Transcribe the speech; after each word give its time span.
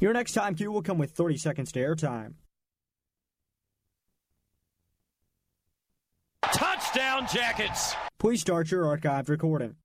Your 0.00 0.14
next 0.14 0.32
time 0.32 0.54
cue 0.54 0.72
will 0.72 0.82
come 0.82 0.96
with 0.96 1.10
30 1.10 1.36
seconds 1.36 1.72
to 1.72 1.78
airtime. 1.78 2.32
Touchdown, 6.42 7.26
Jackets! 7.30 7.94
Please 8.18 8.40
start 8.40 8.70
your 8.70 8.84
archived 8.84 9.28
recording. 9.28 9.76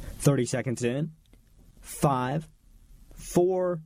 30 0.00 0.44
seconds 0.44 0.84
in. 0.84 1.12
Five, 1.80 2.48
four, 3.14 3.80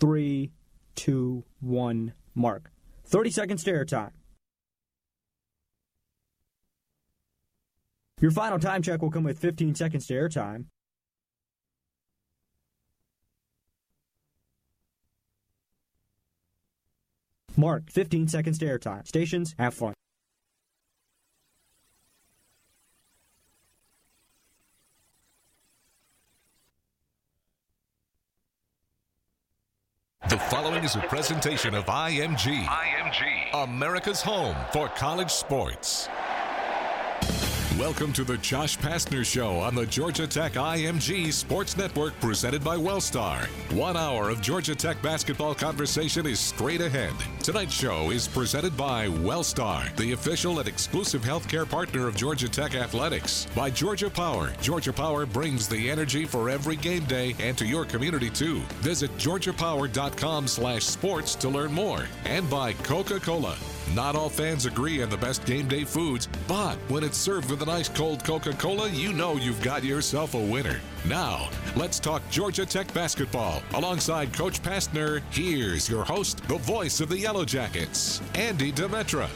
three, 0.00 0.50
two, 0.94 1.44
one, 1.60 2.14
mark. 2.34 2.72
30 3.04 3.30
seconds 3.30 3.64
to 3.64 3.72
airtime. 3.72 4.12
Your 8.20 8.30
final 8.30 8.58
time 8.58 8.82
check 8.82 9.02
will 9.02 9.10
come 9.10 9.24
with 9.24 9.38
15 9.38 9.74
seconds 9.74 10.06
to 10.06 10.14
airtime. 10.14 10.66
Mark, 17.56 17.90
15 17.90 18.28
seconds 18.28 18.58
to 18.58 18.66
airtime. 18.66 19.06
Stations, 19.06 19.54
have 19.58 19.74
fun. 19.74 19.94
The 30.28 30.38
following 30.38 30.82
is 30.82 30.96
a 30.96 31.00
presentation 31.00 31.72
of 31.72 31.84
IMG. 31.86 32.64
IMG. 32.64 33.64
America's 33.64 34.20
home 34.20 34.56
for 34.72 34.88
college 34.88 35.30
sports. 35.30 36.08
Welcome 37.78 38.14
to 38.14 38.24
the 38.24 38.38
Josh 38.38 38.78
Pastner 38.78 39.22
Show 39.22 39.58
on 39.58 39.74
the 39.74 39.84
Georgia 39.84 40.26
Tech 40.26 40.54
IMG 40.54 41.30
Sports 41.30 41.76
Network 41.76 42.18
presented 42.20 42.64
by 42.64 42.74
Wellstar. 42.74 43.44
One 43.76 43.98
hour 43.98 44.30
of 44.30 44.40
Georgia 44.40 44.74
Tech 44.74 45.02
basketball 45.02 45.54
conversation 45.54 46.26
is 46.26 46.40
straight 46.40 46.80
ahead. 46.80 47.12
Tonight's 47.42 47.74
show 47.74 48.10
is 48.12 48.28
presented 48.28 48.78
by 48.78 49.08
Wellstar, 49.08 49.94
the 49.96 50.12
official 50.12 50.58
and 50.58 50.66
exclusive 50.66 51.20
healthcare 51.20 51.68
partner 51.68 52.08
of 52.08 52.16
Georgia 52.16 52.48
Tech 52.48 52.74
Athletics. 52.74 53.46
By 53.54 53.68
Georgia 53.68 54.08
Power. 54.08 54.54
Georgia 54.62 54.92
Power 54.92 55.26
brings 55.26 55.68
the 55.68 55.90
energy 55.90 56.24
for 56.24 56.48
every 56.48 56.76
game 56.76 57.04
day 57.04 57.36
and 57.40 57.58
to 57.58 57.66
your 57.66 57.84
community 57.84 58.30
too. 58.30 58.60
Visit 58.80 59.14
georgiapower.com 59.18 60.48
slash 60.48 60.84
sports 60.84 61.34
to 61.34 61.50
learn 61.50 61.74
more. 61.74 62.06
And 62.24 62.48
by 62.48 62.72
Coca-Cola. 62.72 63.54
Not 63.94 64.16
all 64.16 64.28
fans 64.28 64.66
agree 64.66 65.02
on 65.02 65.08
the 65.08 65.16
best 65.16 65.44
game 65.44 65.68
day 65.68 65.84
foods, 65.84 66.28
but 66.48 66.76
when 66.88 67.04
it's 67.04 67.16
served 67.16 67.50
with 67.50 67.62
an 67.62 67.68
ice 67.68 67.88
cold 67.88 68.24
Coca 68.24 68.52
Cola, 68.52 68.88
you 68.88 69.12
know 69.12 69.34
you've 69.34 69.62
got 69.62 69.84
yourself 69.84 70.34
a 70.34 70.40
winner. 70.40 70.80
Now, 71.06 71.48
let's 71.76 72.00
talk 72.00 72.22
Georgia 72.30 72.66
Tech 72.66 72.92
basketball. 72.92 73.62
Alongside 73.74 74.32
Coach 74.32 74.62
Pastner, 74.62 75.22
here's 75.30 75.88
your 75.88 76.04
host, 76.04 76.46
the 76.48 76.58
voice 76.58 77.00
of 77.00 77.08
the 77.08 77.18
Yellow 77.18 77.44
Jackets, 77.44 78.20
Andy 78.34 78.72
Demetra. 78.72 79.28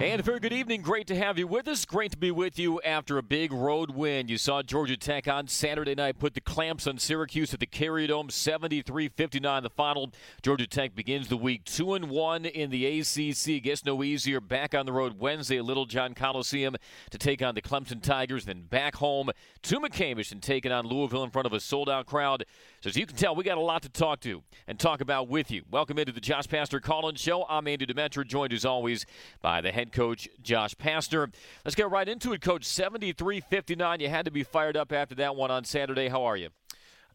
And 0.00 0.20
a 0.20 0.22
very 0.22 0.38
good 0.38 0.52
evening. 0.52 0.82
Great 0.82 1.08
to 1.08 1.16
have 1.16 1.38
you 1.38 1.48
with 1.48 1.66
us. 1.66 1.84
Great 1.84 2.12
to 2.12 2.16
be 2.16 2.30
with 2.30 2.56
you 2.56 2.80
after 2.82 3.18
a 3.18 3.22
big 3.22 3.52
road 3.52 3.90
win. 3.90 4.28
You 4.28 4.38
saw 4.38 4.62
Georgia 4.62 4.96
Tech 4.96 5.26
on 5.26 5.48
Saturday 5.48 5.96
night 5.96 6.20
put 6.20 6.34
the 6.34 6.40
clamps 6.40 6.86
on 6.86 6.98
Syracuse 6.98 7.52
at 7.52 7.58
the 7.58 7.66
Carrier 7.66 8.06
Dome, 8.06 8.28
73-59 8.28 9.62
the 9.64 9.68
final. 9.68 10.12
Georgia 10.40 10.68
Tech 10.68 10.94
begins 10.94 11.26
the 11.26 11.36
week 11.36 11.64
2 11.64 11.94
and 11.94 12.10
1 12.10 12.44
in 12.44 12.70
the 12.70 13.00
ACC. 13.00 13.60
Gets 13.60 13.84
no 13.84 14.04
easier. 14.04 14.40
Back 14.40 14.72
on 14.72 14.86
the 14.86 14.92
road 14.92 15.18
Wednesday 15.18 15.58
at 15.58 15.64
Littlejohn 15.64 16.14
Coliseum 16.14 16.76
to 17.10 17.18
take 17.18 17.42
on 17.42 17.56
the 17.56 17.60
Clemson 17.62 18.00
Tigers. 18.00 18.44
Then 18.44 18.62
back 18.62 18.94
home 18.94 19.30
to 19.62 19.80
McCamish 19.80 20.30
and 20.30 20.40
taking 20.40 20.70
on 20.70 20.86
Louisville 20.86 21.24
in 21.24 21.30
front 21.30 21.46
of 21.46 21.52
a 21.52 21.58
sold-out 21.58 22.06
crowd. 22.06 22.44
So 22.82 22.88
as 22.88 22.96
you 22.96 23.04
can 23.04 23.16
tell, 23.16 23.34
we 23.34 23.42
got 23.42 23.58
a 23.58 23.62
lot 23.62 23.82
to 23.82 23.88
talk 23.88 24.20
to 24.20 24.44
and 24.68 24.78
talk 24.78 25.00
about 25.00 25.26
with 25.26 25.50
you. 25.50 25.64
Welcome 25.72 25.98
into 25.98 26.12
the 26.12 26.20
Josh 26.20 26.46
Pastner 26.46 26.80
Call-In 26.80 27.16
Show. 27.16 27.44
I'm 27.48 27.66
Andy 27.66 27.84
Demetra, 27.84 28.24
joined 28.24 28.52
as 28.52 28.64
always 28.64 29.04
by 29.42 29.60
the 29.60 29.72
head 29.72 29.87
coach 29.92 30.28
Josh 30.42 30.74
Pastner. 30.74 31.32
Let's 31.64 31.74
get 31.74 31.90
right 31.90 32.08
into 32.08 32.32
it, 32.32 32.40
Coach. 32.40 32.62
73-59. 32.62 34.00
You 34.00 34.08
had 34.08 34.24
to 34.24 34.30
be 34.30 34.42
fired 34.42 34.76
up 34.76 34.92
after 34.92 35.14
that 35.16 35.36
one 35.36 35.50
on 35.50 35.64
Saturday. 35.64 36.08
How 36.08 36.24
are 36.24 36.36
you? 36.36 36.48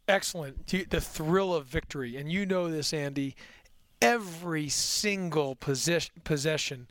Excellent. 0.08 0.68
The 0.68 1.02
thrill 1.02 1.54
of 1.54 1.66
victory, 1.66 2.18
and 2.18 2.32
you 2.32 2.46
know 2.46 2.70
this, 2.70 2.94
Andy. 2.94 3.36
Every 4.02 4.68
single 4.68 5.56
possession, 5.56 6.88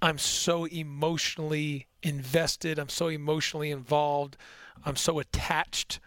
I'm 0.00 0.18
so 0.18 0.66
emotionally 0.66 1.86
invested. 2.04 2.78
I'm 2.78 2.88
so 2.88 3.08
emotionally 3.08 3.72
involved. 3.72 4.36
I'm 4.84 4.96
so 4.96 5.18
attached 5.18 5.98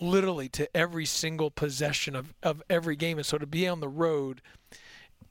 literally 0.00 0.48
to 0.50 0.74
every 0.76 1.06
single 1.06 1.50
possession 1.50 2.14
of, 2.14 2.34
of 2.42 2.62
every 2.68 2.96
game. 2.96 3.18
And 3.18 3.26
so 3.26 3.38
to 3.38 3.46
be 3.46 3.66
on 3.68 3.80
the 3.80 3.88
road 3.88 4.42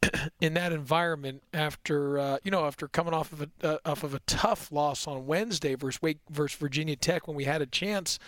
in 0.41 0.53
that 0.55 0.71
environment 0.71 1.43
after 1.53 2.19
uh, 2.19 2.37
you 2.43 2.51
know 2.51 2.65
after 2.65 2.87
coming 2.87 3.13
off 3.13 3.31
of 3.31 3.41
a 3.41 3.49
uh, 3.63 3.77
off 3.85 4.03
of 4.03 4.13
a 4.13 4.19
tough 4.19 4.71
loss 4.71 5.07
on 5.07 5.25
Wednesday 5.25 5.75
versus 5.75 6.01
Wake 6.01 6.19
versus 6.29 6.57
Virginia 6.57 6.95
Tech 6.95 7.27
when 7.27 7.35
we 7.37 7.45
had 7.45 7.61
a 7.61 7.65
chance 7.65 8.19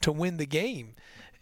to 0.00 0.12
win 0.12 0.36
the 0.36 0.46
game, 0.46 0.94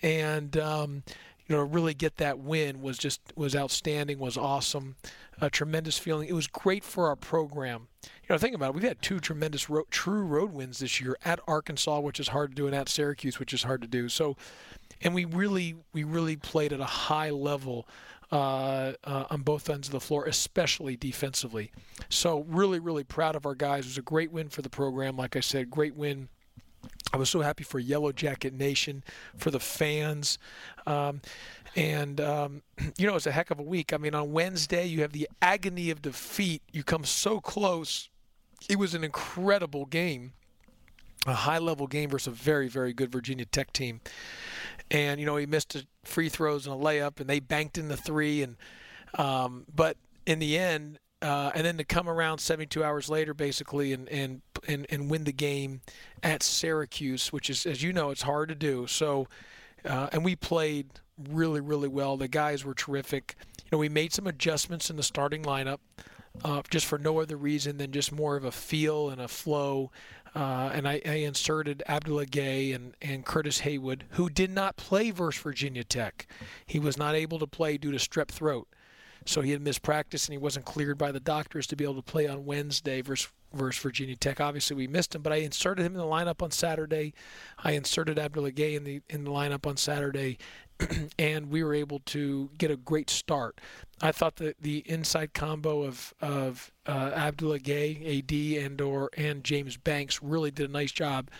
and 0.03 0.57
um, 0.57 1.03
you 1.47 1.55
know 1.55 1.63
really 1.63 1.95
get 1.95 2.17
that 2.17 2.39
win 2.39 2.81
was 2.81 2.99
just 2.99 3.21
was 3.37 3.55
outstanding, 3.55 4.19
was 4.19 4.37
awesome, 4.37 4.97
a 5.41 5.51
tremendous 5.51 5.99
feeling. 5.99 6.29
It 6.29 6.35
was 6.35 6.47
great 6.47 6.85
for 6.85 7.09
our 7.09 7.17
program. 7.17 7.89
You 8.03 8.35
know, 8.35 8.39
think 8.39 8.55
about 8.55 8.71
it. 8.71 8.75
We've 8.75 8.85
had 8.85 9.03
two 9.03 9.21
tremendous 9.21 9.69
road, 9.69 9.87
true 9.91 10.23
road 10.23 10.53
wins 10.53 10.79
this 10.79 11.01
year 11.01 11.17
at 11.25 11.41
Arkansas, 11.47 12.01
which 12.01 12.19
is 12.19 12.29
hard 12.29 12.51
to 12.51 12.55
do, 12.55 12.67
and 12.67 12.75
at 12.75 12.89
Syracuse, 12.89 13.39
which 13.39 13.53
is 13.53 13.65
hard 13.65 13.83
to 13.83 13.89
do. 13.89 14.09
So, 14.09 14.37
and 15.03 15.15
we 15.15 15.27
really 15.27 15.77
we 15.93 16.05
really 16.05 16.37
played 16.37 16.73
at 16.73 16.81
a 16.81 16.85
high 16.85 17.31
level 17.31 17.87
uh, 18.33 18.93
uh, 19.05 19.25
on 19.31 19.43
both 19.43 19.69
ends 19.69 19.89
of 19.89 19.93
the 19.93 20.01
floor, 20.01 20.25
especially 20.25 20.97
defensively. 20.97 21.71
So, 22.09 22.41
really, 22.49 22.79
really 22.79 23.05
proud 23.05 23.37
of 23.37 23.47
our 23.47 23.55
guys. 23.55 23.85
It 23.85 23.91
was 23.91 23.99
a 23.99 24.03
great 24.03 24.33
win 24.33 24.49
for 24.49 24.63
the 24.63 24.71
program. 24.71 25.17
Like 25.17 25.37
I 25.37 25.41
said, 25.41 25.71
great 25.71 25.95
win. 25.95 26.29
I 27.13 27.17
was 27.17 27.31
so 27.31 27.41
happy 27.41 27.65
for 27.65 27.79
Yellow 27.79 28.13
Jacket 28.13 28.53
Nation, 28.53 29.05
for 29.37 29.51
the 29.51 29.61
fans. 29.61 30.39
Um, 30.87 31.21
and, 31.77 32.21
um, 32.21 32.63
you 32.99 33.07
know, 33.07 33.17
it's 33.17 33.27
a 33.27 33.33
heck 33.33 33.51
of 33.51 33.59
a 33.59 33.63
week. 33.63 33.93
I 33.93 33.99
mean, 33.99 34.15
on 34.15 34.33
Wednesday, 34.33 34.87
you 34.87 35.03
have 35.03 35.13
the 35.13 35.29
agony 35.41 35.91
of 35.91 36.03
defeat. 36.03 36.63
You 36.73 36.83
come 36.83 37.05
so 37.05 37.41
close. 37.41 38.09
It 38.69 38.79
was 38.79 38.95
an 38.95 39.05
incredible 39.05 39.85
game, 39.85 40.33
a 41.27 41.35
high 41.35 41.59
level 41.59 41.87
game 41.87 42.11
versus 42.11 42.29
a 42.29 42.31
very, 42.31 42.69
very 42.69 42.93
good 42.93 43.13
Virginia 43.13 43.45
Tech 43.45 43.73
team 43.73 44.01
and 44.91 45.21
you 45.21 45.27
know 45.27 45.37
he 45.37 45.47
missed 45.47 45.75
a 45.75 45.87
free 46.05 46.29
throws 46.29 46.67
and 46.67 46.75
a 46.75 46.79
layup, 46.79 47.21
and 47.21 47.29
they 47.29 47.41
banked 47.41 47.79
in 47.79 47.89
the 47.89 47.97
three, 47.97 48.43
and 48.43 48.57
um, 49.19 49.65
but 49.75 49.97
in 50.27 50.39
the 50.39 50.59
end, 50.59 50.99
uh, 51.23 51.51
and 51.55 51.65
then 51.65 51.79
to 51.79 51.85
come 51.85 52.09
around 52.09 52.39
72 52.39 52.83
hours 52.83 53.09
later, 53.09 53.35
basically, 53.35 53.93
and 53.93 54.09
and 54.09 54.43
and, 54.67 54.87
and 54.91 55.11
win 55.11 55.25
the 55.25 55.33
game 55.33 55.81
at 56.23 56.43
Syracuse, 56.43 57.33
which 57.33 57.51
is, 57.51 57.67
as 57.67 57.83
you 57.83 57.93
know, 57.93 58.11
it's 58.11 58.23
hard 58.23 58.49
to 58.49 58.55
do. 58.55 58.87
So, 58.87 59.29
uh, 59.85 60.09
and 60.13 60.25
we 60.25 60.37
played 60.37 60.89
really, 61.31 61.61
really 61.61 61.89
well. 61.89 62.17
The 62.17 62.29
guys 62.29 62.65
were 62.65 62.75
terrific. 62.75 63.37
You 63.59 63.69
know, 63.73 63.79
we 63.79 63.89
made 63.89 64.13
some 64.13 64.27
adjustments 64.27 64.91
in 64.91 64.97
the 64.97 65.03
starting 65.03 65.43
lineup. 65.43 65.79
Uh, 66.43 66.63
just 66.69 66.85
for 66.85 66.99
no 66.99 67.21
other 67.21 67.37
reason 67.37 67.77
than 67.77 67.93
just 67.93 68.11
more 68.11 68.37
of 68.37 68.45
a 68.45 68.51
feel 68.51 69.09
and 69.09 69.21
a 69.21 69.29
flow. 69.29 69.91
Uh, 70.35 70.71
and 70.75 70.89
I, 70.89 71.01
I, 71.07 71.15
inserted 71.19 71.83
Abdoulaye 71.89 72.29
Gueye 72.29 72.75
and, 72.75 72.97
and 73.01 73.25
Curtis 73.25 73.61
Haywood, 73.61 74.05
who 74.11 74.29
did 74.29 74.51
not 74.51 74.77
play 74.77 75.13
versus 75.13 75.41
Virginia 75.41 75.85
Tech. 75.85 76.27
He 76.67 76.81
was 76.81 76.99
not 76.99 77.15
able 77.15 77.39
to 77.39 77.47
play 77.47 77.79
due 77.79 77.93
to 77.93 77.99
strep 77.99 78.29
throat. 78.29 78.67
So 79.27 79.41
he 79.41 79.53
had 79.53 79.63
missed 79.63 79.83
practice 79.83 80.27
and 80.27 80.33
he 80.33 80.39
wasn't 80.39 80.67
cleared 80.67 80.99
by 80.99 81.13
the 81.13 81.21
doctors 81.21 81.67
to 81.69 81.77
be 81.77 81.85
able 81.85 81.95
to 81.97 82.03
play 82.03 82.27
on 82.27 82.45
Wednesday 82.45 83.01
versus, 83.01 83.31
versus 83.53 83.83
Virginia 83.83 84.17
Tech. 84.17 84.41
Obviously, 84.41 84.77
we 84.77 84.87
missed 84.87 85.15
him, 85.15 85.23
but 85.23 85.33
I 85.33 85.37
inserted 85.37 85.85
him 85.85 85.93
in 85.93 85.99
the 85.99 86.05
lineup 86.05 86.43
on 86.43 86.51
Saturday. 86.51 87.15
I 87.59 87.73
inserted 87.73 88.19
Abdoulaye 88.19 88.55
Gueye 88.55 88.77
in 88.77 88.85
the 88.85 89.01
in 89.09 89.25
the 89.25 89.31
lineup 89.31 89.67
on 89.67 89.77
Saturday, 89.77 90.39
and 91.19 91.51
we 91.51 91.65
were 91.65 91.75
able 91.75 92.01
to 92.01 92.51
get 92.59 92.71
a 92.71 92.77
great 92.77 93.09
start. 93.09 93.61
I 94.03 94.13
thought 94.13 94.37
that 94.37 94.61
the 94.61 94.79
inside 94.87 95.33
combo 95.33 95.83
of 95.83 96.13
of 96.21 96.73
uh, 96.87 97.11
Abdoulaye 97.13 97.63
Gueye, 97.63 98.59
AD, 98.59 98.65
and 98.65 98.81
or 98.81 99.11
and 99.17 99.43
James 99.43 99.77
Banks 99.77 100.23
really 100.23 100.51
did 100.51 100.69
a 100.69 100.73
nice 100.73 100.93
job 100.93 101.31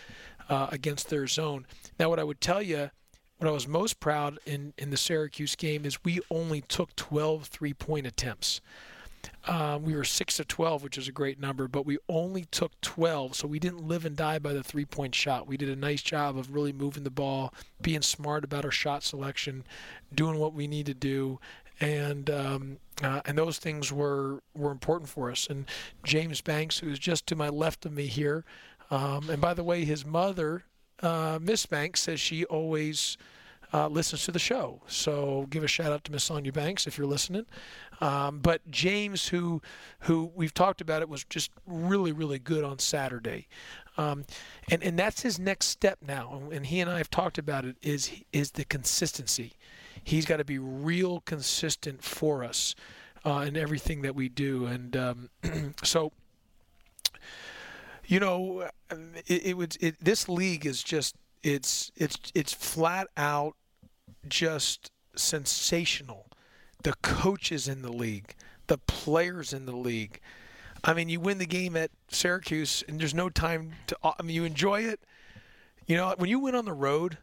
uh, 0.49 0.67
against 0.71 1.09
their 1.09 1.27
zone. 1.27 1.65
Now, 1.99 2.09
what 2.09 2.19
I 2.19 2.23
would 2.23 2.41
tell 2.41 2.61
you, 2.61 2.89
what 3.37 3.47
I 3.47 3.51
was 3.51 3.67
most 3.67 3.99
proud 3.99 4.39
in 4.45 4.73
in 4.77 4.89
the 4.89 4.97
Syracuse 4.97 5.55
game 5.55 5.85
is 5.85 6.03
we 6.03 6.21
only 6.29 6.61
took 6.61 6.95
12 6.95 7.45
three-point 7.45 8.07
attempts. 8.07 8.61
Um, 9.47 9.83
we 9.83 9.95
were 9.95 10.03
six 10.03 10.39
of 10.39 10.47
12, 10.47 10.83
which 10.83 10.97
is 10.97 11.07
a 11.07 11.11
great 11.11 11.39
number, 11.39 11.67
but 11.67 11.85
we 11.85 11.97
only 12.09 12.45
took 12.45 12.79
12, 12.81 13.35
so 13.35 13.47
we 13.47 13.59
didn't 13.59 13.87
live 13.87 14.05
and 14.05 14.15
die 14.15 14.39
by 14.39 14.53
the 14.53 14.63
three-point 14.63 15.13
shot. 15.13 15.47
We 15.47 15.57
did 15.57 15.69
a 15.69 15.75
nice 15.75 16.01
job 16.01 16.37
of 16.37 16.53
really 16.53 16.73
moving 16.73 17.03
the 17.03 17.11
ball, 17.11 17.53
being 17.81 18.01
smart 18.01 18.43
about 18.43 18.65
our 18.65 18.71
shot 18.71 19.03
selection, 19.03 19.63
doing 20.13 20.39
what 20.39 20.53
we 20.53 20.67
need 20.67 20.85
to 20.87 20.93
do, 20.93 21.39
and 21.79 22.29
um, 22.29 22.77
uh, 23.03 23.21
and 23.25 23.37
those 23.37 23.59
things 23.59 23.91
were 23.91 24.41
were 24.55 24.71
important 24.71 25.09
for 25.09 25.29
us. 25.29 25.47
And 25.47 25.65
James 26.03 26.41
Banks, 26.41 26.79
who's 26.79 26.99
just 26.99 27.27
to 27.27 27.35
my 27.35 27.49
left 27.49 27.85
of 27.85 27.93
me 27.93 28.07
here, 28.07 28.45
um, 28.89 29.29
and 29.29 29.41
by 29.41 29.53
the 29.53 29.63
way, 29.63 29.85
his 29.85 30.05
mother, 30.05 30.63
uh, 31.05 31.39
Miss 31.41 31.65
Banks, 31.65 32.01
says 32.01 32.19
she 32.19 32.45
always 32.45 33.17
uh, 33.73 33.87
listens 33.87 34.23
to 34.25 34.31
the 34.31 34.39
show. 34.39 34.81
So 34.87 35.47
give 35.49 35.63
a 35.63 35.67
shout 35.67 35.91
out 35.91 36.03
to 36.05 36.11
Miss 36.11 36.23
Sonia 36.23 36.51
Banks 36.51 36.87
if 36.87 36.97
you're 36.97 37.07
listening. 37.07 37.45
Um, 38.01 38.39
but 38.39 38.69
James, 38.69 39.27
who 39.29 39.61
who 40.01 40.31
we've 40.35 40.53
talked 40.53 40.81
about 40.81 41.01
it, 41.01 41.09
was 41.09 41.23
just 41.25 41.51
really 41.65 42.11
really 42.11 42.39
good 42.39 42.63
on 42.63 42.79
Saturday, 42.79 43.47
um, 43.97 44.25
and 44.69 44.83
and 44.83 44.99
that's 44.99 45.21
his 45.21 45.39
next 45.39 45.67
step 45.67 45.99
now. 46.05 46.41
And 46.51 46.65
he 46.65 46.81
and 46.81 46.89
I 46.89 46.97
have 46.97 47.09
talked 47.09 47.37
about 47.37 47.65
it. 47.65 47.77
Is 47.81 48.11
is 48.33 48.51
the 48.51 48.65
consistency. 48.65 49.53
He's 50.03 50.25
got 50.25 50.37
to 50.37 50.45
be 50.45 50.59
real 50.59 51.21
consistent 51.21 52.03
for 52.03 52.43
us 52.43 52.75
uh, 53.25 53.45
in 53.47 53.57
everything 53.57 54.01
that 54.03 54.15
we 54.15 54.29
do. 54.29 54.65
And 54.65 54.95
um, 54.97 55.29
so 55.83 56.11
you 58.07 58.19
know, 58.19 58.69
it, 59.27 59.45
it 59.47 59.57
would. 59.57 59.77
It, 59.79 59.95
this 60.03 60.29
league 60.29 60.65
is 60.65 60.83
just 60.83 61.15
it's 61.43 61.91
it's 61.95 62.17
it's 62.33 62.53
flat 62.53 63.07
out 63.17 63.55
just 64.27 64.91
sensational. 65.15 66.27
The 66.83 66.93
coaches 67.01 67.67
in 67.67 67.81
the 67.81 67.91
league, 67.91 68.35
the 68.67 68.77
players 68.77 69.53
in 69.53 69.65
the 69.65 69.75
league. 69.75 70.19
I 70.83 70.93
mean, 70.93 71.09
you 71.09 71.19
win 71.19 71.39
the 71.39 71.47
game 71.47 71.75
at 71.75 71.89
Syracuse, 72.09 72.83
and 72.87 72.99
there's 72.99 73.13
no 73.13 73.29
time 73.29 73.73
to. 73.87 73.97
I 74.03 74.21
mean, 74.21 74.35
you 74.35 74.43
enjoy 74.43 74.81
it. 74.81 74.99
You 75.87 75.97
know, 75.97 76.13
when 76.17 76.29
you 76.29 76.39
went 76.39 76.55
on 76.55 76.65
the 76.65 76.73
road, 76.73 77.17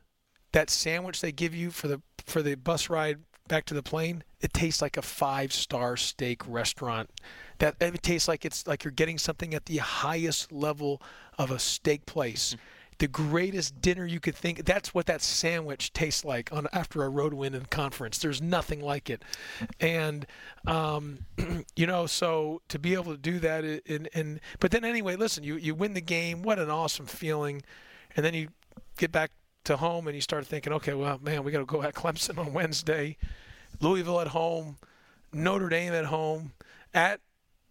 that 0.53 0.71
sandwich 0.71 1.21
they 1.21 1.33
give 1.33 1.55
you 1.55 1.71
for 1.71 1.89
the 1.89 2.03
for 2.27 2.43
the 2.43 2.55
bus 2.55 2.89
ride 2.89 3.19
back 3.53 3.67
to 3.67 3.75
the 3.75 3.83
plane, 3.83 4.25
it 4.41 4.55
tastes 4.55 4.81
like 4.81 4.97
a 4.97 5.03
five 5.03 5.53
star 5.53 5.95
steak 5.95 6.41
restaurant 6.49 7.11
that 7.59 7.77
it 7.81 8.03
tastes 8.03 8.27
like 8.27 8.47
it's 8.47 8.67
like 8.67 8.83
you're 8.83 8.91
getting 8.91 9.19
something 9.19 9.53
at 9.53 9.67
the 9.67 9.77
highest 9.77 10.51
level 10.51 11.03
of 11.37 11.51
a 11.51 11.59
steak 11.59 12.07
place. 12.07 12.57
The 12.97 13.09
greatest 13.09 13.83
dinner 13.83 14.07
you 14.07 14.21
could 14.21 14.35
think. 14.35 14.65
That's 14.65 14.95
what 14.95 15.05
that 15.05 15.21
sandwich 15.21 15.93
tastes 15.93 16.25
like 16.25 16.51
on 16.51 16.67
after 16.73 17.03
a 17.03 17.11
road 17.11 17.35
win 17.35 17.55
in 17.55 17.67
conference. 17.67 18.17
There's 18.17 18.41
nothing 18.41 18.81
like 18.81 19.11
it, 19.11 19.23
and 19.79 20.25
um, 20.67 21.27
you 21.77 21.87
know, 21.87 22.07
so 22.07 22.63
to 22.69 22.79
be 22.79 22.95
able 22.95 23.13
to 23.13 23.19
do 23.19 23.39
that, 23.41 23.65
and, 23.65 24.09
and 24.15 24.41
but 24.61 24.71
then 24.71 24.83
anyway, 24.83 25.17
listen, 25.17 25.45
you 25.45 25.57
you 25.57 25.75
win 25.75 25.93
the 25.93 26.01
game. 26.01 26.41
What 26.43 26.59
an 26.59 26.71
awesome 26.71 27.07
feeling, 27.07 27.61
and 28.17 28.25
then 28.25 28.33
you 28.33 28.49
get 28.97 29.13
back 29.13 29.31
to 29.65 29.77
home 29.77 30.07
and 30.07 30.15
you 30.15 30.21
start 30.21 30.47
thinking, 30.47 30.73
okay, 30.75 30.95
well, 30.95 31.19
man, 31.23 31.45
we 31.45 31.53
got 31.53 31.59
to 31.59 31.65
go 31.65 31.83
at 31.83 31.95
Clemson 31.95 32.39
on 32.39 32.53
Wednesday, 32.53 33.17
Louisville 33.81 34.21
at 34.21 34.29
home, 34.29 34.79
Notre 35.33 35.69
Dame 35.69 35.93
at 35.93 36.07
home, 36.07 36.53
at 36.95 37.21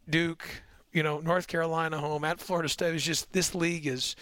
Duke, 0.09 0.63
you 0.91 1.03
know, 1.03 1.19
North 1.19 1.47
Carolina 1.47 1.97
home 1.99 2.23
at 2.23 2.39
Florida 2.39 2.69
State. 2.69 2.95
It's 2.95 3.03
just 3.03 3.31
this 3.33 3.55
league 3.55 3.87
is 3.87 4.15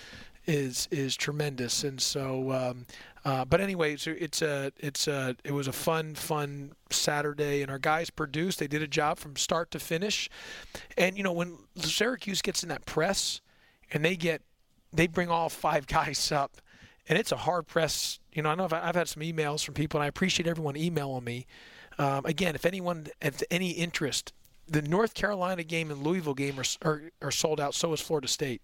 is 0.46 0.88
is 0.92 1.16
tremendous, 1.16 1.84
and 1.84 2.02
so. 2.02 2.52
Um, 2.52 2.86
uh, 3.26 3.44
but 3.44 3.60
anyway, 3.60 3.98
so 3.98 4.16
it's 4.18 4.42
a 4.42 4.72
it's 4.78 5.08
a 5.08 5.36
it 5.44 5.52
was 5.52 5.68
a 5.68 5.74
fun 5.74 6.16
fun 6.16 6.72
Saturday, 6.90 7.62
and 7.62 7.70
our 7.70 7.80
guys 7.80 8.10
produced. 8.10 8.60
They 8.60 8.68
did 8.68 8.82
a 8.82 8.88
job 8.88 9.20
from 9.20 9.36
start 9.36 9.72
to 9.72 9.80
finish, 9.80 10.30
and 10.98 11.18
you 11.18 11.24
know 11.24 11.34
when 11.34 11.58
Syracuse 11.76 12.42
gets 12.42 12.64
in 12.64 12.70
that 12.70 12.86
press, 12.86 13.42
and 13.92 14.06
they 14.06 14.16
get 14.16 14.42
they 14.94 15.08
bring 15.08 15.30
all 15.30 15.50
five 15.50 15.86
guys 15.88 16.32
up, 16.32 16.62
and 17.10 17.18
it's 17.18 17.34
a 17.34 17.38
hard 17.38 17.68
press. 17.68 18.20
You 18.32 18.44
know, 18.44 18.50
I 18.50 18.56
know 18.56 18.64
I've, 18.64 18.74
I've 18.74 18.96
had 18.96 19.10
some 19.10 19.22
emails 19.24 19.66
from 19.66 19.74
people, 19.74 20.00
and 20.00 20.06
I 20.06 20.08
appreciate 20.08 20.48
everyone 20.48 20.78
emailing 20.78 21.26
me. 21.26 21.48
Um, 21.98 22.26
again, 22.26 22.56
if 22.56 22.66
anyone 22.66 23.08
has 23.22 23.44
any 23.52 23.72
interest 23.72 24.32
the 24.70 24.82
North 24.82 25.14
Carolina 25.14 25.64
game 25.64 25.92
and 25.92 26.04
Louisville 26.04 26.34
game 26.34 26.60
are, 26.60 26.66
are, 26.88 27.02
are 27.22 27.32
sold 27.32 27.60
out. 27.60 27.74
So 27.74 27.92
is 27.94 28.02
Florida 28.02 28.28
State. 28.28 28.62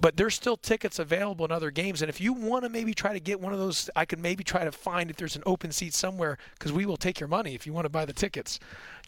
But 0.00 0.16
there's 0.16 0.34
still 0.34 0.56
tickets 0.56 0.98
available 0.98 1.44
in 1.44 1.52
other 1.52 1.70
games. 1.70 2.00
And 2.00 2.08
if 2.08 2.20
you 2.20 2.32
want 2.32 2.64
to 2.64 2.70
maybe 2.70 2.94
try 2.94 3.12
to 3.12 3.20
get 3.20 3.38
one 3.38 3.52
of 3.52 3.58
those, 3.58 3.90
I 3.94 4.06
could 4.06 4.18
maybe 4.18 4.42
try 4.42 4.64
to 4.64 4.72
find 4.72 5.10
if 5.10 5.16
there's 5.16 5.36
an 5.36 5.42
open 5.44 5.72
seat 5.72 5.92
somewhere 5.92 6.38
because 6.58 6.72
we 6.72 6.86
will 6.86 6.96
take 6.96 7.20
your 7.20 7.28
money 7.28 7.54
if 7.54 7.66
you 7.66 7.74
want 7.74 7.84
to 7.84 7.90
buy 7.90 8.06
the 8.06 8.14
tickets. 8.14 8.58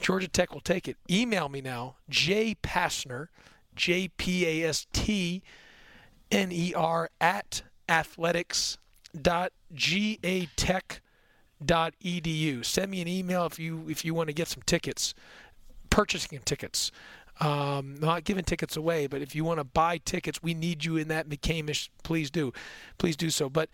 Georgia 0.01 0.29
Tech 0.29 0.53
will 0.53 0.61
take 0.61 0.89
it. 0.89 0.99
Email 1.11 1.49
me 1.49 1.63
now, 1.63 1.97
J 2.11 2.57
Pastner, 2.63 3.29
J 3.75 4.09
P 4.09 4.47
A 4.47 4.69
S 4.69 4.87
T 4.93 5.43
N 6.31 6.51
E 6.53 6.75
R 6.75 7.09
at 7.23 7.63
athletics 7.89 8.79
dot 9.21 9.53
g 9.75 10.19
a 10.23 10.47
tech 10.57 11.01
dot 11.65 11.95
edu. 12.03 12.65
Send 12.65 12.91
me 12.91 13.01
an 13.01 13.09
email 13.09 13.47
if 13.47 13.59
you 13.59 13.87
if 13.89 14.05
you 14.05 14.15
want 14.15 14.29
to 14.29 14.33
get 14.33 14.49
some 14.49 14.63
tickets 14.67 15.15
purchasing 15.91 16.41
tickets. 16.45 16.91
Um, 17.41 17.97
not 17.99 18.25
giving 18.25 18.45
tickets 18.45 18.77
away, 18.77 19.07
but 19.07 19.23
if 19.23 19.35
you 19.35 19.45
want 19.45 19.59
to 19.59 19.65
buy 19.65 19.99
tickets, 19.99 20.43
we 20.43 20.55
need 20.55 20.85
you 20.85 20.97
in 20.97 21.09
that 21.09 21.29
McCamish. 21.29 21.89
Please 22.03 22.31
do, 22.31 22.53
please 22.99 23.17
do 23.17 23.31
so. 23.31 23.49
But 23.49 23.69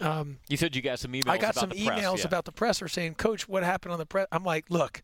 um, 0.00 0.38
you 0.48 0.56
said 0.56 0.74
you 0.74 0.82
got 0.82 0.98
some 0.98 1.12
emails. 1.12 1.28
I 1.28 1.38
got 1.38 1.54
some 1.54 1.70
emails 1.70 1.86
press, 1.86 2.18
yeah. 2.20 2.26
about 2.26 2.44
the 2.44 2.52
press. 2.52 2.78
presser 2.78 2.88
saying, 2.88 3.14
"Coach, 3.14 3.48
what 3.48 3.62
happened 3.62 3.92
on 3.92 3.98
the 3.98 4.06
press?" 4.06 4.26
I'm 4.32 4.44
like, 4.44 4.66
"Look, 4.68 5.00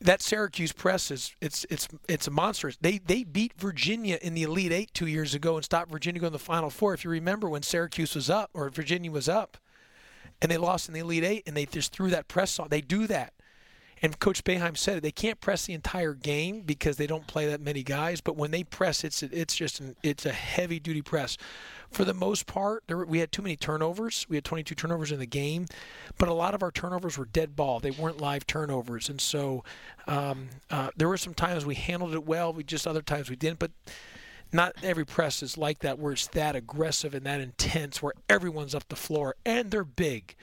that 0.00 0.20
Syracuse 0.22 0.72
press 0.72 1.10
is 1.10 1.34
it's 1.40 1.64
it's 1.70 1.88
it's 2.08 2.26
a 2.26 2.30
monstrous. 2.30 2.76
They 2.80 2.98
they 2.98 3.24
beat 3.24 3.54
Virginia 3.56 4.18
in 4.20 4.34
the 4.34 4.42
Elite 4.42 4.72
Eight 4.72 4.90
two 4.92 5.06
years 5.06 5.34
ago 5.34 5.56
and 5.56 5.64
stopped 5.64 5.90
Virginia 5.90 6.20
going 6.20 6.32
to 6.32 6.38
the 6.38 6.44
Final 6.44 6.70
Four. 6.70 6.94
If 6.94 7.04
you 7.04 7.10
remember 7.10 7.48
when 7.48 7.62
Syracuse 7.62 8.14
was 8.14 8.28
up 8.28 8.50
or 8.52 8.68
Virginia 8.68 9.10
was 9.10 9.28
up, 9.28 9.56
and 10.42 10.50
they 10.50 10.58
lost 10.58 10.88
in 10.88 10.94
the 10.94 11.00
Elite 11.00 11.24
Eight, 11.24 11.42
and 11.46 11.56
they 11.56 11.66
just 11.66 11.92
threw 11.92 12.10
that 12.10 12.28
press 12.28 12.58
on. 12.58 12.68
They 12.68 12.80
do 12.80 13.06
that. 13.06 13.32
And 14.06 14.20
Coach 14.20 14.44
Boeheim 14.44 14.76
said 14.76 14.98
it. 14.98 15.00
They 15.00 15.10
can't 15.10 15.40
press 15.40 15.66
the 15.66 15.72
entire 15.72 16.14
game 16.14 16.60
because 16.60 16.96
they 16.96 17.08
don't 17.08 17.26
play 17.26 17.46
that 17.46 17.60
many 17.60 17.82
guys. 17.82 18.20
But 18.20 18.36
when 18.36 18.52
they 18.52 18.62
press, 18.62 19.02
it's 19.02 19.20
it's 19.20 19.56
just 19.56 19.80
an, 19.80 19.96
it's 20.00 20.24
a 20.24 20.30
heavy 20.30 20.78
duty 20.78 21.02
press. 21.02 21.36
For 21.90 22.04
the 22.04 22.14
most 22.14 22.46
part, 22.46 22.84
there, 22.86 23.04
we 23.04 23.18
had 23.18 23.32
too 23.32 23.42
many 23.42 23.56
turnovers. 23.56 24.24
We 24.28 24.36
had 24.36 24.44
22 24.44 24.76
turnovers 24.76 25.10
in 25.10 25.18
the 25.18 25.26
game, 25.26 25.66
but 26.18 26.28
a 26.28 26.32
lot 26.34 26.54
of 26.54 26.62
our 26.62 26.70
turnovers 26.70 27.18
were 27.18 27.24
dead 27.24 27.56
ball. 27.56 27.80
They 27.80 27.90
weren't 27.90 28.20
live 28.20 28.46
turnovers, 28.46 29.08
and 29.08 29.20
so 29.20 29.64
um, 30.06 30.50
uh, 30.70 30.90
there 30.96 31.08
were 31.08 31.16
some 31.16 31.34
times 31.34 31.66
we 31.66 31.74
handled 31.74 32.14
it 32.14 32.24
well. 32.24 32.52
We 32.52 32.62
just 32.62 32.86
other 32.86 33.02
times 33.02 33.28
we 33.28 33.34
didn't. 33.34 33.58
But 33.58 33.72
not 34.52 34.76
every 34.84 35.04
press 35.04 35.42
is 35.42 35.58
like 35.58 35.80
that, 35.80 35.98
where 35.98 36.12
it's 36.12 36.28
that 36.28 36.54
aggressive 36.54 37.12
and 37.12 37.26
that 37.26 37.40
intense, 37.40 38.00
where 38.00 38.14
everyone's 38.28 38.72
up 38.72 38.88
the 38.88 38.94
floor 38.94 39.34
and 39.44 39.72
they're 39.72 39.82
big 39.82 40.36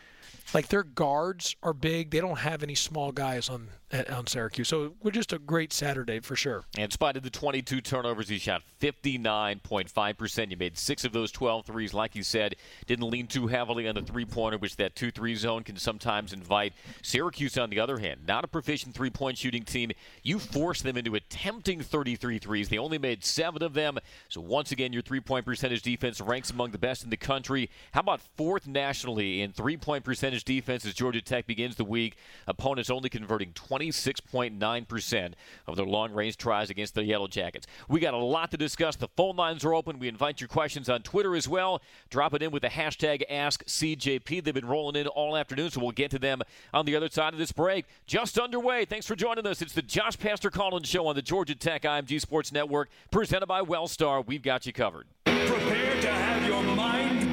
like 0.54 0.68
their 0.68 0.84
guards 0.84 1.56
are 1.64 1.74
big. 1.74 2.12
They 2.12 2.20
don't 2.20 2.40
have 2.40 2.64
any 2.64 2.76
small 2.76 3.12
guys 3.12 3.50
on 3.50 3.70
on 3.94 4.28
Syracuse. 4.28 4.68
So 4.68 4.94
we're 5.02 5.12
just 5.12 5.34
a 5.34 5.40
great 5.40 5.72
Saturday 5.72 6.20
for 6.20 6.36
sure. 6.36 6.64
And 6.76 6.86
in 6.86 6.92
spite 6.92 7.16
of 7.16 7.24
the 7.24 7.30
22 7.30 7.82
turnovers, 7.82 8.30
he 8.30 8.40
shot 8.40 8.64
59.5%. 8.82 10.52
You 10.52 10.58
made 10.58 10.78
six 10.78 11.06
of 11.06 11.12
those 11.14 11.32
12 11.32 11.66
threes. 11.66 11.94
Like 11.94 12.16
you 12.16 12.24
said, 12.24 12.56
didn't 12.88 13.10
lean 13.10 13.28
too 13.28 13.48
heavily 13.48 13.88
on 13.88 13.96
the 13.96 14.02
three 14.02 14.26
pointer, 14.26 14.58
which 14.58 14.76
that 14.78 14.96
2 14.96 15.12
3 15.12 15.36
zone 15.36 15.64
can 15.64 15.78
sometimes 15.78 16.34
invite. 16.34 16.74
Syracuse, 17.02 17.58
on 17.58 17.70
the 17.70 17.80
other 17.80 18.00
hand, 18.00 18.22
not 18.28 18.44
a 18.44 18.48
proficient 18.48 18.96
three 18.96 19.10
point 19.10 19.38
shooting 19.38 19.64
team. 19.64 19.92
You 20.24 20.40
forced 20.40 20.84
them 20.84 20.98
into 20.98 21.16
attempting 21.16 21.82
33 21.82 22.40
threes. 22.40 22.70
They 22.70 22.78
only 22.78 22.98
made 22.98 23.24
seven 23.24 23.62
of 23.62 23.74
them. 23.74 24.00
So 24.30 24.42
once 24.42 24.72
again, 24.72 24.94
your 24.94 25.04
three 25.04 25.22
point 25.22 25.46
percentage 25.46 25.84
defense 25.84 26.20
ranks 26.20 26.50
among 26.50 26.72
the 26.72 26.78
best 26.78 27.04
in 27.04 27.10
the 27.10 27.18
country. 27.18 27.70
How 27.92 28.00
about 28.00 28.22
fourth 28.38 28.68
nationally 28.68 29.42
in 29.42 29.52
three 29.52 29.78
point 29.78 30.04
percentage 30.04 30.44
defense 30.44 30.86
as 30.86 30.94
Georgia 30.94 31.22
Tech 31.22 31.46
begins 31.46 31.76
the 31.76 31.86
week? 31.86 32.18
Opponents 32.48 32.90
only 32.90 33.10
converting 33.10 33.54
20 33.54 33.83
26.9% 33.92 35.34
of 35.68 35.76
their 35.76 35.86
long 35.86 36.14
range 36.14 36.38
tries 36.38 36.70
against 36.70 36.96
the 36.96 37.04
Yellow 37.04 37.28
Jackets. 37.28 37.68
We 37.88 38.00
got 38.00 38.14
a 38.14 38.18
lot 38.18 38.52
to 38.52 38.58
discuss. 38.58 38.96
The 38.96 39.08
phone 39.10 39.36
lines 39.36 39.66
are 39.66 39.74
open. 39.74 40.00
We 40.00 40.08
invite 40.08 40.42
your 40.42 40.48
questions 40.48 40.90
on 40.90 41.02
Twitter 41.02 41.36
as 41.36 41.48
well. 41.48 41.82
Drop 42.10 42.34
it 42.34 42.42
in 42.42 42.52
with 42.52 42.62
the 42.62 42.70
hashtag 42.70 43.24
AskCJP. 43.30 44.44
They've 44.44 44.54
been 44.54 44.66
rolling 44.68 44.96
in 44.96 45.08
all 45.08 45.36
afternoon, 45.36 45.72
so 45.72 45.82
we'll 45.82 45.92
get 45.92 46.12
to 46.12 46.20
them 46.20 46.42
on 46.74 46.86
the 46.86 46.96
other 46.96 47.10
side 47.10 47.34
of 47.34 47.40
this 47.40 47.52
break. 47.52 47.86
Just 48.06 48.40
underway. 48.40 48.86
Thanks 48.86 49.06
for 49.06 49.16
joining 49.16 49.46
us. 49.48 49.62
It's 49.62 49.74
the 49.74 49.82
Josh 49.82 50.18
Pastner 50.18 50.52
Call-In 50.52 50.84
Show 50.84 51.08
on 51.08 51.16
the 51.16 51.22
Georgia 51.22 51.56
Tech 51.56 51.84
IMG 51.84 52.22
Sports 52.22 52.52
Network, 52.52 52.90
presented 53.12 53.48
by 53.48 53.62
Wellstar. 53.62 54.26
We've 54.26 54.42
got 54.44 54.66
you 54.66 54.74
covered. 54.74 55.08
Prepare 55.26 56.02
to 56.02 56.08
have 56.12 56.48
your 56.48 56.64
mind 56.76 57.33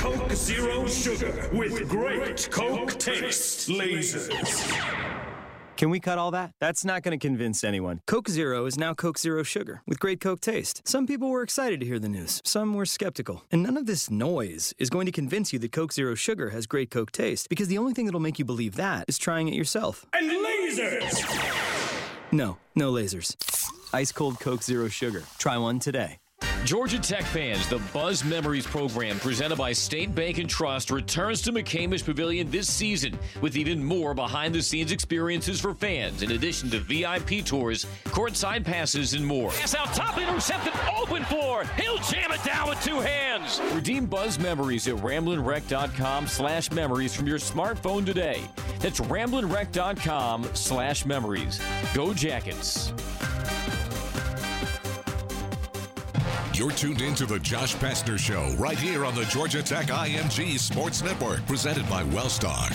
Coke 0.00 0.32
Zero 0.32 0.86
Sugar 0.86 1.50
with 1.52 1.86
great 1.86 2.48
Coke 2.50 2.98
taste 2.98 3.68
lasers. 3.68 4.74
Can 5.76 5.90
we 5.90 6.00
cut 6.00 6.16
all 6.16 6.30
that? 6.30 6.52
That's 6.58 6.86
not 6.86 7.02
going 7.02 7.20
to 7.20 7.22
convince 7.22 7.62
anyone. 7.62 8.00
Coke 8.06 8.30
Zero 8.30 8.64
is 8.64 8.78
now 8.78 8.94
Coke 8.94 9.18
Zero 9.18 9.42
Sugar 9.42 9.82
with 9.86 10.00
great 10.00 10.18
Coke 10.18 10.40
taste. 10.40 10.80
Some 10.88 11.06
people 11.06 11.28
were 11.28 11.42
excited 11.42 11.80
to 11.80 11.86
hear 11.86 11.98
the 11.98 12.08
news, 12.08 12.40
some 12.46 12.72
were 12.72 12.86
skeptical. 12.86 13.44
And 13.52 13.62
none 13.62 13.76
of 13.76 13.84
this 13.84 14.10
noise 14.10 14.72
is 14.78 14.88
going 14.88 15.04
to 15.04 15.12
convince 15.12 15.52
you 15.52 15.58
that 15.58 15.72
Coke 15.72 15.92
Zero 15.92 16.14
Sugar 16.14 16.48
has 16.48 16.66
great 16.66 16.90
Coke 16.90 17.12
taste 17.12 17.50
because 17.50 17.68
the 17.68 17.76
only 17.76 17.92
thing 17.92 18.06
that'll 18.06 18.20
make 18.20 18.38
you 18.38 18.46
believe 18.46 18.76
that 18.76 19.04
is 19.06 19.18
trying 19.18 19.48
it 19.48 19.54
yourself. 19.54 20.06
And 20.14 20.30
lasers! 20.30 21.22
No, 22.32 22.56
no 22.74 22.90
lasers. 22.90 23.36
Ice 23.92 24.12
cold 24.12 24.40
Coke 24.40 24.62
Zero 24.62 24.88
Sugar. 24.88 25.24
Try 25.36 25.58
one 25.58 25.78
today. 25.78 26.16
Georgia 26.64 26.98
Tech 26.98 27.24
fans, 27.24 27.68
the 27.68 27.80
Buzz 27.92 28.22
Memories 28.24 28.66
program 28.66 29.18
presented 29.18 29.56
by 29.56 29.72
State 29.72 30.14
Bank 30.14 30.38
and 30.38 30.48
Trust 30.48 30.90
returns 30.90 31.40
to 31.42 31.52
McCamish 31.52 32.04
Pavilion 32.04 32.50
this 32.50 32.70
season 32.70 33.18
with 33.40 33.56
even 33.56 33.82
more 33.82 34.14
behind 34.14 34.54
the 34.54 34.62
scenes 34.62 34.92
experiences 34.92 35.60
for 35.60 35.74
fans, 35.74 36.22
in 36.22 36.32
addition 36.32 36.70
to 36.70 36.78
VIP 36.80 37.44
tours, 37.44 37.86
courtside 38.04 38.64
passes, 38.64 39.14
and 39.14 39.26
more. 39.26 39.50
Pass 39.50 39.74
out 39.74 39.92
top, 39.94 40.18
intercepted, 40.18 40.72
open 40.96 41.24
floor. 41.24 41.64
He'll 41.76 41.98
jam 41.98 42.30
it 42.30 42.44
down 42.44 42.68
with 42.68 42.80
two 42.84 43.00
hands. 43.00 43.60
Redeem 43.74 44.06
Buzz 44.06 44.38
Memories 44.38 44.86
at 44.86 44.96
ramblinwreck.com 44.96 46.28
slash 46.28 46.70
memories 46.70 47.14
from 47.14 47.26
your 47.26 47.38
smartphone 47.38 48.04
today. 48.04 48.42
That's 48.80 49.00
ramblinwreck.com 49.00 50.50
slash 50.54 51.06
memories. 51.06 51.60
Go 51.94 52.12
Jackets. 52.12 52.92
You're 56.60 56.70
tuned 56.70 57.00
in 57.00 57.14
to 57.14 57.24
the 57.24 57.38
Josh 57.38 57.74
Pastner 57.76 58.18
Show 58.18 58.54
right 58.58 58.76
here 58.76 59.06
on 59.06 59.14
the 59.14 59.24
Georgia 59.24 59.62
Tech 59.62 59.86
IMG 59.86 60.58
Sports 60.58 61.02
Network, 61.02 61.46
presented 61.46 61.88
by 61.88 62.04
Wellstar. 62.04 62.68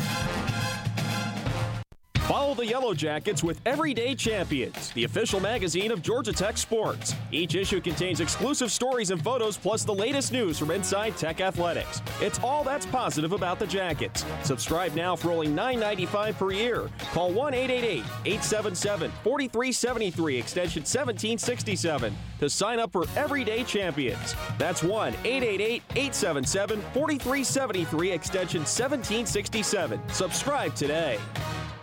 Follow 2.28 2.56
the 2.56 2.66
Yellow 2.66 2.96
Jackets 2.96 3.44
with 3.44 3.62
Everyday 3.68 4.16
Champions, 4.16 4.90
the 4.94 5.04
official 5.04 5.40
magazine 5.40 5.92
of 5.92 6.02
Georgia 6.02 6.34
Tech 6.34 6.58
sports. 6.58 7.14
Each 7.32 7.54
issue 7.54 7.80
contains 7.80 8.20
exclusive 8.20 8.72
stories 8.72 9.12
and 9.12 9.24
photos, 9.24 9.58
plus 9.58 9.84
the 9.84 9.94
latest 9.94 10.32
news 10.32 10.58
from 10.58 10.72
inside 10.72 11.16
Tech 11.18 11.40
athletics. 11.40 12.02
It's 12.22 12.40
all 12.40 12.64
that's 12.64 12.88
positive 12.88 13.32
about 13.32 13.60
the 13.60 13.68
Jackets. 13.68 14.26
Subscribe 14.42 14.96
now 14.96 15.16
for 15.16 15.30
only 15.30 15.50
$9.95 15.50 16.36
per 16.36 16.52
year. 16.52 16.90
Call 17.14 17.32
1 17.32 17.54
888 17.54 18.04
877 18.26 19.12
4373, 19.24 20.38
extension 20.40 20.82
1767, 20.82 22.18
to 22.40 22.50
sign 22.50 22.80
up 22.80 22.92
for 22.92 23.06
Everyday 23.16 23.64
Champions. 23.64 24.34
That's 24.58 24.82
1 24.82 25.14
888 25.24 25.84
877 25.92 26.82
4373, 26.92 28.12
extension 28.12 28.62
1767. 28.62 30.02
Subscribe 30.10 30.74
today. 30.74 31.20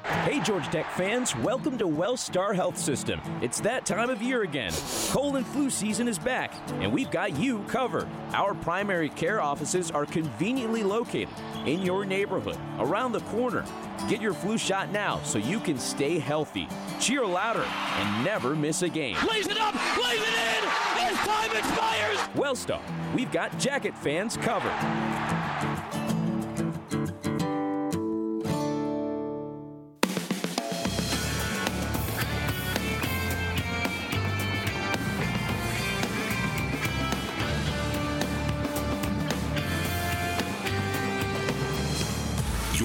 Hey, 0.05 0.41
Georgia 0.41 0.69
Tech 0.69 0.91
fans, 0.93 1.37
welcome 1.37 1.79
to 1.79 1.85
Wellstar 1.87 2.57
Health 2.57 2.77
System. 2.77 3.21
It's 3.41 3.61
that 3.61 3.87
time 3.87 4.11
of 4.11 4.21
year 4.21 4.43
again. 4.43 4.73
Cold 5.11 5.37
and 5.37 5.47
flu 5.47 5.71
season 5.71 6.09
is 6.09 6.19
back, 6.19 6.53
and 6.81 6.93
we've 6.93 7.11
got 7.11 7.37
you 7.37 7.61
covered. 7.65 8.09
Our 8.33 8.55
primary 8.55 9.11
care 9.11 9.41
offices 9.41 9.93
are 9.93 10.05
conveniently 10.05 10.83
located 10.83 11.29
in 11.67 11.83
your 11.83 12.05
neighborhood, 12.05 12.59
around 12.81 13.13
the 13.13 13.21
corner. 13.21 13.65
Get 14.09 14.21
your 14.21 14.35
flu 14.35 14.59
shot 14.59 14.91
now 14.91 15.21
so 15.23 15.39
you 15.39 15.61
can 15.61 15.79
stay 15.79 16.19
healthy. 16.19 16.67
Cheer 16.99 17.25
louder 17.25 17.65
and 17.65 18.25
never 18.25 18.57
miss 18.57 18.83
a 18.83 18.89
game. 18.89 19.17
Lays 19.29 19.47
it 19.47 19.59
up, 19.59 19.75
lays 20.03 20.21
it 20.21 20.35
in, 20.35 20.69
as 20.99 21.17
time 21.19 21.57
expires. 21.57 22.19
Wellstar, 22.35 22.81
we've 23.15 23.31
got 23.31 23.57
jacket 23.57 23.97
fans 23.97 24.37
covered. 24.37 24.73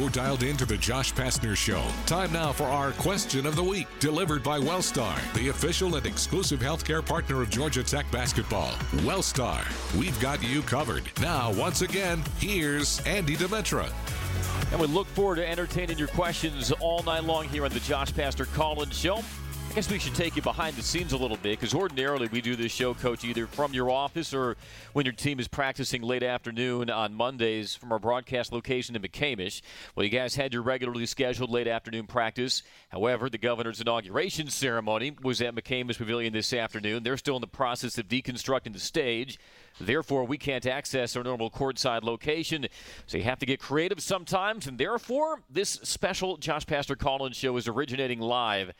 You're 0.08 0.24
dialed 0.24 0.44
into 0.44 0.66
the 0.66 0.78
Josh 0.78 1.14
Pastner 1.14 1.54
Show. 1.54 1.84
Time 2.06 2.32
now 2.32 2.54
for 2.54 2.64
our 2.64 2.94
question 2.94 3.46
of 3.46 3.58
the 3.58 3.64
week, 3.64 3.88
delivered 4.00 4.42
by 4.42 4.58
Wellstar, 4.58 5.20
the 5.34 5.50
official 5.50 5.98
and 5.98 6.06
exclusive 6.06 6.62
healthcare 6.62 7.06
partner 7.06 7.42
of 7.42 7.50
Georgia 7.50 7.84
Tech 7.84 8.10
basketball. 8.10 8.72
Wellstar, 9.04 9.66
we've 10.00 10.18
got 10.22 10.42
you 10.42 10.62
covered. 10.62 11.12
Now, 11.20 11.52
once 11.52 11.82
again, 11.82 12.24
here's 12.40 13.02
Andy 13.02 13.36
Demetra. 13.36 13.92
And 14.72 14.80
we 14.80 14.88
look 14.88 15.08
forward 15.08 15.36
to 15.38 15.50
entertaining 15.50 15.98
your 15.98 16.08
questions 16.08 16.72
all 16.72 17.04
night 17.04 17.26
long 17.26 17.50
here 17.50 17.66
on 17.66 17.72
the 17.72 17.82
Josh 17.82 18.14
Pastner 18.14 18.46
Call-In 18.54 18.92
Show. 18.92 19.22
Guess 19.77 19.91
we 19.91 20.00
should 20.00 20.15
take 20.15 20.36
you 20.36 20.41
behind 20.41 20.75
the 20.75 20.81
scenes 20.81 21.13
a 21.13 21.17
little 21.17 21.38
bit 21.38 21.60
because 21.60 21.75
ordinarily 21.75 22.27
we 22.29 22.41
do 22.41 22.55
this 22.55 22.72
show, 22.72 22.96
Coach, 22.96 23.24
either 23.24 23.46
from 23.46 23.75
your 23.75 23.91
office 23.91 24.34
or 24.34 24.57
when 24.93 25.05
your 25.05 25.13
team 25.13 25.39
is 25.39 25.48
practicing 25.48 26.01
late 26.01 26.24
afternoon 26.24 26.89
on 26.89 27.13
Mondays 27.13 27.75
from 27.75 27.91
our 27.91 28.00
broadcast 28.00 28.51
location 28.51 28.96
in 28.96 29.03
McCamish. 29.03 29.62
Well, 29.93 30.03
you 30.03 30.10
guys 30.10 30.34
had 30.34 30.51
your 30.51 30.63
regularly 30.63 31.05
scheduled 31.05 31.51
late 31.51 31.67
afternoon 31.67 32.07
practice. 32.07 32.63
However, 32.89 33.29
the 33.29 33.38
governor's 33.38 33.79
inauguration 33.79 34.48
ceremony 34.48 35.15
was 35.22 35.43
at 35.43 35.53
McCamish 35.53 36.00
Pavilion 36.00 36.34
this 36.34 36.53
afternoon. 36.53 37.03
They're 37.03 37.15
still 37.15 37.36
in 37.36 37.41
the 37.41 37.48
process 37.48 38.00
of 38.00 38.07
deconstructing 38.07 38.74
the 38.74 38.79
stage. 38.79 39.38
Therefore, 39.79 40.24
we 40.24 40.39
can't 40.39 40.65
access 40.65 41.15
our 41.15 41.24
normal 41.24 41.51
courtside 41.51 42.01
location. 42.01 42.65
So 43.05 43.19
you 43.19 43.25
have 43.25 43.38
to 43.38 43.46
get 43.46 43.60
creative 43.60 44.00
sometimes. 44.00 44.65
And 44.65 44.79
therefore, 44.79 45.43
this 45.51 45.69
special 45.84 46.38
Josh 46.38 46.65
Pastner 46.65 46.98
Call-In 46.98 47.34
show 47.34 47.55
is 47.57 47.67
originating 47.67 48.19
live 48.19 48.74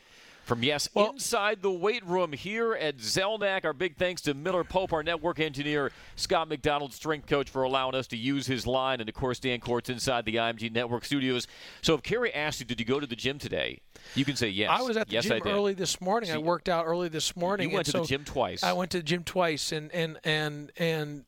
from, 0.48 0.62
yes, 0.62 0.88
Well- 0.94 1.10
inside 1.10 1.62
the 1.62 1.70
weight 1.70 2.04
room 2.04 2.32
here 2.32 2.72
at 2.72 2.96
Zelnak. 2.96 3.64
Our 3.64 3.72
big 3.72 3.96
thanks 3.96 4.22
to 4.22 4.34
Miller 4.34 4.64
Pope, 4.64 4.92
our 4.92 5.02
network 5.02 5.38
engineer, 5.38 5.92
Scott 6.16 6.48
McDonald, 6.48 6.92
strength 6.94 7.26
coach, 7.26 7.50
for 7.50 7.62
allowing 7.62 7.94
us 7.94 8.06
to 8.08 8.16
use 8.16 8.46
his 8.46 8.66
line. 8.66 9.00
And, 9.00 9.08
of 9.08 9.14
course, 9.14 9.38
Dan 9.38 9.60
Courts 9.60 9.90
inside 9.90 10.24
the 10.24 10.36
IMG 10.36 10.70
Network 10.70 11.04
studios. 11.04 11.46
So 11.82 11.94
if 11.94 12.02
Kerry 12.02 12.34
asked 12.34 12.60
you, 12.60 12.66
did 12.66 12.80
you 12.80 12.86
go 12.86 12.98
to 12.98 13.06
the 13.06 13.16
gym 13.16 13.38
today? 13.38 13.80
You 14.14 14.24
can 14.24 14.36
say 14.36 14.48
yes. 14.48 14.70
I 14.72 14.80
was 14.82 14.96
at 14.96 15.08
the 15.08 15.14
yes, 15.14 15.24
gym 15.24 15.42
early 15.44 15.74
this 15.74 16.00
morning. 16.00 16.30
I 16.30 16.38
worked 16.38 16.68
out 16.68 16.86
early 16.86 17.08
this 17.08 17.36
morning. 17.36 17.68
You 17.68 17.74
went 17.74 17.86
to 17.86 17.92
the 17.92 18.04
gym 18.04 18.24
twice. 18.24 18.62
I 18.62 18.72
went 18.72 18.90
to 18.92 18.98
the 18.98 19.02
gym 19.02 19.24
twice, 19.24 19.72
and 19.72 19.92
and 19.92 20.18
and 20.24 20.72
and 20.76 21.24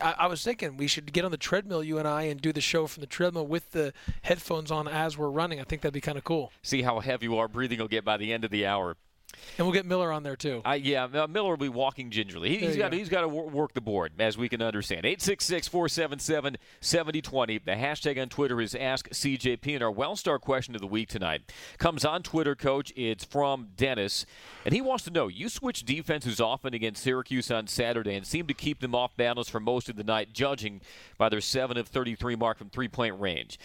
I, 0.00 0.14
I 0.20 0.26
was 0.26 0.42
thinking 0.42 0.76
we 0.76 0.86
should 0.86 1.12
get 1.12 1.24
on 1.24 1.30
the 1.30 1.36
treadmill, 1.36 1.84
you 1.84 1.98
and 1.98 2.08
I, 2.08 2.22
and 2.22 2.40
do 2.40 2.52
the 2.52 2.60
show 2.60 2.86
from 2.86 3.02
the 3.02 3.06
treadmill 3.06 3.46
with 3.46 3.72
the 3.72 3.92
headphones 4.22 4.70
on 4.70 4.88
as 4.88 5.18
we're 5.18 5.28
running. 5.28 5.60
I 5.60 5.64
think 5.64 5.82
that'd 5.82 5.92
be 5.92 6.00
kind 6.00 6.18
of 6.18 6.24
cool. 6.24 6.52
See 6.62 6.82
how 6.82 7.00
heavy 7.00 7.26
you 7.26 7.36
are 7.38 7.48
breathing 7.48 7.78
will 7.78 7.88
get 7.88 8.04
by 8.04 8.16
the 8.16 8.32
end 8.32 8.44
of 8.44 8.50
the 8.50 8.66
hour. 8.66 8.96
And 9.58 9.66
we'll 9.66 9.74
get 9.74 9.86
Miller 9.86 10.12
on 10.12 10.22
there 10.22 10.36
too. 10.36 10.62
I, 10.64 10.76
yeah, 10.76 11.04
uh, 11.04 11.26
Miller 11.26 11.50
will 11.50 11.56
be 11.56 11.68
walking 11.68 12.10
gingerly. 12.10 12.56
He, 12.56 12.66
you 12.66 12.76
got 12.76 12.90
go. 12.90 12.96
he's 12.96 13.08
got 13.08 13.22
to 13.22 13.28
wor- 13.28 13.48
work 13.48 13.74
the 13.74 13.80
board, 13.80 14.12
as 14.18 14.36
we 14.36 14.48
can 14.48 14.62
understand. 14.62 15.04
866-477-7020. 15.04 17.64
The 17.64 17.72
hashtag 17.72 18.20
on 18.20 18.28
Twitter 18.28 18.60
is 18.60 18.74
Ask 18.74 19.08
CJP, 19.10 19.74
and 19.74 19.82
our 19.82 19.92
Wellstar 19.92 20.40
question 20.40 20.74
of 20.74 20.80
the 20.80 20.86
week 20.86 21.08
tonight 21.08 21.42
comes 21.78 22.04
on 22.04 22.22
Twitter, 22.22 22.54
Coach. 22.54 22.92
It's 22.96 23.24
from 23.24 23.68
Dennis, 23.76 24.26
and 24.64 24.74
he 24.74 24.80
wants 24.80 25.04
to 25.04 25.10
know: 25.10 25.28
You 25.28 25.48
switched 25.48 25.86
defenses 25.86 26.40
often 26.40 26.74
against 26.74 27.02
Syracuse 27.02 27.50
on 27.50 27.66
Saturday 27.66 28.14
and 28.14 28.26
seemed 28.26 28.48
to 28.48 28.54
keep 28.54 28.80
them 28.80 28.94
off 28.94 29.16
balance 29.16 29.48
for 29.48 29.60
most 29.60 29.88
of 29.88 29.96
the 29.96 30.04
night, 30.04 30.32
judging 30.32 30.80
by 31.18 31.28
their 31.28 31.40
seven 31.40 31.76
of 31.76 31.88
33 31.88 32.36
mark 32.36 32.58
from 32.58 32.70
three-point 32.70 33.20
range. 33.20 33.58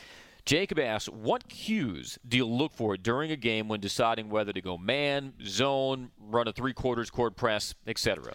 Jacob 0.45 0.79
asks, 0.79 1.09
what 1.09 1.47
cues 1.49 2.17
do 2.27 2.37
you 2.37 2.45
look 2.45 2.71
for 2.71 2.97
during 2.97 3.31
a 3.31 3.35
game 3.35 3.67
when 3.67 3.79
deciding 3.79 4.29
whether 4.29 4.51
to 4.53 4.61
go 4.61 4.77
man, 4.77 5.33
zone, 5.45 6.11
run 6.19 6.47
a 6.47 6.53
three 6.53 6.73
quarters 6.73 7.09
court 7.09 7.35
press, 7.35 7.75
etc.? 7.85 8.33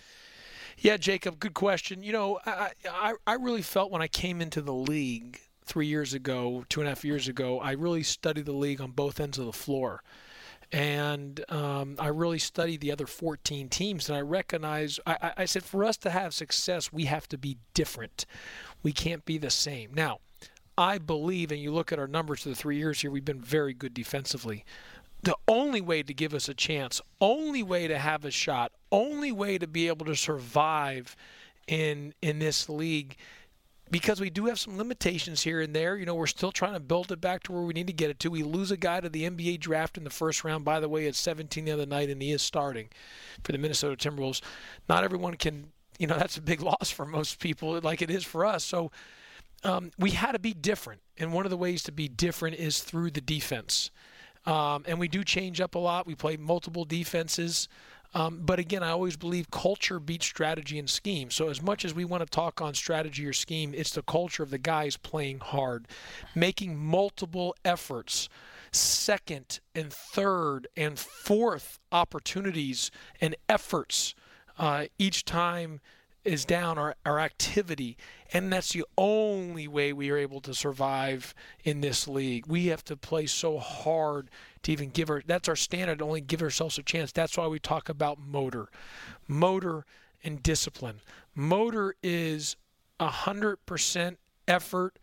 Yeah, 0.78 0.96
Jacob, 0.96 1.38
good 1.38 1.54
question. 1.54 2.02
You 2.02 2.12
know, 2.12 2.40
I, 2.44 2.70
I, 2.90 3.14
I 3.26 3.34
really 3.34 3.62
felt 3.62 3.90
when 3.90 4.02
I 4.02 4.08
came 4.08 4.40
into 4.40 4.61
the 4.61 4.75
league 4.75 5.40
three 5.64 5.87
years 5.87 6.14
ago, 6.14 6.64
two 6.68 6.80
and 6.80 6.87
a 6.88 6.90
half 6.90 7.04
years 7.04 7.28
ago, 7.28 7.58
I 7.61 7.73
really 7.73 8.02
studied 8.02 8.46
the 8.46 8.52
league 8.52 8.80
on 8.80 8.90
both 8.90 9.18
ends 9.20 9.38
of 9.38 9.46
the 9.46 9.52
floor. 9.52 10.02
And 10.73 11.44
um, 11.50 11.94
I 11.99 12.08
really 12.08 12.40
studied 12.40 12.80
the 12.80 12.90
other 12.90 13.06
14 13.06 13.68
teams, 13.68 14.08
and 14.08 14.18
I 14.18 14.23
recognize, 14.23 14.99
I, 15.06 15.16
I- 15.23 15.32
I 15.38 15.44
said, 15.44 15.62
for 15.62 15.84
us 15.84 15.96
to 15.99 16.11
have 16.11 16.34
success, 16.34 16.92
we 16.92 17.04
have 17.04 17.28
to 17.28 17.38
be 17.38 17.58
different. 17.75 18.26
We 18.82 18.92
can't 18.92 19.25
be 19.25 19.38
the 19.38 19.50
same. 19.50 19.94
Now, 19.94 20.18
I 20.76 20.99
believe, 20.99 21.52
and 21.52 21.61
you 21.61 21.73
look 21.73 21.93
at 21.93 21.99
our 21.99 22.07
numbers 22.07 22.43
for 22.43 22.49
the 22.49 22.54
three 22.54 22.76
years 22.76 23.00
here, 23.00 23.11
we've 23.11 23.25
been 23.25 23.40
very 23.40 23.75
good 23.75 23.95
defensively. 23.95 24.64
The 25.23 25.37
only 25.49 25.81
way 25.81 26.02
to 26.02 26.12
give 26.12 26.35
us 26.35 26.49
a 26.49 26.54
chance, 26.54 27.00
only 27.21 27.62
way 27.62 27.88
to 27.88 27.99
have 27.99 28.25
a 28.25 28.31
shot, 28.31 28.73
only 28.93 29.33
way 29.33 29.57
to 29.59 29.66
be 29.66 29.88
able 29.88 30.07
to 30.07 30.16
survive 30.16 31.16
in 31.66 32.12
in 32.21 32.40
this 32.40 32.69
league 32.69 33.16
because 33.90 34.21
we 34.21 34.31
do 34.31 34.47
have 34.47 34.59
some 34.59 34.76
limitations 34.76 35.43
here 35.43 35.61
and 35.61 35.75
there. 35.75 35.97
You 35.97 36.07
know, 36.07 36.14
we're 36.14 36.26
still 36.26 36.52
trying 36.52 36.73
to 36.73 36.81
build 36.81 37.12
it 37.12 37.21
back 37.21 37.43
to 37.45 37.52
where 37.52 37.62
we 37.62 37.75
need 37.75 37.87
to 37.87 37.93
get 37.93 38.11
it 38.11 38.19
to. 38.21 38.31
We 38.31 38.43
lose 38.43 38.71
a 38.71 38.76
guy 38.76 39.00
to 39.00 39.09
the 39.09 39.28
NBA 39.28 39.61
draft 39.61 39.97
in 39.97 40.04
the 40.04 40.11
first 40.11 40.43
round. 40.43 40.64
By 40.64 40.81
the 40.81 40.88
way, 40.88 41.07
at 41.07 41.14
17 41.14 41.64
the 41.64 41.73
other 41.73 41.87
night, 41.87 42.11
and 42.11 42.21
he 42.21 42.33
is 42.33 42.43
starting 42.43 42.88
for 43.43 43.52
the 43.52 43.59
Minnesota 43.59 43.97
Timberwolves. 43.97 44.40
Not 44.88 45.04
everyone 45.04 45.35
can, 45.35 45.73
you 45.99 46.07
know, 46.07 46.19
that's 46.19 46.37
a 46.37 46.43
big 46.43 46.61
loss 46.61 46.90
for 46.90 47.07
most 47.07 47.40
people, 47.40 47.78
like 47.83 48.02
it 48.02 48.11
is 48.11 48.25
for 48.25 48.45
us. 48.45 48.64
So 48.64 48.90
um, 49.64 49.90
we 49.99 50.11
had 50.11 50.33
to 50.33 50.38
be 50.38 50.52
different, 50.52 51.00
and 51.18 51.33
one 51.33 51.47
of 51.47 51.50
the 51.50 51.56
ways 51.56 51.83
to 51.85 51.92
be 51.92 52.09
different 52.09 52.56
is 52.56 52.83
through 52.83 53.11
the 53.11 53.21
defense. 53.21 53.90
Um, 54.47 54.85
and 54.87 54.99
we 55.00 55.09
do 55.09 55.25
change 55.25 55.61
up 55.61 55.75
a 55.75 55.78
lot. 55.78 56.06
We 56.06 56.14
play 56.14 56.37
multiple 56.37 56.85
defenses. 56.85 57.68
Um, 58.14 58.42
but 58.44 58.61
again, 58.61 58.83
I 58.83 58.90
always 58.90 59.16
believe 59.16 59.50
culture 59.50 59.99
beats 59.99 60.26
strategy 60.26 60.78
and 60.78 60.88
scheme. 60.88 61.30
So 61.30 61.49
as 61.49 61.61
much 61.61 61.85
as 61.85 61.94
we 61.94 62.04
want 62.04 62.23
to 62.23 62.28
talk 62.28 62.61
on 62.61 62.75
strategy 62.75 63.26
or 63.26 63.33
scheme, 63.33 63.75
it's 63.75 63.90
the 63.90 64.02
culture 64.02 64.42
of 64.42 64.50
the 64.50 64.59
guys 64.59 64.97
playing 64.97 65.40
hard, 65.40 65.88
making 66.35 66.78
multiple 66.78 67.56
efforts, 67.64 68.28
second 68.71 69.61
and 69.75 69.92
third 69.92 70.68
and 70.76 70.99
fourth 70.99 71.80
opportunities 71.90 72.92
and 73.21 73.35
efforts 73.49 74.14
uh, 74.59 74.87
each 74.99 75.25
time 75.25 75.80
is 76.25 76.45
down 76.45 76.78
our, 76.78 76.95
our 77.04 77.21
activity 77.21 77.97
and 78.33 78.52
that's 78.52 78.73
the 78.73 78.85
only 78.99 79.69
way 79.69 79.93
we 79.93 80.11
are 80.11 80.16
able 80.16 80.40
to 80.40 80.54
survive 80.54 81.35
in 81.62 81.81
this 81.81 82.09
league. 82.09 82.47
We 82.47 82.66
have 82.66 82.85
to 82.87 82.97
play 82.97 83.26
so 83.26 83.59
hard 83.59 84.28
to 84.62 84.73
even 84.73 84.90
give 84.90 85.09
our, 85.09 85.23
that's 85.25 85.49
our 85.49 85.57
standard 85.57 85.99
to 85.99 86.04
only 86.04 86.21
give 86.21 86.43
ourselves 86.43 86.76
a 86.78 86.83
chance. 86.83 87.12
That's 87.12 87.37
why 87.37 87.47
we 87.47 87.59
talk 87.59 87.88
about 87.88 88.19
motor 88.19 88.69
motor 89.28 89.87
and 90.23 90.43
discipline. 90.43 91.00
Motor 91.35 91.95
is 92.02 92.57
100% 93.00 94.16
effort 94.49 94.99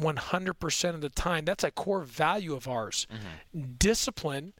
100% 0.00 0.94
of 0.94 1.00
the 1.02 1.10
time. 1.10 1.44
That's 1.44 1.64
a 1.64 1.70
core 1.70 2.00
value 2.00 2.54
of 2.54 2.66
ours. 2.66 3.06
Mm-hmm. 3.12 3.72
discipline 3.78 4.52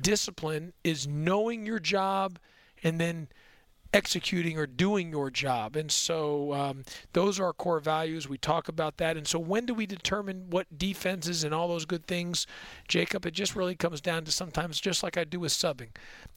discipline 0.00 0.74
is 0.84 1.06
knowing 1.08 1.64
your 1.64 1.78
job 1.78 2.38
and 2.82 3.00
then 3.00 3.28
executing 3.92 4.58
or 4.58 4.66
doing 4.66 5.10
your 5.10 5.30
job. 5.30 5.76
And 5.76 5.90
so 5.90 6.52
um, 6.52 6.84
those 7.12 7.40
are 7.40 7.46
our 7.46 7.52
core 7.52 7.80
values. 7.80 8.28
We 8.28 8.38
talk 8.38 8.68
about 8.68 8.98
that. 8.98 9.16
And 9.16 9.26
so 9.26 9.38
when 9.38 9.66
do 9.66 9.74
we 9.74 9.86
determine 9.86 10.50
what 10.50 10.78
defenses 10.78 11.42
and 11.44 11.54
all 11.54 11.68
those 11.68 11.86
good 11.86 12.06
things, 12.06 12.46
Jacob? 12.86 13.24
It 13.24 13.32
just 13.32 13.56
really 13.56 13.74
comes 13.74 14.00
down 14.00 14.24
to 14.24 14.32
sometimes 14.32 14.80
just 14.80 15.02
like 15.02 15.16
I 15.16 15.24
do 15.24 15.40
with 15.40 15.52
subbing, 15.52 15.88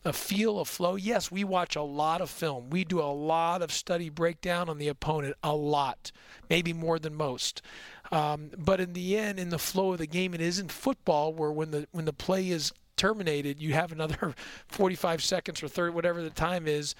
a 0.05 0.13
feel, 0.13 0.59
a 0.59 0.65
flow. 0.65 0.95
Yes, 0.95 1.31
we 1.31 1.43
watch 1.43 1.75
a 1.75 1.81
lot 1.81 2.21
of 2.21 2.29
film. 2.29 2.69
We 2.69 2.85
do 2.85 2.99
a 2.99 3.11
lot 3.11 3.61
of 3.61 3.71
study 3.71 4.09
breakdown 4.09 4.69
on 4.69 4.77
the 4.77 4.87
opponent, 4.87 5.35
a 5.43 5.55
lot, 5.55 6.11
maybe 6.49 6.71
more 6.73 6.99
than 6.99 7.15
most. 7.15 7.61
Um, 8.11 8.51
but 8.57 8.79
in 8.79 8.93
the 8.93 9.17
end, 9.17 9.39
in 9.39 9.49
the 9.49 9.59
flow 9.59 9.93
of 9.93 9.97
the 9.97 10.07
game, 10.07 10.33
it 10.33 10.41
isn't 10.41 10.71
football 10.71 11.33
where 11.33 11.51
when 11.51 11.71
the 11.71 11.87
when 11.91 12.05
the 12.05 12.13
play 12.13 12.49
is 12.49 12.73
terminated, 12.97 13.61
you 13.61 13.73
have 13.73 13.91
another 13.91 14.35
45 14.67 15.23
seconds 15.23 15.63
or 15.63 15.67
30, 15.67 15.93
whatever 15.93 16.21
the 16.21 16.29
time 16.29 16.67
is, 16.67 16.93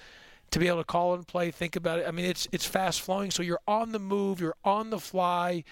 to 0.52 0.58
be 0.58 0.68
able 0.68 0.78
to 0.78 0.84
call 0.84 1.14
and 1.14 1.26
play, 1.26 1.50
think 1.50 1.76
about 1.76 1.98
it. 1.98 2.06
I 2.06 2.10
mean, 2.10 2.24
it's 2.24 2.46
it's 2.52 2.64
fast 2.64 3.00
flowing, 3.00 3.30
so 3.30 3.42
you're 3.42 3.60
on 3.66 3.92
the 3.92 3.98
move, 3.98 4.40
you're 4.40 4.56
on 4.64 4.90
the 4.90 4.98
fly, 5.00 5.64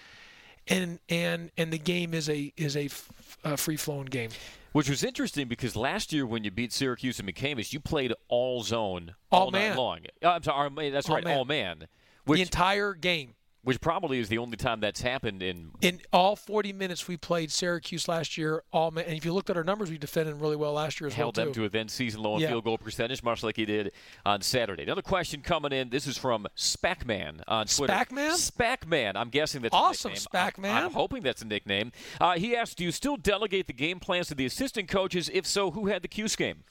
and 0.66 0.98
and 1.08 1.50
and 1.56 1.72
the 1.72 1.78
game 1.78 2.12
is 2.12 2.28
a 2.28 2.52
is 2.56 2.76
a, 2.76 2.86
f- 2.86 3.38
a 3.44 3.56
free 3.56 3.76
flowing 3.76 4.06
game. 4.06 4.30
Which 4.72 4.88
was 4.88 5.02
interesting 5.02 5.48
because 5.48 5.74
last 5.74 6.12
year 6.12 6.24
when 6.24 6.44
you 6.44 6.50
beat 6.50 6.72
Syracuse 6.72 7.18
and 7.18 7.28
McCamish, 7.28 7.72
you 7.72 7.80
played 7.80 8.14
all 8.28 8.62
zone 8.62 9.14
all, 9.30 9.44
all 9.44 9.50
man. 9.50 9.70
night 9.70 9.78
long. 9.78 9.98
Uh, 10.22 10.28
I'm 10.28 10.42
sorry, 10.42 10.90
that's 10.90 11.08
all 11.08 11.16
right, 11.16 11.24
man. 11.24 11.38
all 11.38 11.44
man. 11.44 11.88
Which, 12.24 12.38
the 12.38 12.42
entire 12.42 12.94
game 12.94 13.34
which 13.62 13.80
probably 13.80 14.18
is 14.18 14.28
the 14.28 14.38
only 14.38 14.56
time 14.56 14.80
that's 14.80 15.02
happened 15.02 15.42
in 15.42 15.70
in 15.82 16.00
all 16.12 16.34
40 16.34 16.72
minutes 16.72 17.06
we 17.06 17.16
played 17.16 17.50
Syracuse 17.50 18.08
last 18.08 18.38
year. 18.38 18.62
All 18.72 18.88
and 18.88 19.16
if 19.16 19.24
you 19.24 19.32
looked 19.34 19.50
at 19.50 19.56
our 19.56 19.64
numbers, 19.64 19.90
we 19.90 19.98
defended 19.98 20.40
really 20.40 20.56
well 20.56 20.72
last 20.72 21.00
year 21.00 21.08
as 21.08 21.14
held 21.14 21.36
well 21.36 21.46
them 21.46 21.54
too. 21.54 21.60
to 21.62 21.66
a 21.66 21.68
then 21.68 21.88
season 21.88 22.22
low 22.22 22.36
in 22.36 22.40
Yeah. 22.42 22.48
field 22.48 22.64
goal 22.64 22.78
percentage, 22.78 23.22
much 23.22 23.42
like 23.42 23.56
he 23.56 23.66
did 23.66 23.92
on 24.24 24.40
Saturday. 24.40 24.84
Another 24.84 25.02
question 25.02 25.42
coming 25.42 25.72
in. 25.72 25.90
This 25.90 26.06
is 26.06 26.16
from 26.16 26.46
Spackman 26.56 27.42
on 27.46 27.66
Twitter. 27.66 27.92
Spackman? 27.92 28.50
Spackman. 28.50 29.12
I'm 29.16 29.28
guessing 29.28 29.60
that's 29.62 29.74
Awesome, 29.74 30.12
a 30.12 30.14
nickname. 30.14 30.42
Spackman. 30.42 30.70
I, 30.74 30.80
am 30.82 30.92
hoping 30.92 31.22
that's 31.22 31.42
a 31.42 31.46
nickname. 31.46 31.92
Uh, 32.20 32.38
he 32.38 32.56
asked, 32.56 32.78
"Do 32.78 32.84
you 32.84 32.92
still 32.92 33.16
delegate 33.16 33.66
the 33.66 33.72
game 33.72 34.00
plans 34.00 34.28
to 34.28 34.34
the 34.34 34.46
assistant 34.46 34.88
coaches? 34.88 35.28
If 35.32 35.46
so, 35.46 35.70
who 35.72 35.86
had 35.88 36.02
the 36.02 36.08
Cuse 36.08 36.36
game?" 36.36 36.64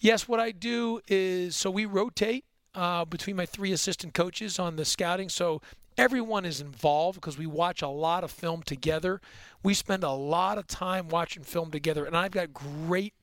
Yes, 0.00 0.26
what 0.26 0.40
I 0.40 0.50
do 0.50 1.00
is 1.06 1.54
so 1.56 1.70
we 1.70 1.84
rotate 1.84 2.44
uh, 2.74 3.04
between 3.04 3.36
my 3.36 3.46
three 3.46 3.72
assistant 3.72 4.14
coaches 4.14 4.58
on 4.58 4.76
the 4.76 4.84
scouting. 4.84 5.28
So 5.28 5.62
everyone 5.96 6.44
is 6.44 6.60
involved 6.60 7.20
because 7.20 7.38
we 7.38 7.46
watch 7.46 7.82
a 7.82 7.88
lot 7.88 8.24
of 8.24 8.30
film 8.30 8.62
together. 8.62 9.20
We 9.62 9.74
spend 9.74 10.04
a 10.04 10.10
lot 10.10 10.58
of 10.58 10.66
time 10.66 11.08
watching 11.08 11.42
film 11.42 11.70
together, 11.70 12.04
and 12.04 12.16
I've 12.16 12.32
got 12.32 12.52
great 12.52 13.14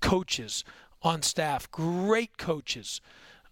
coaches 0.00 0.64
on 1.02 1.22
staff, 1.22 1.70
great 1.70 2.38
coaches. 2.38 3.00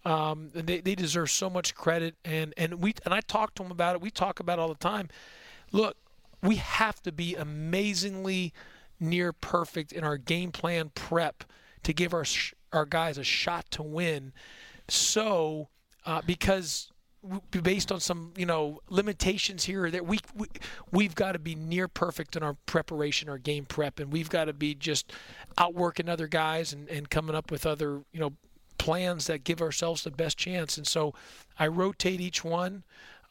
Um, 0.05 0.49
they, 0.53 0.81
they 0.81 0.95
deserve 0.95 1.29
so 1.29 1.49
much 1.49 1.75
credit, 1.75 2.15
and 2.25 2.53
and 2.57 2.75
we 2.75 2.93
and 3.05 3.13
I 3.13 3.21
talk 3.21 3.55
to 3.55 3.63
them 3.63 3.71
about 3.71 3.95
it. 3.95 4.01
We 4.01 4.09
talk 4.11 4.39
about 4.39 4.59
it 4.59 4.61
all 4.61 4.67
the 4.67 4.75
time. 4.75 5.09
Look, 5.71 5.95
we 6.41 6.57
have 6.57 7.01
to 7.03 7.11
be 7.11 7.35
amazingly 7.35 8.53
near 8.99 9.31
perfect 9.31 9.91
in 9.91 10.03
our 10.03 10.17
game 10.17 10.51
plan 10.51 10.91
prep 10.93 11.43
to 11.83 11.93
give 11.93 12.13
our 12.13 12.25
our 12.73 12.85
guys 12.85 13.17
a 13.17 13.23
shot 13.23 13.69
to 13.71 13.83
win. 13.83 14.33
So, 14.89 15.69
uh, 16.05 16.21
because 16.25 16.91
based 17.51 17.91
on 17.91 17.99
some 17.99 18.33
you 18.37 18.45
know 18.45 18.81
limitations 18.89 19.63
here 19.63 19.85
or 19.85 19.91
there, 19.91 20.03
we, 20.03 20.19
we 20.35 20.47
we've 20.91 21.15
got 21.15 21.33
to 21.33 21.39
be 21.39 21.55
near 21.55 21.87
perfect 21.87 22.35
in 22.35 22.43
our 22.43 22.55
preparation, 22.65 23.29
our 23.29 23.37
game 23.37 23.65
prep, 23.65 23.99
and 23.99 24.11
we've 24.11 24.29
got 24.29 24.45
to 24.45 24.53
be 24.53 24.75
just 24.75 25.13
outworking 25.57 26.09
other 26.09 26.27
guys 26.27 26.73
and, 26.73 26.89
and 26.89 27.09
coming 27.09 27.35
up 27.35 27.51
with 27.51 27.65
other 27.65 28.01
you 28.11 28.19
know 28.19 28.33
plans 28.77 29.27
that 29.27 29.43
give 29.43 29.61
ourselves 29.61 30.03
the 30.03 30.11
best 30.11 30.37
chance. 30.37 30.77
And 30.77 30.85
so, 30.85 31.13
I 31.57 31.67
rotate 31.67 32.19
each 32.19 32.43
one. 32.43 32.83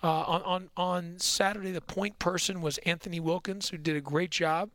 Uh, 0.03 0.23
on, 0.23 0.43
on 0.43 0.71
on 0.77 1.19
Saturday, 1.19 1.71
the 1.71 1.81
point 1.81 2.19
person 2.19 2.61
was 2.61 2.79
Anthony 2.79 3.21
Wilkins, 3.21 3.69
who 3.69 3.77
did 3.77 3.97
a 3.97 4.01
great 4.01 4.31
job. 4.31 4.71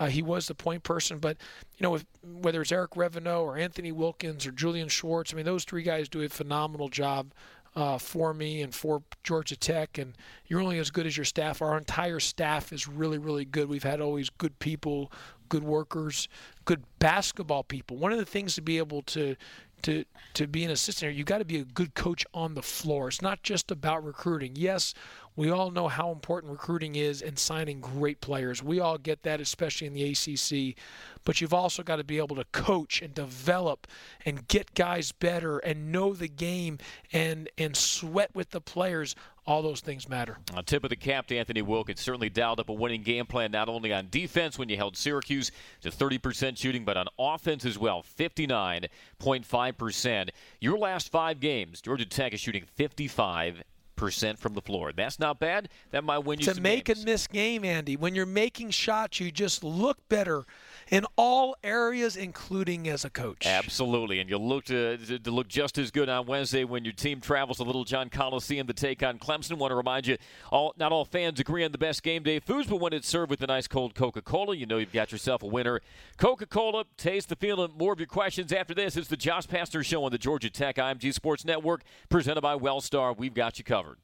Uh, 0.00 0.06
he 0.06 0.22
was 0.22 0.46
the 0.46 0.54
point 0.54 0.82
person, 0.84 1.18
but 1.18 1.36
you 1.76 1.84
know, 1.84 1.98
whether 2.22 2.62
it's 2.62 2.70
Eric 2.70 2.92
Reveno 2.92 3.40
or 3.40 3.56
Anthony 3.56 3.90
Wilkins 3.90 4.46
or 4.46 4.52
Julian 4.52 4.88
Swartz, 4.88 5.32
I 5.32 5.36
mean, 5.36 5.44
those 5.44 5.64
three 5.64 5.82
guys 5.82 6.08
do 6.08 6.22
a 6.22 6.28
phenomenal 6.28 6.88
job 6.88 7.32
uh, 7.78 7.96
for 7.96 8.34
me 8.34 8.60
and 8.60 8.74
for 8.74 9.04
Georgia 9.22 9.56
Tech. 9.56 9.98
And 9.98 10.16
you're 10.48 10.60
only 10.60 10.80
as 10.80 10.90
good 10.90 11.06
as 11.06 11.16
your 11.16 11.24
staff. 11.24 11.62
Our 11.62 11.78
entire 11.78 12.18
staff 12.18 12.72
is 12.72 12.88
really, 12.88 13.18
really 13.18 13.44
good. 13.44 13.68
We've 13.68 13.84
had 13.84 14.00
always 14.00 14.30
good 14.30 14.58
people, 14.58 15.12
good 15.48 15.62
workers, 15.62 16.28
good 16.64 16.82
basketball 16.98 17.62
people. 17.62 17.96
One 17.96 18.10
of 18.10 18.18
the 18.18 18.24
things 18.24 18.56
to 18.56 18.62
be 18.62 18.78
able 18.78 19.02
to 19.02 19.36
to 19.82 20.04
to 20.34 20.48
be 20.48 20.64
an 20.64 20.72
assistant, 20.72 21.14
you've 21.14 21.26
got 21.26 21.38
to 21.38 21.44
be 21.44 21.58
a 21.58 21.64
good 21.64 21.94
coach 21.94 22.26
on 22.34 22.54
the 22.54 22.62
floor. 22.62 23.06
It's 23.06 23.22
not 23.22 23.44
just 23.44 23.70
about 23.70 24.04
recruiting. 24.04 24.56
Yes, 24.56 24.92
we 25.38 25.50
all 25.50 25.70
know 25.70 25.86
how 25.86 26.10
important 26.10 26.50
recruiting 26.50 26.96
is 26.96 27.22
and 27.22 27.38
signing 27.38 27.80
great 27.80 28.20
players. 28.20 28.60
We 28.60 28.80
all 28.80 28.98
get 28.98 29.22
that, 29.22 29.40
especially 29.40 29.86
in 29.86 29.94
the 29.94 30.10
ACC. 30.10 30.74
But 31.22 31.40
you've 31.40 31.54
also 31.54 31.84
got 31.84 31.94
to 31.96 32.04
be 32.04 32.18
able 32.18 32.34
to 32.34 32.44
coach 32.46 33.02
and 33.02 33.14
develop 33.14 33.86
and 34.26 34.48
get 34.48 34.74
guys 34.74 35.12
better 35.12 35.58
and 35.58 35.92
know 35.92 36.12
the 36.12 36.26
game 36.26 36.78
and 37.12 37.48
and 37.56 37.76
sweat 37.76 38.34
with 38.34 38.50
the 38.50 38.60
players. 38.60 39.14
All 39.46 39.62
those 39.62 39.80
things 39.80 40.08
matter. 40.08 40.38
A 40.56 40.64
tip 40.64 40.82
of 40.82 40.90
the 40.90 40.96
cap 40.96 41.28
to 41.28 41.38
Anthony 41.38 41.62
Wilkins 41.62 42.00
certainly 42.00 42.28
dialed 42.28 42.58
up 42.58 42.68
a 42.68 42.72
winning 42.72 43.04
game 43.04 43.24
plan, 43.24 43.52
not 43.52 43.68
only 43.68 43.92
on 43.92 44.08
defense 44.10 44.58
when 44.58 44.68
you 44.68 44.76
held 44.76 44.96
Syracuse 44.96 45.52
to 45.82 45.90
30% 45.90 46.58
shooting, 46.58 46.84
but 46.84 46.96
on 46.96 47.06
offense 47.16 47.64
as 47.64 47.78
well, 47.78 48.04
59.5%. 48.18 50.30
Your 50.60 50.76
last 50.76 51.12
five 51.12 51.38
games, 51.38 51.80
Georgia 51.80 52.06
Tech 52.06 52.34
is 52.34 52.40
shooting 52.40 52.64
55 52.74 53.62
percent 53.98 54.38
from 54.38 54.54
the 54.54 54.62
floor. 54.62 54.92
That's 54.92 55.18
not 55.18 55.38
bad. 55.38 55.68
That 55.90 56.04
might 56.04 56.18
win 56.18 56.38
you 56.40 56.46
to 56.46 56.60
make 56.60 56.86
games. 56.86 57.00
and 57.00 57.06
miss 57.06 57.26
game, 57.26 57.64
Andy. 57.64 57.96
When 57.96 58.14
you're 58.14 58.26
making 58.26 58.70
shots, 58.70 59.20
you 59.20 59.30
just 59.30 59.62
look 59.62 59.98
better 60.08 60.44
in 60.90 61.04
all 61.16 61.56
areas, 61.62 62.16
including 62.16 62.88
as 62.88 63.04
a 63.04 63.10
coach. 63.10 63.46
Absolutely, 63.46 64.20
and 64.20 64.28
you'll 64.30 64.46
look 64.46 64.64
to, 64.64 64.96
to, 64.98 65.18
to 65.18 65.30
look 65.30 65.48
just 65.48 65.78
as 65.78 65.90
good 65.90 66.08
on 66.08 66.26
Wednesday 66.26 66.64
when 66.64 66.84
your 66.84 66.92
team 66.92 67.20
travels 67.20 67.58
to 67.58 67.64
Littlejohn 67.64 68.10
Coliseum 68.10 68.66
to 68.66 68.72
take 68.72 69.02
on 69.02 69.18
Clemson. 69.18 69.58
Want 69.58 69.70
to 69.70 69.76
remind 69.76 70.06
you, 70.06 70.16
all 70.50 70.74
not 70.78 70.92
all 70.92 71.04
fans 71.04 71.40
agree 71.40 71.64
on 71.64 71.72
the 71.72 71.78
best 71.78 72.02
game 72.02 72.22
day 72.22 72.40
foods, 72.40 72.68
but 72.68 72.76
when 72.76 72.92
it's 72.92 73.08
served 73.08 73.30
with 73.30 73.42
a 73.42 73.46
nice 73.46 73.68
cold 73.68 73.94
Coca-Cola, 73.94 74.56
you 74.56 74.66
know 74.66 74.78
you've 74.78 74.92
got 74.92 75.12
yourself 75.12 75.42
a 75.42 75.46
winner. 75.46 75.80
Coca-Cola, 76.16 76.84
taste 76.96 77.28
the 77.28 77.36
feeling. 77.36 77.72
More 77.76 77.92
of 77.92 78.00
your 78.00 78.06
questions 78.06 78.52
after 78.52 78.74
this. 78.74 78.96
It's 78.96 79.08
the 79.08 79.16
Josh 79.16 79.46
Pastner 79.46 79.84
Show 79.84 80.04
on 80.04 80.12
the 80.12 80.18
Georgia 80.18 80.50
Tech 80.50 80.76
IMG 80.76 81.12
Sports 81.12 81.44
Network, 81.44 81.82
presented 82.08 82.40
by 82.40 82.56
Wellstar. 82.56 83.16
We've 83.16 83.34
got 83.34 83.58
you 83.58 83.64
covered. 83.64 83.98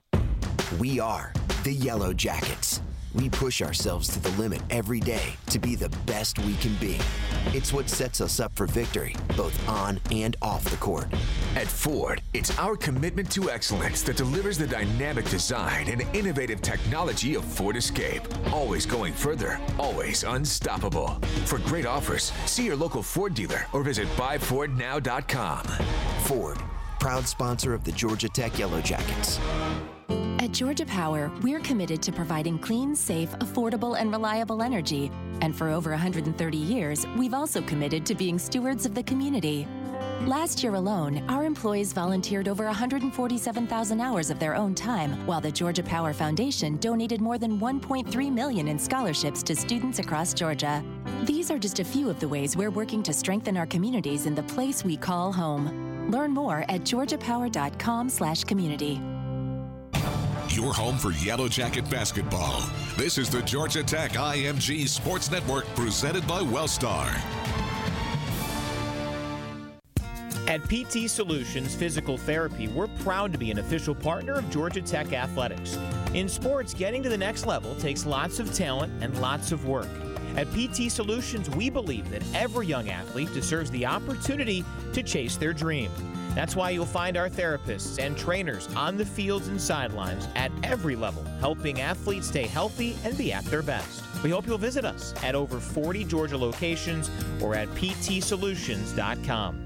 We 0.78 1.00
are 1.00 1.32
the 1.62 1.72
Yellow 1.72 2.12
Jackets. 2.12 2.80
We 3.14 3.30
push 3.30 3.62
ourselves 3.62 4.08
to 4.08 4.20
the 4.20 4.30
limit 4.30 4.60
every 4.70 4.98
day 4.98 5.36
to 5.50 5.60
be 5.60 5.76
the 5.76 5.88
best 6.04 6.38
we 6.40 6.56
can 6.56 6.74
be. 6.76 6.98
It's 7.46 7.72
what 7.72 7.88
sets 7.88 8.20
us 8.20 8.40
up 8.40 8.52
for 8.56 8.66
victory, 8.66 9.14
both 9.36 9.56
on 9.68 10.00
and 10.10 10.36
off 10.42 10.64
the 10.64 10.76
court. 10.78 11.06
At 11.54 11.68
Ford, 11.68 12.20
it's 12.32 12.58
our 12.58 12.76
commitment 12.76 13.30
to 13.32 13.50
excellence 13.50 14.02
that 14.02 14.16
delivers 14.16 14.58
the 14.58 14.66
dynamic 14.66 15.28
design 15.30 15.88
and 15.88 16.02
innovative 16.14 16.60
technology 16.60 17.36
of 17.36 17.44
Ford 17.44 17.76
Escape. 17.76 18.22
Always 18.52 18.84
going 18.84 19.12
further, 19.12 19.60
always 19.78 20.24
unstoppable. 20.24 21.10
For 21.44 21.58
great 21.58 21.86
offers, 21.86 22.32
see 22.46 22.64
your 22.64 22.76
local 22.76 23.02
Ford 23.02 23.34
dealer 23.34 23.66
or 23.72 23.84
visit 23.84 24.08
buyfordnow.com. 24.16 25.64
Ford, 26.24 26.58
proud 26.98 27.28
sponsor 27.28 27.74
of 27.74 27.84
the 27.84 27.92
Georgia 27.92 28.28
Tech 28.28 28.58
Yellow 28.58 28.80
Jackets. 28.80 29.38
Georgia 30.54 30.86
Power, 30.86 31.30
we're 31.42 31.58
committed 31.58 32.00
to 32.00 32.12
providing 32.12 32.60
clean, 32.60 32.94
safe, 32.94 33.32
affordable, 33.40 33.98
and 33.98 34.12
reliable 34.12 34.62
energy. 34.62 35.10
And 35.40 35.56
for 35.56 35.68
over 35.68 35.90
130 35.90 36.56
years, 36.56 37.04
we've 37.18 37.34
also 37.34 37.60
committed 37.62 38.06
to 38.06 38.14
being 38.14 38.38
stewards 38.38 38.86
of 38.86 38.94
the 38.94 39.02
community. 39.02 39.66
Last 40.26 40.62
year 40.62 40.76
alone, 40.76 41.28
our 41.28 41.44
employees 41.44 41.92
volunteered 41.92 42.46
over 42.46 42.66
147,000 42.66 44.00
hours 44.00 44.30
of 44.30 44.38
their 44.38 44.54
own 44.54 44.76
time, 44.76 45.26
while 45.26 45.40
the 45.40 45.50
Georgia 45.50 45.82
Power 45.82 46.12
Foundation 46.12 46.76
donated 46.76 47.20
more 47.20 47.36
than 47.36 47.58
1.3 47.58 48.32
million 48.32 48.68
in 48.68 48.78
scholarships 48.78 49.42
to 49.42 49.56
students 49.56 49.98
across 49.98 50.32
Georgia. 50.32 50.84
These 51.24 51.50
are 51.50 51.58
just 51.58 51.80
a 51.80 51.84
few 51.84 52.08
of 52.08 52.20
the 52.20 52.28
ways 52.28 52.56
we're 52.56 52.70
working 52.70 53.02
to 53.02 53.12
strengthen 53.12 53.56
our 53.56 53.66
communities 53.66 54.26
in 54.26 54.36
the 54.36 54.44
place 54.44 54.84
we 54.84 54.96
call 54.96 55.32
home. 55.32 56.12
Learn 56.12 56.30
more 56.30 56.64
at 56.68 56.82
georgiapower.com/community. 56.82 59.13
your 60.54 60.72
home 60.72 60.96
for 60.96 61.10
Yellow 61.12 61.48
Jacket 61.48 61.88
basketball. 61.90 62.62
This 62.96 63.18
is 63.18 63.28
the 63.28 63.42
Georgia 63.42 63.82
Tech 63.82 64.12
IMG 64.12 64.88
Sports 64.88 65.30
Network 65.30 65.66
presented 65.74 66.26
by 66.28 66.40
Wellstar. 66.40 67.12
At 70.46 70.62
PT 70.68 71.10
Solutions 71.10 71.74
Physical 71.74 72.16
Therapy, 72.16 72.68
we're 72.68 72.86
proud 72.86 73.32
to 73.32 73.38
be 73.38 73.50
an 73.50 73.58
official 73.58 73.94
partner 73.94 74.34
of 74.34 74.48
Georgia 74.50 74.82
Tech 74.82 75.12
Athletics. 75.12 75.76
In 76.12 76.28
sports, 76.28 76.74
getting 76.74 77.02
to 77.02 77.08
the 77.08 77.18
next 77.18 77.46
level 77.46 77.74
takes 77.76 78.06
lots 78.06 78.38
of 78.38 78.54
talent 78.54 78.92
and 79.02 79.18
lots 79.20 79.50
of 79.50 79.66
work. 79.66 79.88
At 80.36 80.46
PT 80.52 80.90
Solutions, 80.90 81.50
we 81.50 81.70
believe 81.70 82.10
that 82.10 82.22
every 82.34 82.66
young 82.66 82.90
athlete 82.90 83.32
deserves 83.32 83.70
the 83.70 83.86
opportunity 83.86 84.64
to 84.92 85.02
chase 85.02 85.36
their 85.36 85.52
dream. 85.52 85.90
That's 86.34 86.56
why 86.56 86.70
you'll 86.70 86.86
find 86.86 87.16
our 87.16 87.28
therapists 87.28 88.02
and 88.02 88.16
trainers 88.16 88.68
on 88.74 88.96
the 88.96 89.06
fields 89.06 89.48
and 89.48 89.60
sidelines 89.60 90.28
at 90.34 90.50
every 90.62 90.96
level, 90.96 91.22
helping 91.40 91.80
athletes 91.80 92.28
stay 92.28 92.46
healthy 92.46 92.96
and 93.04 93.16
be 93.16 93.32
at 93.32 93.44
their 93.46 93.62
best. 93.62 94.02
We 94.22 94.30
hope 94.30 94.46
you'll 94.46 94.58
visit 94.58 94.84
us 94.84 95.14
at 95.22 95.34
over 95.34 95.60
40 95.60 96.04
Georgia 96.04 96.36
locations 96.38 97.10
or 97.40 97.54
at 97.54 97.68
ptsolutions.com. 97.70 99.63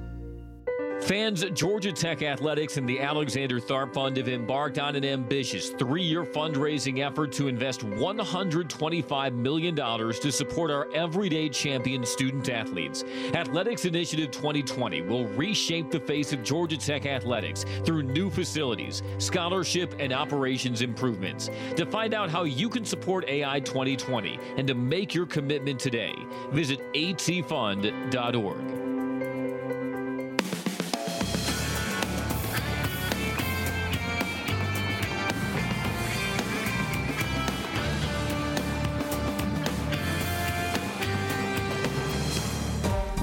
Fans, 1.03 1.45
Georgia 1.55 1.93
Tech 1.93 2.23
Athletics 2.23 2.77
and 2.77 2.87
the 2.89 3.01
Alexander 3.01 3.61
Tharp 3.61 3.95
Fund 3.95 4.17
have 4.17 4.29
embarked 4.29 4.79
on 4.79 4.97
an 4.97 5.05
ambitious 5.05 5.71
three 5.71 6.03
year 6.03 6.25
fundraising 6.25 6.99
effort 7.07 7.33
to 7.33 7.49
invest 7.49 7.81
$125 7.81 9.33
million 9.33 9.75
to 9.77 10.33
support 10.33 10.71
our 10.71 10.89
everyday 10.93 11.49
champion 11.49 12.05
student 12.05 12.49
athletes. 12.49 13.05
Athletics 13.33 13.85
Initiative 13.85 14.31
2020 14.33 15.03
will 15.03 15.27
reshape 15.29 15.91
the 15.91 16.01
face 16.01 16.33
of 16.33 16.43
Georgia 16.43 16.77
Tech 16.77 17.07
athletics 17.07 17.65
through 17.85 18.03
new 18.03 18.29
facilities, 18.29 19.03
scholarship, 19.19 19.95
and 19.99 20.13
operations 20.13 20.83
improvements. 20.83 21.49
To 21.77 21.87
find 21.87 22.13
out 22.13 22.29
how 22.29 22.43
you 22.43 22.69
can 22.69 22.85
support 22.85 23.25
AI 23.29 23.61
2020 23.61 24.39
and 24.57 24.67
to 24.67 24.75
make 24.75 25.15
your 25.15 25.27
commitment 25.27 25.79
today, 25.79 26.15
visit 26.51 26.81
atfund.org. 26.93 28.89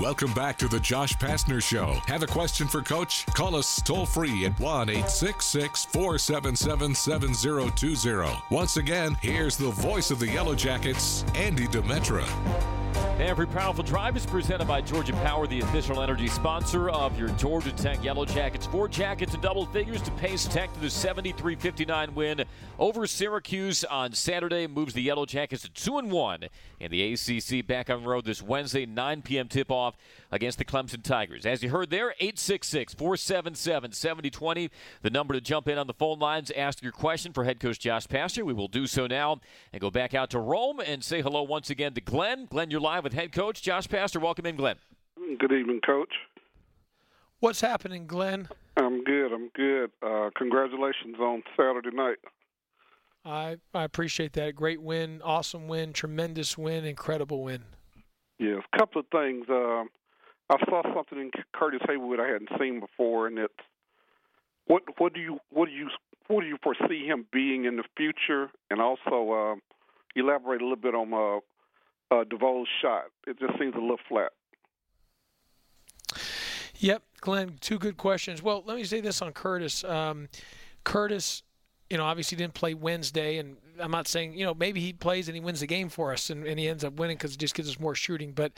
Welcome 0.05 0.33
back 0.33 0.59
to 0.59 0.67
the 0.67 0.79
Josh 0.79 1.15
Pastner 1.15 1.59
Show. 1.59 1.99
Have 2.05 2.21
a 2.21 2.27
question 2.27 2.67
for 2.67 2.83
Coach? 2.83 3.25
Call 3.33 3.55
us 3.55 3.81
toll 3.81 4.05
free 4.05 4.45
at 4.45 4.59
1 4.59 4.87
866 4.87 5.85
477 5.85 6.93
7020. 6.93 8.43
Once 8.51 8.77
again, 8.77 9.17
here's 9.19 9.57
the 9.57 9.71
voice 9.71 10.11
of 10.11 10.19
the 10.19 10.27
Yellow 10.27 10.53
Jackets, 10.53 11.25
Andy 11.33 11.65
Demetra. 11.65 12.23
Every 13.19 13.47
powerful 13.47 13.82
drive 13.82 14.17
is 14.17 14.25
presented 14.25 14.67
by 14.67 14.82
Georgia 14.82 15.13
Power, 15.13 15.47
the 15.47 15.62
official 15.62 16.01
energy 16.01 16.28
sponsor 16.28 16.89
of 16.89 17.17
your 17.17 17.30
Georgia 17.30 17.71
Tech 17.71 18.04
Yellow 18.04 18.25
Jackets. 18.25 18.65
Four 18.65 18.89
jackets 18.89 19.34
and 19.34 19.41
double 19.41 19.65
figures 19.67 20.01
to 20.01 20.12
pace 20.12 20.45
Tech 20.45 20.73
to 20.73 20.80
the 20.82 20.89
73 20.89 21.56
59 21.56 22.13
win 22.13 22.43
over 22.78 23.08
Syracuse 23.08 23.86
on 23.86 24.12
Saturday. 24.12 24.67
Moves 24.67 24.93
the 24.93 25.01
Yellow 25.01 25.25
Jackets 25.25 25.62
to 25.62 25.69
2 25.69 25.97
and 25.97 26.12
1 26.12 26.43
in 26.82 26.91
the 26.91 27.13
ACC 27.13 27.65
back 27.65 27.89
on 27.89 28.04
the 28.04 28.10
road 28.10 28.25
this 28.25 28.41
Wednesday, 28.41 28.86
9 28.86 29.21
p.m. 29.21 29.47
tip 29.47 29.71
off 29.71 29.95
against 30.36 30.58
the 30.58 30.65
Clemson 30.65 31.02
Tigers. 31.02 31.45
As 31.45 31.63
you 31.63 31.69
heard 31.69 31.89
there, 31.89 32.12
866 32.19 32.93
477 32.93 33.93
7020, 33.93 34.69
the 35.02 35.10
number 35.10 35.34
to 35.34 35.41
jump 35.41 35.67
in 35.67 35.78
on 35.78 35.88
the 35.88 35.93
phone 35.93 36.19
lines, 36.19 36.52
ask 36.56 36.84
your 36.84 36.91
question 36.91 37.34
for 37.34 37.45
head 37.45 37.60
coach 37.60 37.80
Josh 37.80 38.06
Pastner. 38.06 38.43
We 38.43 38.54
will 38.54 38.67
do 38.67 38.86
so 38.86 39.08
now 39.08 39.39
and 39.74 39.82
go 39.82 39.89
back 39.89 40.13
out 40.13 40.30
to 40.32 40.39
Rome 40.39 40.80
and 40.80 41.04
say 41.04 41.21
hello 41.21 41.41
once 41.43 41.69
again 41.69 41.93
to 41.93 42.02
Glenn. 42.02 42.45
Glenn, 42.45 42.69
you're 42.69 42.82
live 42.82 43.04
with 43.04 43.13
head 43.13 43.32
coach 43.32 43.62
Josh 43.62 43.88
Pastner. 43.88 44.21
Welcome 44.21 44.45
in, 44.45 44.58
Glenn. 44.58 44.76
Good 45.39 45.52
evening, 45.52 45.80
coach. 45.86 46.13
What's 47.39 47.62
happening, 47.62 48.06
Glenn? 48.06 48.50
I'm 48.78 49.04
good. 49.04 49.32
I'm 49.32 49.50
good. 49.56 49.91
Uh, 50.06 50.30
congratulations 50.38 51.17
on 51.19 51.43
Saturday 51.56 51.95
night. 51.95 52.17
I 53.24 53.58
I 53.74 53.84
appreciate 53.84 54.34
that. 54.34 54.56
Great 54.56 54.82
win, 54.82 55.21
awesome 55.24 55.67
win, 55.67 55.93
tremendous 55.93 56.58
win, 56.58 56.86
incredible 56.86 57.41
win. 57.43 57.63
Yes, 58.38 58.62
a 58.74 58.78
couple 58.78 59.00
of 59.00 59.08
things. 59.08 59.48
Uh, 59.50 59.86
I 60.49 60.58
saw 60.65 60.84
something 60.93 61.19
in 61.19 61.31
Curtis 61.53 61.81
Haywood 61.88 62.19
I 62.19 62.27
hadn't 62.27 62.49
seen 62.60 62.79
before, 62.79 63.27
and 63.27 63.39
it's 63.39 63.53
what 64.67 64.84
what 64.97 65.13
do 65.13 65.19
you 65.19 65.39
what 65.49 65.67
do 65.67 65.71
you 65.71 65.89
what 66.27 66.41
do 66.41 66.47
you 66.47 66.58
foresee 66.62 67.05
him 67.05 67.25
being 67.31 67.65
in 67.65 67.77
the 67.77 67.84
future, 67.97 68.49
and 68.69 68.79
also 68.81 69.31
uh, 69.31 69.55
elaborate 70.15 70.62
a 70.62 70.63
little 70.63 70.75
bit 70.75 70.95
on 70.95 71.13
uh, 71.13 72.15
uh, 72.15 72.23
DeVoe's 72.23 72.67
shot. 72.81 73.05
It 73.27 73.39
just 73.39 73.58
seems 73.60 73.75
a 73.75 73.79
little 73.79 73.99
flat. 74.08 74.31
Yep, 76.77 77.03
Glenn, 77.21 77.58
two 77.62 77.79
good 77.79 77.97
questions. 77.97 78.43
Well, 78.43 78.63
let 78.65 78.77
me 78.77 78.84
say 78.84 79.01
this 79.01 79.21
on 79.21 79.31
Curtis. 79.31 79.84
Um, 79.84 80.27
Curtis, 80.84 81.41
you 81.89 81.97
know, 81.97 82.03
obviously 82.03 82.38
didn't 82.38 82.53
play 82.53 82.73
Wednesday, 82.73 83.38
and 83.38 83.58
I'm 83.79 83.91
not 83.91 84.08
saying, 84.08 84.38
you 84.38 84.45
know, 84.45 84.53
maybe 84.53 84.81
he 84.81 84.93
plays 84.93 85.27
and 85.27 85.36
he 85.36 85.41
wins 85.41 85.62
the 85.62 85.67
game 85.67 85.89
for 85.89 86.12
us, 86.12 86.29
and, 86.29 86.45
and 86.45 86.60
he 86.60 86.67
ends 86.67 86.84
up 86.84 86.93
winning 86.93 87.17
because 87.17 87.34
it 87.34 87.39
just 87.39 87.55
gives 87.55 87.69
us 87.69 87.79
more 87.79 87.95
shooting. 87.95 88.34
But 88.34 88.53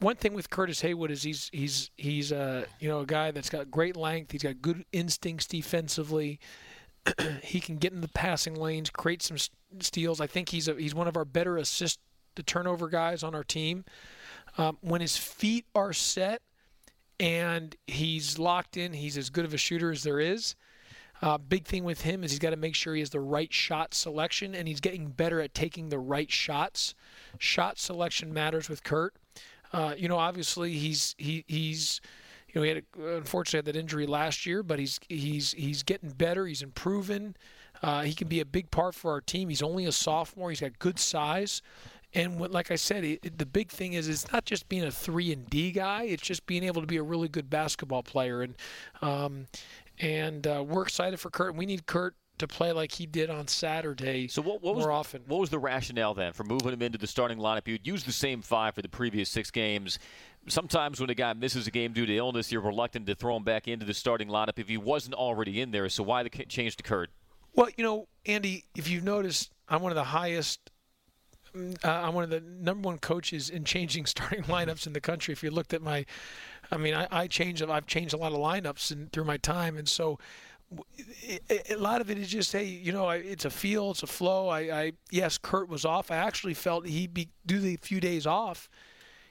one 0.00 0.16
thing 0.16 0.34
with 0.34 0.50
Curtis 0.50 0.80
Haywood 0.82 1.10
is 1.10 1.22
he's 1.22 1.50
he's 1.52 1.90
he's 1.96 2.32
uh, 2.32 2.64
you 2.80 2.88
know 2.88 3.00
a 3.00 3.06
guy 3.06 3.30
that's 3.30 3.50
got 3.50 3.70
great 3.70 3.96
length. 3.96 4.32
He's 4.32 4.42
got 4.42 4.60
good 4.60 4.84
instincts 4.92 5.46
defensively. 5.46 6.40
he 7.42 7.60
can 7.60 7.76
get 7.76 7.92
in 7.92 8.00
the 8.00 8.08
passing 8.08 8.54
lanes, 8.54 8.90
create 8.90 9.22
some 9.22 9.36
steals. 9.80 10.20
I 10.20 10.26
think 10.26 10.50
he's 10.50 10.68
a, 10.68 10.74
he's 10.74 10.94
one 10.94 11.08
of 11.08 11.16
our 11.16 11.24
better 11.24 11.56
assist 11.56 11.98
to 12.36 12.42
turnover 12.42 12.88
guys 12.88 13.22
on 13.22 13.34
our 13.34 13.44
team. 13.44 13.84
Um, 14.56 14.78
when 14.80 15.00
his 15.00 15.16
feet 15.16 15.66
are 15.74 15.92
set 15.92 16.42
and 17.20 17.74
he's 17.86 18.38
locked 18.38 18.76
in, 18.76 18.92
he's 18.92 19.16
as 19.16 19.30
good 19.30 19.44
of 19.44 19.54
a 19.54 19.58
shooter 19.58 19.90
as 19.90 20.02
there 20.02 20.20
is. 20.20 20.54
Uh, 21.20 21.36
big 21.36 21.64
thing 21.64 21.82
with 21.82 22.02
him 22.02 22.22
is 22.22 22.30
he's 22.30 22.38
got 22.38 22.50
to 22.50 22.56
make 22.56 22.76
sure 22.76 22.94
he 22.94 23.00
has 23.00 23.10
the 23.10 23.20
right 23.20 23.52
shot 23.52 23.92
selection, 23.92 24.54
and 24.54 24.68
he's 24.68 24.80
getting 24.80 25.08
better 25.08 25.40
at 25.40 25.52
taking 25.52 25.88
the 25.88 25.98
right 25.98 26.30
shots. 26.30 26.94
Shot 27.38 27.78
selection 27.78 28.32
matters 28.32 28.68
with 28.68 28.84
Kurt. 28.84 29.16
Uh, 29.72 29.94
you 29.96 30.08
know, 30.08 30.18
obviously 30.18 30.72
he's 30.72 31.14
he 31.18 31.44
he's 31.46 32.00
you 32.48 32.60
know 32.60 32.62
he 32.62 32.68
had 32.68 32.78
a, 32.78 33.16
unfortunately 33.16 33.58
had 33.58 33.74
that 33.74 33.78
injury 33.78 34.06
last 34.06 34.46
year, 34.46 34.62
but 34.62 34.78
he's 34.78 34.98
he's 35.08 35.52
he's 35.52 35.82
getting 35.82 36.10
better. 36.10 36.46
He's 36.46 36.62
improving. 36.62 37.34
Uh, 37.82 38.02
he 38.02 38.14
can 38.14 38.28
be 38.28 38.40
a 38.40 38.44
big 38.44 38.70
part 38.70 38.94
for 38.94 39.12
our 39.12 39.20
team. 39.20 39.48
He's 39.48 39.62
only 39.62 39.84
a 39.84 39.92
sophomore. 39.92 40.50
He's 40.50 40.60
got 40.60 40.78
good 40.78 40.98
size. 40.98 41.62
And 42.14 42.40
what, 42.40 42.50
like 42.50 42.70
I 42.70 42.76
said, 42.76 43.04
it, 43.04 43.38
the 43.38 43.46
big 43.46 43.70
thing 43.70 43.92
is 43.92 44.08
it's 44.08 44.32
not 44.32 44.46
just 44.46 44.68
being 44.68 44.84
a 44.84 44.90
three 44.90 45.30
and 45.30 45.48
D 45.48 45.70
guy. 45.70 46.04
It's 46.04 46.22
just 46.22 46.46
being 46.46 46.64
able 46.64 46.80
to 46.80 46.86
be 46.86 46.96
a 46.96 47.02
really 47.02 47.28
good 47.28 47.50
basketball 47.50 48.02
player. 48.02 48.42
And 48.42 48.54
um, 49.02 49.46
and 50.00 50.46
uh, 50.46 50.64
we're 50.66 50.82
excited 50.82 51.20
for 51.20 51.30
Kurt. 51.30 51.54
We 51.54 51.66
need 51.66 51.86
Kurt 51.86 52.14
to 52.38 52.48
play 52.48 52.72
like 52.72 52.92
he 52.92 53.06
did 53.06 53.30
on 53.30 53.48
Saturday. 53.48 54.28
So 54.28 54.42
what, 54.42 54.62
what 54.62 54.76
more 54.76 54.88
was, 54.88 55.06
often. 55.06 55.22
What 55.26 55.40
was 55.40 55.50
the 55.50 55.58
rationale 55.58 56.14
then 56.14 56.32
for 56.32 56.44
moving 56.44 56.72
him 56.72 56.82
into 56.82 56.98
the 56.98 57.06
starting 57.06 57.38
lineup? 57.38 57.66
You'd 57.66 57.86
use 57.86 58.04
the 58.04 58.12
same 58.12 58.42
five 58.42 58.74
for 58.74 58.82
the 58.82 58.88
previous 58.88 59.28
six 59.28 59.50
games. 59.50 59.98
Sometimes 60.48 61.00
when 61.00 61.10
a 61.10 61.14
guy 61.14 61.32
misses 61.34 61.66
a 61.66 61.70
game 61.70 61.92
due 61.92 62.06
to 62.06 62.16
illness, 62.16 62.50
you're 62.50 62.62
reluctant 62.62 63.06
to 63.06 63.14
throw 63.14 63.36
him 63.36 63.44
back 63.44 63.68
into 63.68 63.84
the 63.84 63.94
starting 63.94 64.28
lineup 64.28 64.58
if 64.58 64.68
he 64.68 64.76
wasn't 64.76 65.14
already 65.14 65.60
in 65.60 65.70
there. 65.70 65.88
So 65.88 66.02
why 66.02 66.22
the 66.22 66.30
change 66.30 66.76
to 66.76 66.82
Kurt? 66.82 67.10
Well, 67.54 67.68
you 67.76 67.84
know, 67.84 68.08
Andy, 68.24 68.64
if 68.76 68.88
you've 68.88 69.04
noticed, 69.04 69.52
I'm 69.68 69.82
one 69.82 69.92
of 69.92 69.96
the 69.96 70.04
highest. 70.04 70.70
Uh, 71.56 71.88
I'm 71.88 72.14
one 72.14 72.24
of 72.24 72.30
the 72.30 72.40
number 72.40 72.86
one 72.86 72.98
coaches 72.98 73.50
in 73.50 73.64
changing 73.64 74.06
starting 74.06 74.44
lineups 74.44 74.86
in 74.86 74.92
the 74.92 75.00
country. 75.00 75.32
If 75.32 75.42
you 75.42 75.50
looked 75.50 75.74
at 75.74 75.82
my, 75.82 76.06
I 76.70 76.76
mean, 76.76 76.94
I, 76.94 77.08
I 77.10 77.26
change. 77.26 77.62
I've 77.62 77.86
changed 77.86 78.14
a 78.14 78.16
lot 78.16 78.32
of 78.32 78.38
lineups 78.38 78.92
in, 78.92 79.08
through 79.08 79.24
my 79.24 79.38
time, 79.38 79.76
and 79.76 79.88
so 79.88 80.18
a 81.70 81.76
lot 81.76 82.00
of 82.00 82.10
it 82.10 82.18
is 82.18 82.28
just 82.28 82.52
hey 82.52 82.64
you 82.64 82.92
know 82.92 83.08
it's 83.08 83.44
a 83.44 83.50
feel 83.50 83.90
it's 83.90 84.02
a 84.02 84.06
flow 84.06 84.48
I, 84.48 84.60
I 84.60 84.92
yes 85.10 85.38
Kurt 85.38 85.68
was 85.68 85.84
off 85.84 86.10
I 86.10 86.16
actually 86.16 86.54
felt 86.54 86.86
he'd 86.86 87.14
be 87.14 87.30
do 87.46 87.58
the 87.58 87.76
few 87.76 88.00
days 88.00 88.26
off 88.26 88.68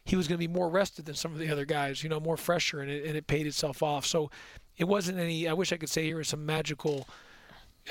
he 0.03 0.15
was 0.15 0.27
going 0.27 0.39
to 0.39 0.47
be 0.47 0.51
more 0.51 0.69
rested 0.69 1.05
than 1.05 1.15
some 1.15 1.33
of 1.33 1.39
the 1.39 1.51
other 1.51 1.65
guys 1.65 2.03
you 2.03 2.09
know 2.09 2.19
more 2.19 2.37
fresher 2.37 2.79
and 2.79 2.89
it, 2.89 3.05
and 3.05 3.15
it 3.15 3.27
paid 3.27 3.45
itself 3.45 3.83
off 3.83 4.05
so 4.05 4.31
it 4.77 4.85
wasn't 4.85 5.19
any 5.19 5.47
I 5.47 5.53
wish 5.53 5.71
I 5.71 5.77
could 5.77 5.89
say 5.89 6.05
here 6.05 6.17
was 6.17 6.27
some 6.27 6.45
magical 6.45 7.07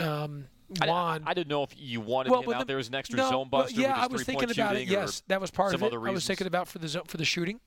um, 0.00 0.46
wand. 0.84 1.24
I, 1.26 1.30
I, 1.30 1.34
didn't 1.34 1.48
know 1.48 1.62
if 1.62 1.70
you 1.76 2.00
wanted 2.00 2.30
well, 2.30 2.42
him 2.42 2.52
out 2.52 2.58
the, 2.60 2.64
there 2.66 2.78
as 2.78 2.88
an 2.88 2.94
extra 2.94 3.16
no, 3.16 3.30
zone 3.30 3.48
buster. 3.48 3.80
Well, 3.80 3.90
yeah, 3.90 3.96
I 3.96 4.06
was 4.08 4.24
thinking 4.24 4.50
about 4.50 4.76
it. 4.76 4.88
Yes, 4.88 5.22
that 5.28 5.40
was 5.40 5.50
part 5.50 5.74
of 5.74 5.82
it. 5.82 5.92
I 5.92 6.10
was 6.10 6.26
thinking 6.26 6.46
about 6.46 6.68
for 6.68 6.78
the 6.78 7.02
for 7.06 7.16
the 7.16 7.24
shooting 7.24 7.60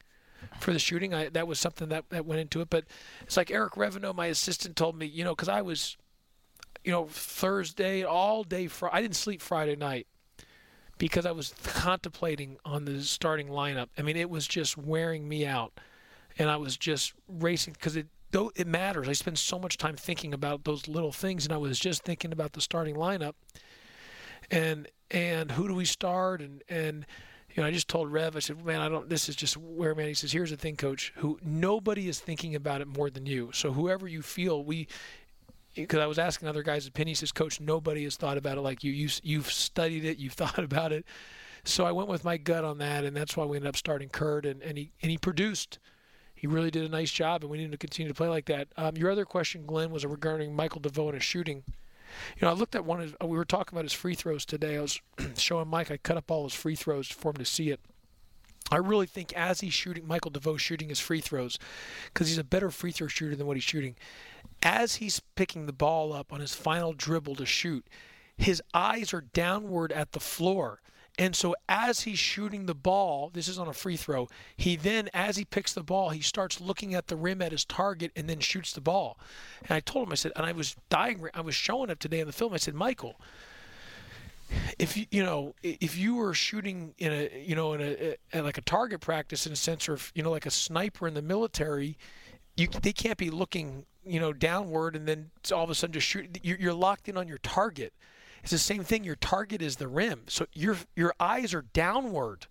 for 0.59 0.73
the 0.73 0.79
shooting. 0.79 1.13
I, 1.13 1.29
that 1.29 1.47
was 1.47 1.59
something 1.59 1.89
that, 1.89 2.05
that 2.09 2.25
went 2.25 2.41
into 2.41 2.61
it. 2.61 2.69
But 2.69 2.85
it's 3.21 3.37
like 3.37 3.51
Eric 3.51 3.73
Reveno, 3.73 4.13
my 4.15 4.27
assistant, 4.27 4.75
told 4.75 4.97
me, 4.97 5.05
you 5.05 5.23
know, 5.23 5.35
because 5.35 5.49
I 5.49 5.61
was, 5.61 5.97
you 6.83 6.91
know, 6.91 7.05
Thursday 7.05 8.03
all 8.03 8.43
day. 8.43 8.67
Fr- 8.67 8.87
I 8.91 9.01
didn't 9.01 9.15
sleep 9.15 9.41
Friday 9.41 9.75
night 9.75 10.07
because 10.97 11.25
I 11.25 11.31
was 11.31 11.53
contemplating 11.63 12.57
on 12.65 12.85
the 12.85 13.01
starting 13.01 13.47
lineup. 13.47 13.87
I 13.97 14.01
mean, 14.01 14.17
it 14.17 14.29
was 14.29 14.47
just 14.47 14.77
wearing 14.77 15.27
me 15.27 15.45
out, 15.45 15.79
and 16.37 16.49
I 16.49 16.57
was 16.57 16.77
just 16.77 17.13
racing 17.27 17.73
because 17.73 17.95
it 17.95 18.07
though 18.31 18.51
it 18.55 18.67
matters. 18.67 19.09
I 19.09 19.13
spend 19.13 19.39
so 19.39 19.57
much 19.57 19.77
time 19.77 19.95
thinking 19.95 20.33
about 20.33 20.63
those 20.63 20.87
little 20.87 21.11
things, 21.11 21.45
and 21.45 21.53
I 21.53 21.57
was 21.57 21.79
just 21.79 22.03
thinking 22.03 22.31
about 22.31 22.53
the 22.53 22.61
starting 22.61 22.95
lineup, 22.95 23.33
and 24.51 24.87
and 25.09 25.51
who 25.51 25.67
do 25.67 25.73
we 25.73 25.85
start, 25.85 26.41
and 26.41 26.61
and 26.69 27.05
you 27.59 27.63
know, 27.63 27.67
I 27.67 27.71
just 27.71 27.89
told 27.89 28.09
Rev, 28.09 28.37
I 28.37 28.39
said, 28.39 28.65
man, 28.65 28.79
I 28.79 28.87
don't. 28.87 29.09
This 29.09 29.27
is 29.27 29.35
just 29.35 29.57
where, 29.57 29.93
man. 29.93 30.07
He 30.07 30.13
says, 30.13 30.31
here's 30.31 30.49
the 30.49 30.55
thing, 30.55 30.77
Coach. 30.77 31.11
Who 31.17 31.37
nobody 31.43 32.07
is 32.07 32.17
thinking 32.17 32.55
about 32.55 32.79
it 32.79 32.87
more 32.87 33.09
than 33.09 33.25
you. 33.25 33.49
So 33.53 33.73
whoever 33.73 34.07
you 34.07 34.21
feel, 34.21 34.63
we. 34.63 34.87
Because 35.75 35.99
I 35.99 36.05
was 36.05 36.17
asking 36.17 36.47
other 36.47 36.63
guys' 36.63 36.87
opinions, 36.87 37.19
he 37.19 37.25
says, 37.25 37.33
Coach, 37.33 37.59
nobody 37.59 38.05
has 38.05 38.15
thought 38.15 38.37
about 38.37 38.57
it 38.57 38.61
like 38.61 38.81
you. 38.85 38.93
you. 38.93 39.09
You've 39.23 39.51
studied 39.51 40.05
it, 40.05 40.17
you've 40.17 40.33
thought 40.41 40.59
about 40.59 40.93
it. 40.93 41.05
So 41.65 41.85
I 41.85 41.91
went 41.91 42.07
with 42.07 42.23
my 42.23 42.37
gut 42.37 42.63
on 42.63 42.77
that, 42.77 43.03
and 43.03 43.13
that's 43.13 43.35
why 43.35 43.43
we 43.43 43.57
ended 43.57 43.67
up 43.67 43.75
starting 43.75 44.07
Kurt, 44.07 44.45
and, 44.45 44.61
and 44.61 44.77
he 44.77 44.93
and 45.01 45.11
he 45.11 45.17
produced. 45.17 45.79
He 46.33 46.47
really 46.47 46.71
did 46.71 46.85
a 46.85 46.89
nice 46.89 47.11
job, 47.11 47.43
and 47.43 47.51
we 47.51 47.57
need 47.57 47.73
to 47.73 47.77
continue 47.77 48.07
to 48.07 48.15
play 48.15 48.29
like 48.29 48.45
that. 48.45 48.69
Um, 48.77 48.95
your 48.95 49.11
other 49.11 49.25
question, 49.25 49.65
Glenn, 49.65 49.91
was 49.91 50.05
regarding 50.05 50.55
Michael 50.55 50.79
DeVoe 50.79 51.07
and 51.07 51.15
his 51.15 51.23
shooting. 51.25 51.65
You 52.37 52.45
know, 52.45 52.49
I 52.49 52.53
looked 52.53 52.75
at 52.75 52.85
one 52.85 53.01
of 53.01 53.15
we 53.21 53.37
were 53.37 53.45
talking 53.45 53.77
about 53.77 53.85
his 53.85 53.93
free 53.93 54.15
throws 54.15 54.45
today. 54.45 54.77
I 54.77 54.81
was 54.81 54.99
showing 55.37 55.67
Mike. 55.67 55.91
I 55.91 55.97
cut 55.97 56.17
up 56.17 56.31
all 56.31 56.43
his 56.43 56.53
free 56.53 56.75
throws 56.75 57.07
for 57.07 57.29
him 57.29 57.37
to 57.37 57.45
see 57.45 57.69
it. 57.69 57.79
I 58.71 58.77
really 58.77 59.07
think 59.07 59.33
as 59.33 59.61
he's 59.61 59.73
shooting, 59.73 60.07
Michael 60.07 60.31
DeVoe 60.31 60.57
shooting 60.57 60.89
his 60.89 60.99
free 60.99 61.21
throws, 61.21 61.57
because 62.05 62.27
he's 62.27 62.37
a 62.37 62.43
better 62.43 62.69
free 62.69 62.91
throw 62.91 63.07
shooter 63.07 63.35
than 63.35 63.47
what 63.47 63.57
he's 63.57 63.63
shooting. 63.63 63.95
As 64.61 64.95
he's 64.95 65.21
picking 65.35 65.65
the 65.65 65.73
ball 65.73 66.13
up 66.13 66.31
on 66.31 66.39
his 66.39 66.53
final 66.53 66.93
dribble 66.93 67.35
to 67.35 67.45
shoot, 67.45 67.85
his 68.37 68.61
eyes 68.73 69.13
are 69.13 69.21
downward 69.21 69.91
at 69.91 70.11
the 70.11 70.19
floor. 70.19 70.81
And 71.19 71.35
so 71.35 71.53
as 71.67 72.01
he's 72.01 72.17
shooting 72.17 72.65
the 72.65 72.73
ball, 72.73 73.29
this 73.33 73.49
is 73.49 73.59
on 73.59 73.67
a 73.67 73.73
free 73.73 73.97
throw, 73.97 74.29
he 74.55 74.77
then, 74.77 75.09
as 75.13 75.35
he 75.35 75.43
picks 75.43 75.73
the 75.73 75.83
ball, 75.83 76.11
he 76.11 76.21
starts 76.21 76.61
looking 76.61 76.95
at 76.95 77.07
the 77.07 77.17
rim 77.17 77.41
at 77.41 77.51
his 77.51 77.65
target 77.65 78.13
and 78.15 78.29
then 78.29 78.39
shoots 78.39 78.71
the 78.71 78.79
ball. 78.79 79.19
And 79.63 79.71
I 79.71 79.81
told 79.81 80.07
him, 80.07 80.13
I 80.13 80.15
said, 80.15 80.31
and 80.37 80.45
I 80.45 80.53
was 80.53 80.77
dying, 80.89 81.27
I 81.33 81.41
was 81.41 81.55
showing 81.55 81.89
it 81.89 81.99
today 81.99 82.21
in 82.21 82.27
the 82.27 82.31
film. 82.31 82.53
I 82.53 82.57
said, 82.57 82.73
Michael, 82.73 83.19
if 84.79 84.95
you 84.97 85.05
you 85.11 85.21
know 85.21 85.53
if 85.61 85.95
you 85.95 86.15
were 86.15 86.33
shooting 86.33 86.95
in 86.97 87.11
a 87.11 87.43
you 87.45 87.55
know 87.55 87.73
in 87.73 88.15
a, 88.33 88.41
like 88.41 88.57
a 88.57 88.61
target 88.61 88.99
practice 88.99 89.45
in 89.45 89.53
a 89.53 89.55
sense 89.55 89.87
or 89.87 89.93
if, 89.93 90.11
you 90.15 90.23
know 90.23 90.31
like 90.31 90.47
a 90.47 90.51
sniper 90.51 91.07
in 91.07 91.13
the 91.13 91.21
military 91.21 91.95
you 92.55 92.67
they 92.81 92.91
can't 92.91 93.19
be 93.19 93.29
looking 93.29 93.85
you 94.03 94.19
know 94.19 94.33
downward 94.33 94.95
and 94.95 95.07
then 95.07 95.29
all 95.53 95.63
of 95.63 95.69
a 95.69 95.75
sudden 95.75 95.93
just 95.93 96.07
shoot 96.07 96.39
you're 96.41 96.73
locked 96.73 97.07
in 97.07 97.15
on 97.15 97.27
your 97.27 97.37
target 97.37 97.93
it's 98.41 98.51
the 98.51 98.57
same 98.57 98.83
thing. 98.83 99.03
Your 99.03 99.15
target 99.15 99.61
is 99.61 99.75
the 99.77 99.87
rim, 99.87 100.23
so 100.27 100.45
your 100.53 100.77
your 100.95 101.13
eyes 101.19 101.53
are 101.53 101.63
downward. 101.73 102.47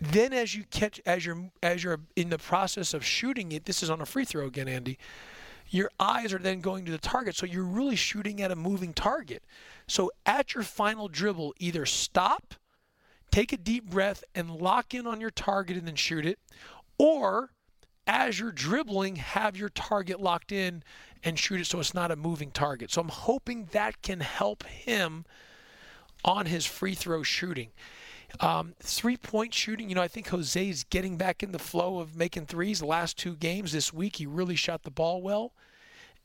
Then, 0.00 0.32
as 0.32 0.54
you 0.54 0.64
catch, 0.70 1.00
as 1.04 1.26
you're 1.26 1.50
as 1.62 1.84
you're 1.84 2.00
in 2.16 2.30
the 2.30 2.38
process 2.38 2.94
of 2.94 3.04
shooting 3.04 3.52
it, 3.52 3.66
this 3.66 3.82
is 3.82 3.90
on 3.90 4.00
a 4.00 4.06
free 4.06 4.24
throw 4.24 4.46
again, 4.46 4.68
Andy. 4.68 4.98
Your 5.68 5.90
eyes 6.00 6.32
are 6.32 6.38
then 6.38 6.60
going 6.60 6.84
to 6.86 6.90
the 6.90 6.98
target, 6.98 7.36
so 7.36 7.46
you're 7.46 7.62
really 7.62 7.94
shooting 7.94 8.42
at 8.42 8.50
a 8.50 8.56
moving 8.56 8.92
target. 8.92 9.44
So 9.86 10.10
at 10.26 10.54
your 10.54 10.64
final 10.64 11.06
dribble, 11.06 11.54
either 11.60 11.86
stop, 11.86 12.54
take 13.30 13.52
a 13.52 13.56
deep 13.56 13.88
breath, 13.88 14.24
and 14.34 14.50
lock 14.50 14.94
in 14.94 15.06
on 15.06 15.20
your 15.20 15.30
target 15.30 15.76
and 15.76 15.86
then 15.86 15.94
shoot 15.94 16.26
it, 16.26 16.40
or 16.98 17.50
as 18.06 18.40
you're 18.40 18.50
dribbling, 18.50 19.16
have 19.16 19.56
your 19.56 19.68
target 19.68 20.20
locked 20.20 20.50
in 20.50 20.82
and 21.22 21.38
shoot 21.38 21.60
it 21.60 21.66
so 21.66 21.80
it's 21.80 21.94
not 21.94 22.10
a 22.10 22.16
moving 22.16 22.50
target. 22.50 22.90
So 22.90 23.00
I'm 23.00 23.08
hoping 23.08 23.68
that 23.72 24.02
can 24.02 24.20
help 24.20 24.64
him 24.64 25.24
on 26.24 26.46
his 26.46 26.66
free 26.66 26.94
throw 26.94 27.22
shooting. 27.22 27.70
Um, 28.38 28.74
three 28.80 29.16
point 29.16 29.52
shooting, 29.52 29.88
you 29.88 29.94
know, 29.94 30.02
I 30.02 30.08
think 30.08 30.28
Jose's 30.28 30.84
getting 30.84 31.16
back 31.16 31.42
in 31.42 31.52
the 31.52 31.58
flow 31.58 31.98
of 31.98 32.14
making 32.14 32.46
threes. 32.46 32.78
The 32.78 32.86
last 32.86 33.18
two 33.18 33.34
games 33.34 33.72
this 33.72 33.92
week, 33.92 34.16
he 34.16 34.26
really 34.26 34.54
shot 34.54 34.84
the 34.84 34.90
ball 34.90 35.20
well. 35.20 35.52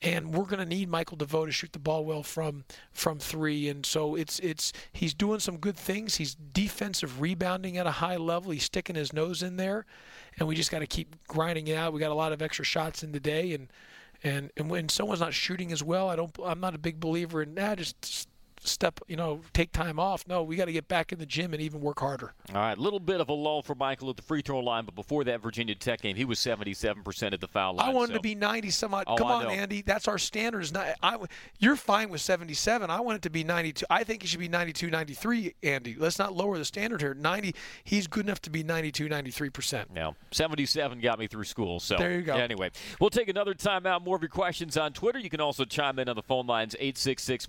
And 0.02 0.34
we're 0.34 0.44
going 0.44 0.60
to 0.60 0.66
need 0.66 0.90
Michael 0.90 1.18
DeVoe 1.18 1.46
to 1.46 1.52
shoot 1.52 1.72
the 1.72 1.80
ball 1.80 2.04
well 2.06 2.22
from 2.22 2.66
from 2.92 3.18
three, 3.18 3.70
and 3.70 3.86
so 3.86 4.14
it's 4.16 4.40
it's 4.40 4.74
he's 4.92 5.14
doing 5.14 5.40
some 5.40 5.58
good 5.58 5.78
things. 5.78 6.16
He's 6.16 6.36
defensive 6.36 7.22
rebounding 7.22 7.78
at 7.78 7.88
a 7.88 7.92
high 7.92 8.18
level. 8.18 8.52
He's 8.52 8.66
sticking 8.66 8.98
his 8.98 9.14
nose 9.14 9.42
in 9.42 9.56
there, 9.56 9.86
and 10.38 10.50
we 10.50 10.54
just 10.54 10.70
got 10.70 10.80
to 10.80 10.86
keep 10.86 11.16
grinding 11.28 11.68
it 11.68 11.78
out. 11.78 11.94
We 11.94 12.02
got 12.02 12.12
a 12.12 12.14
lot 12.14 12.34
of 12.34 12.42
extra 12.42 12.66
shots 12.66 13.04
in 13.04 13.14
the 13.14 13.22
day, 13.22 13.54
and 13.54 13.70
and 14.26 14.52
and 14.58 14.70
when 14.70 14.90
someone's 14.90 15.22
not 15.22 15.34
shooting 15.34 15.72
as 15.72 15.84
well, 15.84 16.10
I 16.10 16.16
don't. 16.16 16.36
I'm 16.44 16.60
not 16.60 16.76
a 16.76 16.80
big 16.80 17.00
believer 17.00 17.44
in 17.44 17.56
that. 17.56 17.70
Nah, 17.70 17.76
just 17.76 18.28
step, 18.68 19.00
you 19.08 19.16
know, 19.16 19.42
take 19.54 19.72
time 19.72 20.00
off. 20.00 20.28
No, 20.28 20.44
we 20.44 20.56
got 20.56 20.66
to 20.66 20.74
get 20.74 20.88
back 20.88 21.12
in 21.12 21.20
the 21.20 21.26
gym 21.26 21.54
and 21.54 21.62
even 21.62 21.82
work 21.82 22.00
harder. 22.00 22.34
All 22.50 22.56
right, 22.56 22.78
a 22.78 22.82
little 22.82 23.00
bit 23.00 23.22
of 23.22 23.30
a 23.30 23.34
lull 23.34 23.62
for 23.62 23.76
Michael 23.76 24.10
at 24.10 24.16
the 24.16 24.22
free 24.22 24.42
throw 24.42 24.60
line, 24.60 24.86
but 24.86 24.96
before 24.96 25.24
that 25.26 25.42
Virginia 25.42 25.76
Tech 25.76 26.02
game, 26.02 26.16
he 26.16 26.26
was 26.26 26.40
77% 26.40 27.34
at 27.34 27.42
the 27.42 27.48
foul 27.48 27.76
line. 27.76 27.90
I 27.90 27.94
wanted 27.94 28.14
so. 28.14 28.16
to 28.16 28.22
be 28.22 28.36
90 28.36 28.70
some 28.72 28.94
odd. 28.94 29.06
Oh, 29.08 29.16
Come 29.16 29.28
I 29.28 29.34
on, 29.34 29.44
know. 29.44 29.50
Andy. 29.50 29.82
That's 29.82 30.08
our 30.08 30.18
standard. 30.18 30.62
Is 30.62 30.74
not, 30.74 30.88
I, 31.02 31.18
you're 31.60 31.76
fine 31.76 32.10
with 32.10 32.22
77. 32.22 32.90
I 32.90 33.00
want 33.00 33.18
it 33.18 33.22
to 33.24 33.30
be 33.30 33.44
92. 33.44 33.86
I 33.90 34.04
think 34.04 34.24
it 34.24 34.28
should 34.28 34.40
be 34.40 34.50
92, 34.50 34.90
93, 34.90 35.56
Andy. 35.64 35.96
Let's 35.98 36.20
not 36.20 36.34
lower 36.36 36.58
the 36.58 36.66
standard 36.66 37.02
here. 37.02 37.14
90, 37.14 37.56
he's 37.84 38.08
good 38.08 38.26
enough 38.26 38.42
to 38.42 38.50
be 38.50 38.64
92, 38.64 39.08
93%. 39.08 39.86
Yeah, 39.96 40.12
77 40.32 41.00
got 41.00 41.20
me 41.20 41.28
through 41.28 41.44
school. 41.44 41.80
So 41.80 41.98
There 41.98 42.12
you 42.14 42.22
go. 42.22 42.36
Anyway, 42.36 42.72
we'll 43.00 43.10
take 43.10 43.30
another 43.30 43.54
timeout. 43.54 44.04
More 44.04 44.16
of 44.16 44.22
your 44.22 44.30
questions 44.30 44.78
on 44.78 44.94
Twitter. 44.94 45.20
You 45.20 45.30
can 45.30 45.42
also 45.42 45.66
chime 45.66 46.00
in 46.00 46.10
on 46.10 46.16
the 46.16 46.24
phone 46.24 46.48
lines 46.48 46.76
866 46.76 47.48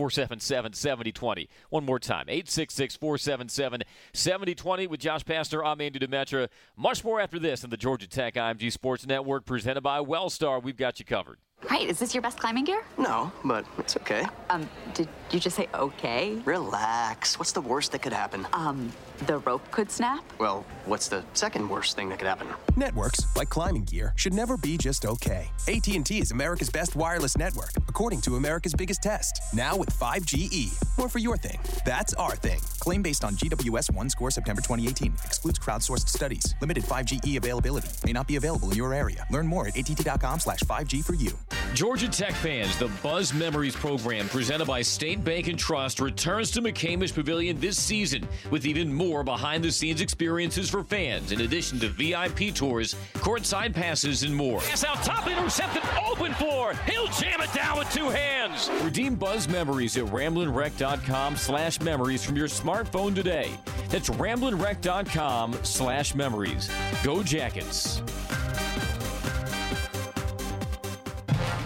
477 0.00 0.72
7020. 0.72 1.46
One 1.68 1.84
more 1.84 1.98
time 1.98 2.24
866 2.26 2.96
477 2.96 3.82
7020 4.14 4.86
with 4.86 4.98
Josh 4.98 5.24
Pastner. 5.24 5.62
I'm 5.62 5.82
Andy 5.82 5.98
Demetra. 5.98 6.48
Much 6.74 7.04
more 7.04 7.20
after 7.20 7.38
this 7.38 7.64
on 7.64 7.68
the 7.68 7.76
Georgia 7.76 8.08
Tech 8.08 8.32
IMG 8.32 8.72
Sports 8.72 9.06
Network 9.06 9.44
presented 9.44 9.82
by 9.82 9.98
Wellstar. 9.98 10.62
We've 10.62 10.74
got 10.74 11.00
you 11.00 11.04
covered. 11.04 11.36
Right, 11.68 11.86
is 11.86 11.98
this 11.98 12.14
your 12.14 12.22
best 12.22 12.38
climbing 12.38 12.64
gear? 12.64 12.82
No, 12.96 13.30
but 13.44 13.66
it's 13.76 13.94
okay. 13.98 14.24
Um, 14.48 14.68
did 14.94 15.08
you 15.30 15.38
just 15.38 15.56
say 15.56 15.68
okay? 15.74 16.40
Relax. 16.46 17.38
What's 17.38 17.52
the 17.52 17.60
worst 17.60 17.92
that 17.92 18.00
could 18.00 18.14
happen? 18.14 18.46
Um, 18.54 18.90
the 19.26 19.38
rope 19.38 19.70
could 19.70 19.90
snap? 19.90 20.24
Well, 20.38 20.64
what's 20.86 21.08
the 21.08 21.22
second 21.34 21.68
worst 21.68 21.96
thing 21.96 22.08
that 22.08 22.18
could 22.18 22.28
happen? 22.28 22.48
Networks, 22.76 23.26
like 23.36 23.50
climbing 23.50 23.84
gear, 23.84 24.14
should 24.16 24.32
never 24.32 24.56
be 24.56 24.78
just 24.78 25.04
okay. 25.04 25.50
AT&T 25.68 26.18
is 26.18 26.30
America's 26.30 26.70
best 26.70 26.96
wireless 26.96 27.36
network, 27.36 27.70
according 27.88 28.22
to 28.22 28.36
America's 28.36 28.72
biggest 28.72 29.02
test. 29.02 29.42
Now 29.52 29.76
with 29.76 29.90
5GE. 29.90 30.72
More 30.96 31.10
for 31.10 31.18
your 31.18 31.36
thing. 31.36 31.60
That's 31.84 32.14
our 32.14 32.36
thing. 32.36 32.60
Claim 32.80 33.02
based 33.02 33.22
on 33.22 33.34
GWS 33.34 33.94
1 33.94 34.08
score 34.08 34.30
September 34.30 34.62
2018. 34.62 35.12
Excludes 35.26 35.58
crowdsourced 35.58 36.08
studies. 36.08 36.54
Limited 36.62 36.84
5GE 36.84 37.36
availability. 37.36 37.88
May 38.06 38.12
not 38.12 38.26
be 38.26 38.36
available 38.36 38.70
in 38.70 38.76
your 38.76 38.94
area. 38.94 39.26
Learn 39.30 39.46
more 39.46 39.68
at 39.68 39.76
att.com 39.76 40.40
slash 40.40 40.60
5G 40.60 41.04
for 41.04 41.14
you. 41.14 41.32
Georgia 41.74 42.08
Tech 42.08 42.32
fans, 42.32 42.76
the 42.78 42.90
Buzz 43.02 43.32
Memories 43.32 43.76
program 43.76 44.28
presented 44.28 44.66
by 44.66 44.82
State 44.82 45.24
Bank 45.24 45.48
and 45.48 45.58
Trust 45.58 46.00
returns 46.00 46.50
to 46.50 46.60
McCamish 46.60 47.14
Pavilion 47.14 47.58
this 47.60 47.80
season 47.80 48.26
with 48.50 48.66
even 48.66 48.92
more 48.92 49.22
behind 49.22 49.62
the 49.62 49.70
scenes 49.70 50.00
experiences 50.00 50.68
for 50.68 50.82
fans, 50.82 51.32
in 51.32 51.40
addition 51.40 51.78
to 51.78 51.88
VIP 51.88 52.54
tours, 52.54 52.94
courtside 53.14 53.72
passes, 53.72 54.24
and 54.24 54.34
more. 54.34 54.60
Pass 54.60 54.84
out 54.84 55.02
top, 55.02 55.26
intercepted, 55.28 55.82
open 56.06 56.34
floor. 56.34 56.74
He'll 56.86 57.06
jam 57.08 57.40
it 57.40 57.52
down 57.52 57.78
with 57.78 57.90
two 57.92 58.08
hands. 58.08 58.68
Redeem 58.82 59.14
Buzz 59.14 59.48
Memories 59.48 59.96
at 59.96 60.04
ramblinwreck.com 60.06 61.36
slash 61.36 61.80
memories 61.80 62.24
from 62.24 62.36
your 62.36 62.48
smartphone 62.48 63.14
today. 63.14 63.50
That's 63.88 64.10
ramblinwreck.com 64.10 65.58
slash 65.62 66.14
memories. 66.14 66.70
Go 67.04 67.22
Jackets. 67.22 68.02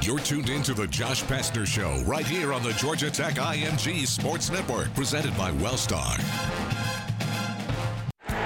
You're 0.05 0.19
tuned 0.19 0.51
in 0.51 0.62
to 0.64 0.75
the 0.75 0.87
Josh 0.87 1.25
Pastner 1.25 1.67
Show 1.67 2.03
right 2.05 2.27
here 2.27 2.53
on 2.53 2.62
the 2.62 2.75
Georgia 2.75 3.11
Tech 3.11 3.37
IMG 3.37 4.07
Sports 4.07 4.51
Network, 4.51 4.93
presented 4.95 5.35
by 5.38 5.51
Wellstar. 5.53 6.21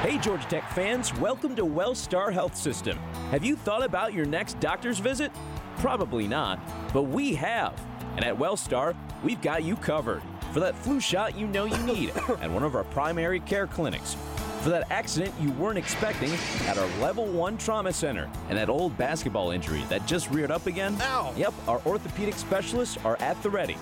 Hey, 0.02 0.18
Georgia 0.18 0.46
Tech 0.46 0.70
fans, 0.72 1.12
welcome 1.18 1.56
to 1.56 1.64
Wellstar 1.64 2.32
Health 2.32 2.54
System. 2.54 2.96
Have 3.32 3.44
you 3.44 3.56
thought 3.56 3.84
about 3.84 4.12
your 4.12 4.24
next 4.24 4.60
doctor's 4.60 5.00
visit? 5.00 5.32
Probably 5.78 6.28
not, 6.28 6.60
but 6.92 7.02
we 7.02 7.34
have. 7.34 7.74
And 8.14 8.24
at 8.24 8.36
Wellstar, 8.38 8.94
we've 9.24 9.42
got 9.42 9.64
you 9.64 9.74
covered. 9.74 10.22
For 10.52 10.60
that 10.60 10.76
flu 10.76 11.00
shot 11.00 11.36
you 11.36 11.48
know 11.48 11.64
you 11.64 11.78
need 11.78 12.10
at 12.10 12.48
one 12.52 12.62
of 12.62 12.76
our 12.76 12.84
primary 12.84 13.40
care 13.40 13.66
clinics. 13.66 14.16
For 14.60 14.70
that 14.70 14.90
accident 14.90 15.32
you 15.40 15.50
weren't 15.52 15.78
expecting 15.78 16.32
at 16.66 16.76
our 16.76 17.00
level 17.00 17.26
one 17.26 17.56
trauma 17.58 17.92
center. 17.92 18.28
And 18.48 18.58
that 18.58 18.68
old 18.68 18.96
basketball 18.98 19.52
injury 19.52 19.84
that 19.88 20.04
just 20.06 20.30
reared 20.30 20.50
up 20.50 20.66
again. 20.66 20.96
Ow! 21.00 21.32
Yep, 21.36 21.54
our 21.68 21.80
orthopedic 21.86 22.34
specialists 22.34 22.98
are 23.04 23.16
at 23.20 23.40
the 23.42 23.50
ready. 23.50 23.76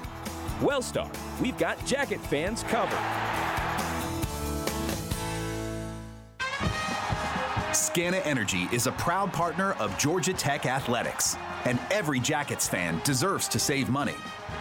Wellstar, 0.61 1.11
we've 1.41 1.57
got 1.59 1.85
jacket 1.87 2.21
fans 2.21 2.63
covered. 2.65 2.99
Scana 7.73 8.25
Energy 8.27 8.69
is 8.73 8.87
a 8.87 8.93
proud 8.93 9.33
partner 9.33 9.73
of 9.75 9.97
Georgia 9.99 10.33
Tech 10.33 10.67
Athletics, 10.67 11.37
and 11.65 11.79
every 11.91 12.21
Jackets 12.21 12.69
fan 12.69 13.01
deserves 13.05 13.49
to 13.49 13.59
save 13.59 13.89
money. 13.89 14.15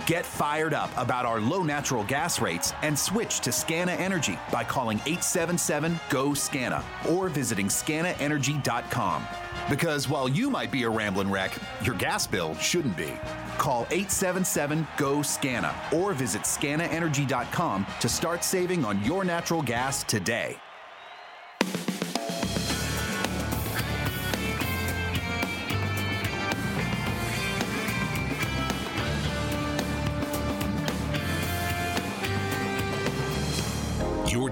Get 0.06 0.24
fired 0.24 0.74
up 0.76 0.92
about 0.98 1.26
our 1.26 1.40
low 1.40 1.64
natural 1.64 2.04
gas 2.04 2.40
rates 2.40 2.74
and 2.84 2.98
switch 2.98 3.40
to 3.40 3.50
Scana 3.50 4.00
Energy 4.00 4.38
by 4.52 4.64
calling 4.64 4.98
877 5.00 6.00
GO 6.10 6.34
SCANA 6.36 6.84
or 7.10 7.28
visiting 7.28 7.68
scanaenergy.com. 7.68 9.26
Because 9.68 10.08
while 10.08 10.30
you 10.30 10.52
might 10.52 10.72
be 10.72 10.84
a 10.84 10.90
rambling 10.90 11.32
wreck, 11.32 11.58
your 11.84 11.96
gas 11.96 12.28
bill 12.28 12.54
shouldn't 12.56 12.96
be. 12.96 13.14
Call 13.58 13.88
877 13.90 14.88
GO 14.98 15.24
SCANA 15.24 15.74
or 15.92 16.14
visit 16.14 16.44
scanaenergy.com 16.44 17.88
to 18.00 18.08
start 18.08 18.44
saving 18.44 18.86
on 18.86 19.04
your 19.04 19.24
natural 19.24 19.64
gas 19.64 20.04
today. 20.04 20.60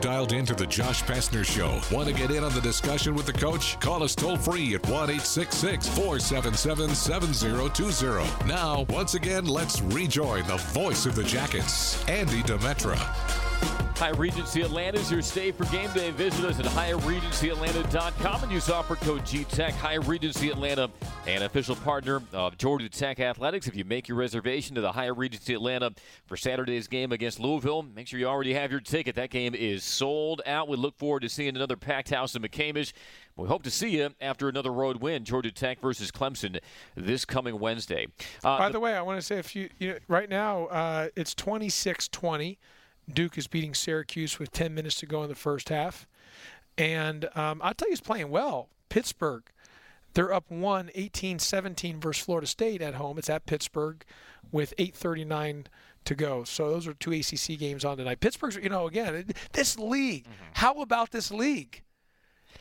Dialed 0.03 0.33
into 0.33 0.53
the 0.53 0.67
Josh 0.67 1.01
Pastner 1.03 1.45
Show. 1.45 1.79
Want 1.95 2.09
to 2.09 2.13
get 2.13 2.29
in 2.29 2.43
on 2.43 2.53
the 2.53 2.59
discussion 2.59 3.15
with 3.15 3.25
the 3.25 3.31
coach? 3.31 3.79
Call 3.79 4.03
us 4.03 4.13
toll 4.13 4.35
free 4.35 4.75
at 4.75 4.85
1 4.87 4.91
866 4.91 5.87
477 5.87 6.93
7020. 6.93 8.45
Now, 8.45 8.85
once 8.89 9.13
again, 9.13 9.45
let's 9.45 9.81
rejoin 9.81 10.45
the 10.45 10.57
voice 10.57 11.05
of 11.05 11.15
the 11.15 11.23
Jackets, 11.23 12.05
Andy 12.09 12.41
Demetra. 12.43 13.42
Hyatt 13.63 14.17
Regency 14.17 14.61
Atlanta 14.61 14.99
is 14.99 15.09
your 15.09 15.21
stay 15.21 15.51
for 15.51 15.63
game 15.65 15.89
day. 15.93 16.11
Visit 16.11 16.43
us 16.43 16.59
at 16.59 16.65
highregencyatlanta.com 16.65 18.43
and 18.43 18.51
use 18.51 18.69
offer 18.69 18.95
code 18.97 19.21
GTECH. 19.21 19.71
Hyatt 19.71 20.05
Regency 20.05 20.49
Atlanta, 20.49 20.89
an 21.25 21.43
official 21.43 21.75
partner 21.77 22.21
of 22.33 22.57
Georgia 22.57 22.89
Tech 22.89 23.21
Athletics. 23.21 23.65
If 23.65 23.75
you 23.77 23.85
make 23.85 24.09
your 24.09 24.17
reservation 24.17 24.75
to 24.75 24.81
the 24.81 24.91
Hyatt 24.91 25.15
Regency 25.15 25.53
Atlanta 25.53 25.93
for 26.25 26.35
Saturday's 26.35 26.87
game 26.87 27.13
against 27.13 27.39
Louisville, 27.39 27.83
make 27.83 28.07
sure 28.07 28.19
you 28.19 28.27
already 28.27 28.53
have 28.53 28.71
your 28.71 28.81
ticket. 28.81 29.15
That 29.15 29.29
game 29.29 29.55
is 29.55 29.85
sold 29.85 30.41
out. 30.45 30.67
We 30.67 30.75
look 30.75 30.97
forward 30.97 31.21
to 31.21 31.29
seeing 31.29 31.55
another 31.55 31.77
packed 31.77 32.09
house 32.09 32.35
in 32.35 32.41
McCamish. 32.41 32.91
We 33.37 33.47
hope 33.47 33.63
to 33.63 33.71
see 33.71 33.89
you 33.89 34.09
after 34.19 34.49
another 34.49 34.73
road 34.73 34.97
win, 34.97 35.23
Georgia 35.23 35.51
Tech 35.51 35.79
versus 35.79 36.11
Clemson, 36.11 36.59
this 36.95 37.23
coming 37.23 37.57
Wednesday. 37.57 38.07
Uh, 38.43 38.57
By 38.57 38.67
the, 38.67 38.73
the 38.73 38.79
way, 38.81 38.95
I 38.95 39.01
want 39.01 39.19
to 39.19 39.25
say 39.25 39.37
if 39.37 39.55
you, 39.55 39.69
you 39.79 39.93
know, 39.93 39.97
right 40.09 40.29
now 40.29 40.65
uh, 40.65 41.07
it's 41.15 41.33
26-20. 41.33 42.57
Duke 43.11 43.37
is 43.37 43.47
beating 43.47 43.73
Syracuse 43.73 44.39
with 44.39 44.51
10 44.51 44.73
minutes 44.73 44.95
to 44.95 45.05
go 45.05 45.23
in 45.23 45.29
the 45.29 45.35
first 45.35 45.69
half. 45.69 46.07
And 46.77 47.25
um, 47.35 47.61
I'll 47.63 47.73
tell 47.73 47.87
you, 47.87 47.93
he's 47.93 48.01
playing 48.01 48.29
well. 48.29 48.69
Pittsburgh, 48.89 49.43
they're 50.13 50.33
up 50.33 50.49
1 50.49 50.91
18 50.93 51.39
17 51.39 51.99
versus 51.99 52.23
Florida 52.23 52.47
State 52.47 52.81
at 52.81 52.95
home. 52.95 53.17
It's 53.17 53.29
at 53.29 53.45
Pittsburgh 53.45 54.03
with 54.51 54.73
8.39 54.77 55.65
to 56.05 56.15
go. 56.15 56.43
So 56.43 56.69
those 56.69 56.87
are 56.87 56.93
two 56.93 57.11
ACC 57.11 57.57
games 57.57 57.85
on 57.85 57.97
tonight. 57.97 58.19
Pittsburgh's, 58.19 58.55
you 58.55 58.69
know, 58.69 58.87
again, 58.87 59.25
this 59.53 59.77
league. 59.77 60.23
Mm-hmm. 60.23 60.51
How 60.53 60.81
about 60.81 61.11
this 61.11 61.31
league? 61.31 61.81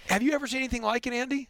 Have 0.09 0.23
you 0.23 0.33
ever 0.33 0.47
seen 0.47 0.61
anything 0.61 0.83
like 0.83 1.07
it, 1.07 1.13
Andy? 1.13 1.49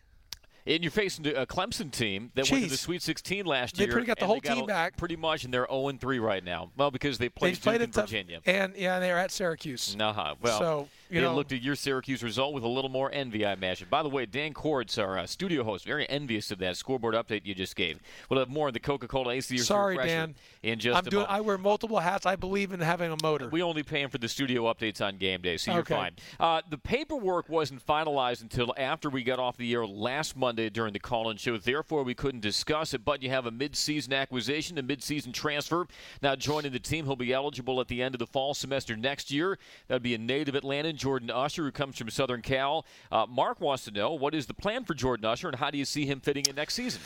And 0.66 0.82
you're 0.82 0.90
facing 0.90 1.26
a 1.26 1.46
Clemson 1.46 1.90
team 1.90 2.30
that 2.34 2.46
Jeez. 2.46 2.52
went 2.52 2.64
to 2.64 2.70
the 2.70 2.76
Sweet 2.76 3.02
16 3.02 3.46
last 3.46 3.76
they 3.76 3.84
year. 3.84 3.88
They 3.88 3.92
pretty 3.92 4.06
got 4.06 4.18
the 4.18 4.26
whole 4.26 4.40
got 4.40 4.54
team 4.54 4.66
back. 4.66 4.96
Pretty 4.96 5.16
much, 5.16 5.44
and 5.44 5.52
they're 5.52 5.66
0 5.70 5.92
3 5.98 6.18
right 6.18 6.44
now. 6.44 6.70
Well, 6.76 6.90
because 6.90 7.18
they 7.18 7.28
played, 7.28 7.56
they 7.56 7.60
played 7.60 7.78
Duke 7.78 7.88
in 7.88 7.92
Virginia. 7.92 8.40
And 8.46 8.76
yeah, 8.76 8.98
they're 9.00 9.18
at 9.18 9.30
Syracuse. 9.30 9.96
Uh-huh. 9.98 10.34
Well, 10.40 10.58
so 10.58 10.88
you 11.12 11.20
know, 11.20 11.34
looked 11.34 11.52
at 11.52 11.62
your 11.62 11.74
Syracuse 11.74 12.22
result 12.22 12.54
with 12.54 12.64
a 12.64 12.68
little 12.68 12.90
more 12.90 13.10
envy, 13.12 13.44
I 13.44 13.52
imagine. 13.52 13.88
By 13.90 14.02
the 14.02 14.08
way, 14.08 14.26
Dan 14.26 14.52
Cords, 14.54 14.98
our 14.98 15.18
uh, 15.18 15.26
studio 15.26 15.62
host, 15.64 15.84
very 15.84 16.08
envious 16.08 16.50
of 16.50 16.58
that 16.58 16.76
scoreboard 16.76 17.14
update 17.14 17.42
you 17.44 17.54
just 17.54 17.76
gave. 17.76 18.00
We'll 18.28 18.40
have 18.40 18.48
more 18.48 18.68
of 18.68 18.74
the 18.74 18.80
Coca-Cola 18.80 19.32
AC 19.34 19.58
Sorry, 19.58 19.96
Dan. 19.96 20.34
in 20.62 20.78
just 20.78 20.96
I'm 20.96 21.06
a 21.06 21.10
doing. 21.10 21.22
moment. 21.22 21.36
I 21.38 21.40
wear 21.40 21.58
multiple 21.58 21.98
hats. 21.98 22.26
I 22.26 22.36
believe 22.36 22.72
in 22.72 22.80
having 22.80 23.12
a 23.12 23.16
motor. 23.22 23.48
We 23.48 23.62
only 23.62 23.82
pay 23.82 24.00
him 24.02 24.10
for 24.10 24.18
the 24.18 24.28
studio 24.28 24.64
updates 24.72 25.00
on 25.04 25.16
game 25.18 25.40
day, 25.42 25.56
so 25.56 25.72
you're 25.72 25.80
Okay. 25.82 25.94
fine. 25.94 26.12
Uh, 26.40 26.62
the 26.68 26.78
paperwork 26.78 27.48
wasn't 27.48 27.84
finalized 27.86 28.42
until 28.42 28.74
after 28.76 29.10
we 29.10 29.22
got 29.22 29.38
off 29.38 29.56
the 29.56 29.72
air 29.72 29.86
last 29.86 30.36
Monday 30.36 30.68
during 30.70 30.92
the 30.92 30.98
call-in 31.00 31.36
show. 31.36 31.56
Therefore, 31.56 32.02
we 32.02 32.14
couldn't 32.14 32.40
discuss 32.40 32.94
it. 32.94 33.04
But 33.04 33.22
you 33.22 33.30
have 33.30 33.46
a 33.46 33.50
mid-season 33.50 34.12
acquisition, 34.12 34.78
a 34.78 34.82
mid-season 34.82 35.32
transfer. 35.32 35.86
Now 36.22 36.36
joining 36.36 36.72
the 36.72 36.78
team, 36.78 37.04
he'll 37.06 37.16
be 37.16 37.32
eligible 37.32 37.80
at 37.80 37.88
the 37.88 38.02
end 38.02 38.14
of 38.14 38.18
the 38.18 38.26
fall 38.26 38.54
semester 38.54 38.96
next 38.96 39.30
year. 39.30 39.58
That'd 39.88 40.02
be 40.02 40.14
a 40.14 40.18
native 40.18 40.54
Atlantan, 40.54 40.94
Jordan 41.02 41.30
Usher, 41.30 41.64
who 41.64 41.72
comes 41.72 41.98
from 41.98 42.08
Southern 42.10 42.42
Cal. 42.42 42.86
Uh, 43.10 43.26
Mark 43.28 43.60
wants 43.60 43.82
to 43.86 43.90
know 43.90 44.12
what 44.12 44.36
is 44.36 44.46
the 44.46 44.54
plan 44.54 44.84
for 44.84 44.94
Jordan 44.94 45.24
Usher, 45.24 45.48
and 45.48 45.56
how 45.56 45.68
do 45.68 45.76
you 45.76 45.84
see 45.84 46.06
him 46.06 46.20
fitting 46.20 46.44
in 46.48 46.54
next 46.54 46.74
season? 46.74 47.00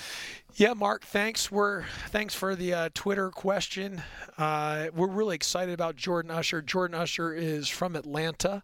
Yeah, 0.56 0.74
Mark. 0.74 1.02
Thanks. 1.02 1.50
We're 1.50 1.85
thanks 2.09 2.35
for 2.35 2.54
the 2.54 2.74
uh, 2.74 2.88
Twitter 2.92 3.30
question. 3.30 4.02
Uh, 4.37 4.88
we're 4.94 5.09
really 5.09 5.35
excited 5.35 5.72
about 5.72 5.96
Jordan 5.96 6.30
Usher. 6.30 6.61
Jordan 6.61 6.94
Usher 6.94 7.32
is 7.32 7.70
from 7.70 7.96
Atlanta. 7.96 8.62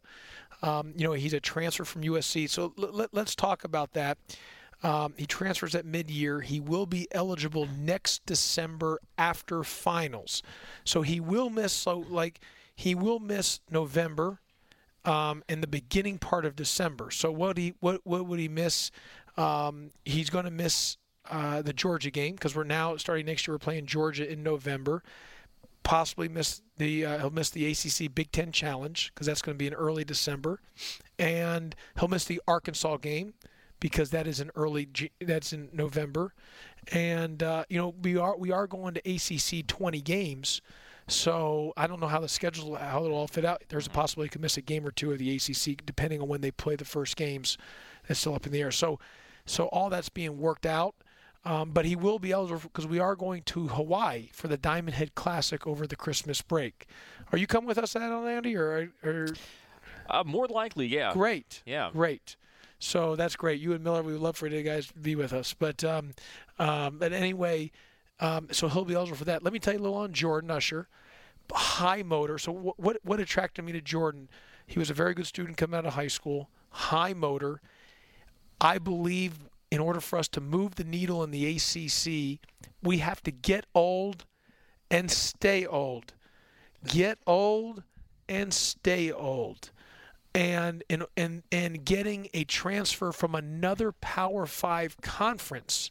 Um, 0.61 0.93
you 0.99 1.07
know, 1.07 1.15
he's 1.15 1.33
a 1.33 1.41
transfer 1.41 1.87
from 1.87 2.03
USC. 2.03 2.51
So 2.51 2.75
l- 2.77 3.01
l- 3.01 3.09
let's 3.13 3.35
talk 3.35 3.65
about 3.65 3.95
that. 3.95 4.19
Um, 4.83 5.15
he 5.17 5.25
transfers 5.25 5.75
at 5.75 5.87
mid-year. 5.87 6.43
He 6.43 6.61
will 6.61 6.85
be 6.85 7.09
eligible 7.11 7.67
next 7.79 8.27
December 8.27 9.01
after 9.17 9.65
finals. 9.65 10.43
So 10.85 11.01
he 11.01 11.21
will 11.21 11.49
miss. 11.49 11.73
So 11.73 12.05
like 12.11 12.41
he 12.77 12.95
will 12.95 13.19
miss 13.19 13.61
November 13.71 14.41
um, 15.05 15.43
and 15.49 15.63
the 15.63 15.69
beginning 15.69 16.19
part 16.19 16.45
of 16.45 16.57
December. 16.57 17.11
So 17.11 17.31
what 17.33 17.59
he 17.59 17.75
what 17.81 18.01
what 18.05 18.27
would 18.27 18.39
he 18.39 18.49
miss? 18.49 18.91
Um, 19.37 19.91
he's 20.05 20.31
going 20.31 20.45
to 20.45 20.51
miss 20.51 20.97
uh, 21.31 21.63
the 21.63 21.73
Georgia 21.73 22.11
game 22.11 22.35
because 22.35 22.55
we're 22.55 22.65
now 22.65 22.97
starting 22.97 23.27
next 23.27 23.47
year. 23.47 23.55
We're 23.55 23.61
playing 23.61 23.87
Georgia 23.87 24.31
in 24.31 24.43
November. 24.43 25.03
Possibly 25.83 26.29
miss 26.29 26.63
the 26.79 27.05
uh, 27.05 27.19
he'll 27.19 27.31
miss 27.31 27.51
the 27.51 27.71
ACC 27.71 28.15
Big 28.15 28.31
Ten 28.31 28.53
Challenge 28.53 29.13
because 29.15 29.27
that's 29.27 29.43
going 29.43 29.57
to 29.57 29.59
be 29.59 29.67
in 29.67 29.75
early 29.75 30.05
December, 30.05 30.61
and 31.19 31.75
he'll 31.99 32.09
miss 32.09 32.25
the 32.25 32.41
Arkansas 32.47 32.99
game 32.99 33.35
because 33.81 34.11
that 34.11 34.29
is 34.29 34.39
in 34.39 34.53
early 34.55 34.89
that's 35.21 35.53
in 35.53 35.69
November, 35.73 36.35
and 36.93 37.43
uh, 37.43 37.65
you 37.69 37.79
know 37.79 37.95
we 38.01 38.17
are 38.17 38.37
we 38.37 38.53
are 38.53 38.69
going 38.69 38.95
to 38.95 39.01
ACC 39.01 39.67
20 39.67 40.01
games. 40.01 40.63
So 41.09 41.73
I 41.77 41.87
don't 41.87 42.01
know 42.01 42.07
how 42.07 42.21
the 42.21 42.29
schedule 42.29 42.77
how 42.77 43.05
it'll 43.05 43.17
all 43.17 43.27
fit 43.29 43.45
out. 43.45 43.63
There's 43.69 43.87
a 43.87 43.91
possibility 43.91 44.29
he 44.29 44.33
could 44.33 44.41
miss 44.43 44.57
a 44.57 44.63
game 44.63 44.87
or 44.87 44.91
two 44.91 45.13
of 45.13 45.19
the 45.19 45.35
ACC 45.35 45.85
depending 45.85 46.21
on 46.21 46.29
when 46.29 46.41
they 46.41 46.51
play 46.51 46.77
the 46.77 46.85
first 46.85 47.17
games. 47.17 47.59
That's 48.09 48.21
still 48.21 48.35
up 48.35 48.47
in 48.47 48.53
the 48.53 48.61
air. 48.61 48.71
So, 48.71 48.99
so 49.47 49.67
all 49.67 49.91
that's 49.91 50.09
being 50.09 50.39
worked 50.39 50.67
out. 50.67 50.95
Um, 51.45 51.73
but 51.73 51.85
he 51.85 51.97
will 51.97 52.21
be 52.21 52.31
eligible 52.31 52.61
because 52.73 52.87
we 52.87 53.01
are 53.01 53.17
going 53.17 53.43
to 53.47 53.67
Hawaii 53.67 54.29
for 54.33 54.47
the 54.47 54.57
Diamond 54.57 54.95
Head 54.95 55.17
Classic 55.17 55.67
over 55.67 55.89
the 55.89 55.97
Christmas 55.97 56.41
break. 56.41 56.87
Are 57.33 57.39
you 57.39 57.49
coming 57.49 57.67
with 57.67 57.79
us, 57.79 57.95
that 57.95 58.03
on 58.03 58.29
Andy, 58.29 58.55
or, 58.57 58.93
or 59.03 59.27
Uh, 60.09 60.23
more 60.25 60.47
likely, 60.47 60.87
yeah. 60.87 61.13
Great. 61.13 61.63
Yeah. 61.67 61.91
Great. 61.93 62.37
So 62.79 63.17
that's 63.17 63.35
great. 63.35 63.61
You 63.61 63.73
and 63.73 63.83
Miller, 63.83 64.03
we 64.03 64.13
would 64.13 64.21
love 64.23 64.37
for 64.37 64.47
you 64.47 64.63
guys 64.63 64.87
to 64.89 64.95
be 64.95 65.17
with 65.17 65.33
us. 65.33 65.53
But 65.53 65.83
um, 65.83 66.13
um, 66.61 66.99
but 66.99 67.13
anyway, 67.13 67.73
um, 68.21 68.49
so 68.53 68.69
he'll 68.69 68.85
be 68.85 68.95
eligible 68.95 69.19
for 69.19 69.25
that. 69.25 69.43
Let 69.43 69.53
me 69.53 69.59
tell 69.59 69.75
you 69.75 69.81
a 69.81 69.83
little 69.83 69.99
on 69.99 70.13
Jordan 70.13 70.51
Usher. 70.51 70.89
High 71.53 72.03
motor. 72.03 72.39
So 72.39 72.53
what 72.53 72.79
what, 72.79 72.97
what 73.03 73.21
attracted 73.21 73.65
me 73.65 73.73
to 73.73 73.81
Jordan? 73.81 74.29
He 74.67 74.79
was 74.79 74.91
a 74.91 74.95
very 74.95 75.13
good 75.13 75.27
student 75.27 75.57
coming 75.57 75.77
out 75.77 75.87
of 75.87 75.95
high 75.95 76.09
school. 76.09 76.49
High 76.71 77.13
motor. 77.13 77.61
I 78.61 78.79
believe 78.79 79.35
in 79.73 79.81
order 79.81 80.01
for 80.01 80.19
us 80.19 80.29
to 80.29 80.41
move 80.41 80.75
the 80.77 80.85
needle 80.85 81.25
in 81.25 81.31
the 81.31 81.57
ACC, 81.57 82.39
we 82.83 82.99
have 82.99 83.23
to 83.23 83.31
get 83.31 83.67
old 83.75 84.25
and 84.91 85.11
stay 85.11 85.65
old. 85.67 86.13
Get 86.87 87.19
old 87.27 87.83
and 88.29 88.53
stay 88.53 89.11
old. 89.11 89.71
And 90.35 90.85
and 90.89 91.05
and, 91.17 91.43
and 91.51 91.85
getting 91.85 92.29
a 92.33 92.45
transfer 92.45 93.13
from 93.13 93.35
another 93.35 93.93
Power 93.93 94.47
5 94.47 95.01
conference 95.01 95.91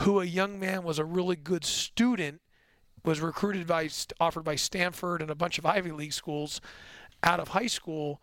who 0.00 0.20
a 0.20 0.24
young 0.24 0.58
man 0.58 0.82
was 0.82 0.98
a 0.98 1.04
really 1.04 1.36
good 1.36 1.64
student 1.64 2.40
was 3.04 3.20
recruited 3.20 3.66
by 3.66 3.88
offered 4.18 4.44
by 4.44 4.56
Stanford 4.56 5.22
and 5.22 5.30
a 5.30 5.34
bunch 5.34 5.58
of 5.58 5.66
Ivy 5.66 5.90
League 5.92 6.12
schools 6.12 6.60
out 7.22 7.40
of 7.40 7.48
high 7.48 7.66
school 7.66 8.20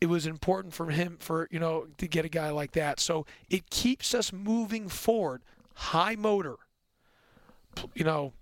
it 0.00 0.06
was 0.06 0.26
important 0.26 0.72
for 0.72 0.90
him 0.90 1.18
for 1.20 1.48
you 1.50 1.58
know 1.58 1.86
to 1.98 2.08
get 2.08 2.24
a 2.24 2.28
guy 2.28 2.50
like 2.50 2.72
that. 2.72 2.98
So 2.98 3.26
it 3.50 3.68
keeps 3.70 4.14
us 4.14 4.32
moving 4.32 4.88
forward. 4.88 5.42
High 5.74 6.16
motor. 6.16 6.56
You 7.94 8.04
know 8.04 8.32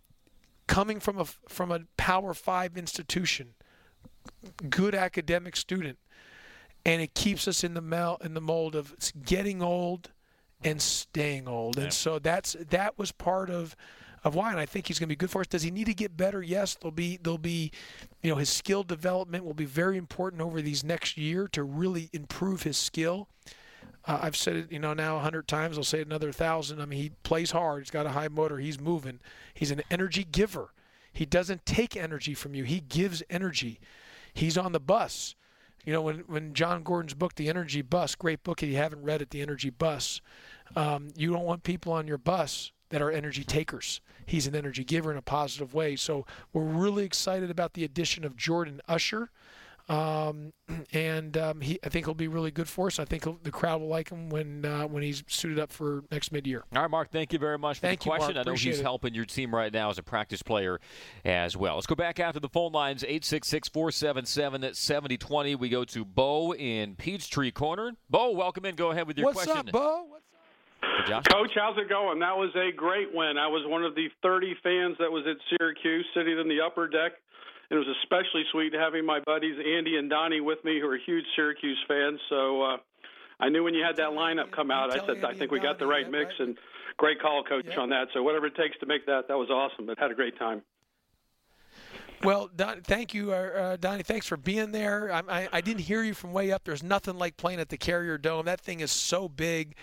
coming 0.66 1.00
from 1.00 1.18
a 1.18 1.24
from 1.24 1.70
a 1.70 1.80
power 1.96 2.32
5 2.32 2.76
institution 2.78 3.54
good 4.70 4.94
academic 4.94 5.56
student 5.56 5.98
and 6.86 7.02
it 7.02 7.12
keeps 7.12 7.46
us 7.46 7.62
in 7.62 7.74
the 7.74 7.82
mel- 7.82 8.18
in 8.24 8.32
the 8.32 8.40
mold 8.40 8.74
of 8.74 8.94
getting 9.26 9.62
old 9.62 10.10
and 10.64 10.80
staying 10.80 11.46
old 11.46 11.78
and 11.78 11.92
so 11.92 12.18
that's 12.18 12.56
that 12.70 12.98
was 12.98 13.12
part 13.12 13.50
of 13.50 13.76
of 14.24 14.34
why, 14.34 14.50
and 14.50 14.58
I 14.58 14.64
think 14.64 14.88
he's 14.88 14.98
going 14.98 15.08
to 15.08 15.12
be 15.12 15.16
good 15.16 15.30
for 15.30 15.42
us. 15.42 15.46
Does 15.46 15.62
he 15.62 15.70
need 15.70 15.84
to 15.84 15.94
get 15.94 16.16
better? 16.16 16.42
Yes, 16.42 16.76
there'll 16.80 16.92
be 16.92 17.18
there'll 17.22 17.36
be, 17.36 17.70
you 18.22 18.30
know, 18.30 18.36
his 18.36 18.48
skill 18.48 18.82
development 18.82 19.44
will 19.44 19.54
be 19.54 19.66
very 19.66 19.98
important 19.98 20.40
over 20.40 20.62
these 20.62 20.82
next 20.82 21.18
year 21.18 21.46
to 21.48 21.62
really 21.62 22.08
improve 22.12 22.62
his 22.62 22.78
skill. 22.78 23.28
Uh, 24.06 24.20
I've 24.22 24.36
said 24.36 24.56
it, 24.56 24.72
you 24.72 24.78
know, 24.78 24.94
now 24.94 25.16
a 25.16 25.20
hundred 25.20 25.46
times. 25.46 25.76
I'll 25.76 25.84
say 25.84 26.00
it 26.00 26.06
another 26.06 26.32
thousand. 26.32 26.80
I 26.80 26.86
mean, 26.86 27.00
he 27.00 27.10
plays 27.22 27.50
hard. 27.50 27.82
He's 27.82 27.90
got 27.90 28.06
a 28.06 28.10
high 28.10 28.28
motor. 28.28 28.56
He's 28.58 28.80
moving. 28.80 29.20
He's 29.52 29.70
an 29.70 29.82
energy 29.90 30.24
giver. 30.24 30.72
He 31.12 31.26
doesn't 31.26 31.66
take 31.66 31.96
energy 31.96 32.34
from 32.34 32.54
you. 32.54 32.64
He 32.64 32.80
gives 32.80 33.22
energy. 33.28 33.78
He's 34.32 34.58
on 34.58 34.72
the 34.72 34.80
bus. 34.80 35.34
You 35.84 35.92
know, 35.92 36.00
when, 36.00 36.20
when 36.20 36.54
Jon 36.54 36.82
Gordon's 36.82 37.14
book, 37.14 37.34
The 37.34 37.48
Energy 37.48 37.82
Bus, 37.82 38.14
great 38.14 38.42
book, 38.42 38.62
if 38.62 38.70
you 38.70 38.76
haven't 38.76 39.02
read 39.02 39.20
it, 39.20 39.30
The 39.30 39.42
Energy 39.42 39.68
Bus, 39.68 40.22
um, 40.76 41.08
you 41.16 41.32
don't 41.32 41.44
want 41.44 41.62
people 41.62 41.92
on 41.92 42.06
your 42.06 42.18
bus 42.18 42.72
that 42.90 43.02
are 43.02 43.10
energy 43.10 43.44
takers. 43.44 44.00
He's 44.26 44.46
an 44.46 44.54
energy 44.54 44.84
giver 44.84 45.10
in 45.10 45.18
a 45.18 45.22
positive 45.22 45.74
way. 45.74 45.96
So 45.96 46.24
we're 46.52 46.62
really 46.62 47.04
excited 47.04 47.50
about 47.50 47.74
the 47.74 47.82
addition 47.84 48.24
of 48.24 48.36
Jordan 48.36 48.80
Usher. 48.86 49.30
Um, 49.88 50.52
and 50.92 51.36
um, 51.36 51.60
he, 51.60 51.80
I 51.84 51.88
think 51.88 52.06
he'll 52.06 52.14
be 52.14 52.28
really 52.28 52.52
good 52.52 52.68
for 52.68 52.86
us. 52.86 52.98
I 52.98 53.04
think 53.04 53.24
the 53.42 53.50
crowd 53.50 53.80
will 53.80 53.88
like 53.88 54.10
him 54.10 54.30
when 54.30 54.64
uh, 54.64 54.86
when 54.86 55.02
he's 55.02 55.22
suited 55.26 55.58
up 55.58 55.72
for 55.72 56.04
next 56.10 56.32
mid-year. 56.32 56.64
All 56.74 56.82
right, 56.82 56.90
Mark. 56.90 57.10
Thank 57.10 57.32
you 57.32 57.38
very 57.38 57.58
much 57.58 57.78
for 57.78 57.88
thank 57.88 58.00
the 58.00 58.08
question. 58.08 58.30
You, 58.30 58.36
Mark. 58.36 58.46
I 58.46 58.50
know 58.50 58.56
he's 58.56 58.78
it. 58.78 58.82
helping 58.82 59.12
your 59.14 59.26
team 59.26 59.54
right 59.54 59.72
now 59.72 59.90
as 59.90 59.98
a 59.98 60.02
practice 60.02 60.42
player 60.42 60.80
as 61.24 61.56
well. 61.56 61.74
Let's 61.74 61.86
go 61.86 61.94
back 61.94 62.18
after 62.20 62.40
the 62.40 62.48
phone 62.48 62.72
lines 62.72 63.02
866-477-7020. 63.02 65.58
We 65.58 65.68
go 65.68 65.84
to 65.84 66.04
Bo 66.04 66.54
in 66.54 66.96
Peachtree 66.96 67.50
Corner. 67.50 67.92
Bo, 68.08 68.30
welcome 68.30 68.64
in. 68.64 68.76
Go 68.76 68.90
ahead 68.90 69.06
with 69.06 69.18
your 69.18 69.26
What's 69.26 69.44
question. 69.44 69.68
Up, 69.68 69.72
Bo? 69.72 70.06
What's 70.08 70.24
up? 71.12 71.28
Coach, 71.28 71.52
how's 71.54 71.78
it 71.78 71.88
going? 71.88 72.18
That 72.20 72.36
was 72.36 72.50
a 72.56 72.72
great 72.74 73.14
win. 73.14 73.38
I 73.38 73.46
was 73.46 73.64
one 73.66 73.84
of 73.84 73.94
the 73.94 74.08
30 74.22 74.54
fans 74.62 74.96
that 74.98 75.10
was 75.10 75.24
at 75.28 75.36
Syracuse, 75.50 76.06
sitting 76.14 76.38
in 76.38 76.48
the 76.48 76.60
upper 76.60 76.88
deck 76.88 77.12
it 77.70 77.74
was 77.74 77.86
especially 78.02 78.44
sweet 78.52 78.72
having 78.72 79.04
my 79.04 79.20
buddies 79.20 79.56
Andy 79.58 79.96
and 79.96 80.10
Donnie 80.10 80.40
with 80.40 80.62
me, 80.64 80.80
who 80.80 80.88
are 80.88 80.98
huge 80.98 81.24
Syracuse 81.34 81.78
fans. 81.88 82.20
So 82.28 82.62
uh, 82.62 82.76
I 83.40 83.48
knew 83.48 83.64
when 83.64 83.74
you 83.74 83.84
had 83.84 83.96
that 83.96 84.10
lineup 84.10 84.52
come 84.52 84.70
out, 84.70 84.92
I 84.92 85.04
said, 85.04 85.24
I 85.24 85.34
think 85.34 85.50
we 85.50 85.60
got 85.60 85.78
the 85.78 85.86
right 85.86 86.10
mix, 86.10 86.32
and 86.38 86.56
great 86.96 87.20
call, 87.20 87.42
coach, 87.42 87.76
on 87.76 87.90
that. 87.90 88.08
So 88.12 88.22
whatever 88.22 88.46
it 88.46 88.56
takes 88.56 88.78
to 88.78 88.86
make 88.86 89.06
that, 89.06 89.28
that 89.28 89.36
was 89.36 89.50
awesome. 89.50 89.86
But 89.86 89.98
had 89.98 90.10
a 90.10 90.14
great 90.14 90.38
time. 90.38 90.62
Well, 92.22 92.48
Don, 92.54 92.80
thank 92.82 93.12
you, 93.12 93.32
uh, 93.32 93.36
uh 93.36 93.76
Donnie. 93.76 94.02
Thanks 94.02 94.26
for 94.26 94.36
being 94.36 94.72
there. 94.72 95.12
I, 95.12 95.22
I, 95.28 95.48
I, 95.52 95.60
didn't 95.60 95.82
hear 95.82 96.02
you 96.02 96.14
from 96.14 96.32
way 96.32 96.52
up. 96.52 96.64
There's 96.64 96.82
nothing 96.82 97.18
like 97.18 97.36
playing 97.36 97.60
at 97.60 97.68
the 97.68 97.76
Carrier 97.76 98.16
Dome. 98.16 98.46
That 98.46 98.62
thing 98.62 98.80
is 98.80 98.90
so 98.90 99.28
big. 99.28 99.74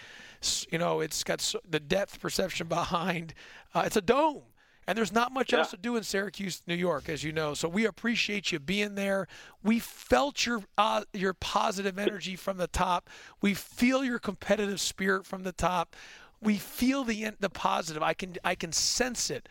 You 0.71 0.77
know, 0.77 1.01
it's 1.01 1.23
got 1.23 1.41
so, 1.41 1.59
the 1.67 1.79
depth 1.79 2.19
perception 2.19 2.67
behind. 2.67 3.33
Uh, 3.73 3.83
it's 3.85 3.95
a 3.95 4.01
dome. 4.01 4.43
And 4.87 4.97
there's 4.97 5.13
not 5.13 5.31
much 5.31 5.53
yeah. 5.53 5.59
else 5.59 5.71
to 5.71 5.77
do 5.77 5.95
in 5.95 6.03
Syracuse, 6.03 6.63
New 6.65 6.75
York, 6.75 7.07
as 7.07 7.23
you 7.23 7.31
know. 7.31 7.53
So 7.53 7.69
we 7.69 7.85
appreciate 7.85 8.51
you 8.51 8.59
being 8.59 8.95
there. 8.95 9.27
We 9.63 9.79
felt 9.79 10.45
your 10.45 10.63
uh, 10.77 11.03
your 11.13 11.33
positive 11.33 11.99
energy 11.99 12.35
from 12.35 12.57
the 12.57 12.67
top. 12.67 13.09
We 13.41 13.53
feel 13.53 14.03
your 14.03 14.19
competitive 14.19 14.81
spirit 14.81 15.25
from 15.25 15.43
the 15.43 15.51
top. 15.51 15.95
We 16.41 16.57
feel 16.57 17.03
the 17.03 17.29
the 17.39 17.49
positive. 17.49 18.01
I 18.01 18.13
can 18.13 18.35
I 18.43 18.55
can 18.55 18.71
sense 18.71 19.29
it, 19.29 19.47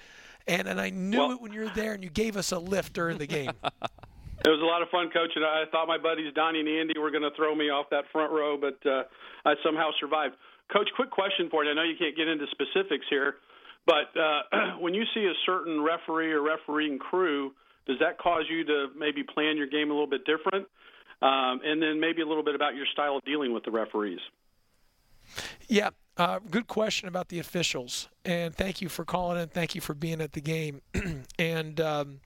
and 0.48 0.66
and 0.66 0.80
I 0.80 0.90
knew 0.90 1.18
well, 1.18 1.30
it 1.32 1.40
when 1.40 1.52
you 1.52 1.60
were 1.60 1.72
there, 1.74 1.94
and 1.94 2.02
you 2.02 2.10
gave 2.10 2.36
us 2.36 2.50
a 2.50 2.58
lift 2.58 2.92
during 2.92 3.18
the 3.18 3.26
game. 3.28 3.52
It 4.44 4.48
was 4.48 4.60
a 4.60 4.64
lot 4.64 4.80
of 4.80 4.88
fun, 4.88 5.10
Coach, 5.10 5.32
and 5.36 5.44
I 5.44 5.64
thought 5.70 5.86
my 5.86 5.98
buddies 5.98 6.32
Donnie 6.34 6.60
and 6.60 6.68
Andy 6.68 6.98
were 6.98 7.10
going 7.10 7.24
to 7.24 7.34
throw 7.36 7.54
me 7.54 7.68
off 7.68 7.86
that 7.90 8.04
front 8.10 8.32
row, 8.32 8.56
but 8.56 8.80
uh, 8.88 9.04
I 9.44 9.54
somehow 9.62 9.90
survived. 10.00 10.34
Coach, 10.72 10.88
quick 10.96 11.10
question 11.10 11.48
for 11.50 11.64
you. 11.64 11.70
I 11.70 11.74
know 11.74 11.82
you 11.82 11.96
can't 11.98 12.16
get 12.16 12.28
into 12.28 12.46
specifics 12.52 13.04
here. 13.10 13.36
But 13.86 14.16
uh, 14.18 14.78
when 14.80 14.94
you 14.94 15.04
see 15.14 15.24
a 15.24 15.34
certain 15.46 15.82
referee 15.82 16.32
or 16.32 16.42
refereeing 16.42 16.98
crew, 16.98 17.52
does 17.86 17.98
that 18.00 18.18
cause 18.18 18.44
you 18.48 18.64
to 18.64 18.88
maybe 18.96 19.22
plan 19.22 19.56
your 19.56 19.66
game 19.66 19.90
a 19.90 19.92
little 19.92 20.08
bit 20.08 20.24
different? 20.24 20.66
Um, 21.22 21.60
and 21.64 21.82
then 21.82 22.00
maybe 22.00 22.22
a 22.22 22.26
little 22.26 22.44
bit 22.44 22.54
about 22.54 22.74
your 22.74 22.86
style 22.92 23.16
of 23.16 23.24
dealing 23.24 23.52
with 23.52 23.64
the 23.64 23.70
referees. 23.70 24.20
Yeah, 25.68 25.90
uh, 26.16 26.38
good 26.50 26.66
question 26.66 27.08
about 27.08 27.28
the 27.28 27.38
officials. 27.38 28.08
And 28.24 28.54
thank 28.54 28.80
you 28.80 28.88
for 28.88 29.04
calling 29.04 29.38
in. 29.38 29.48
Thank 29.48 29.74
you 29.74 29.80
for 29.80 29.94
being 29.94 30.20
at 30.20 30.32
the 30.32 30.40
game. 30.40 30.80
and 31.38 31.80
um, 31.80 32.20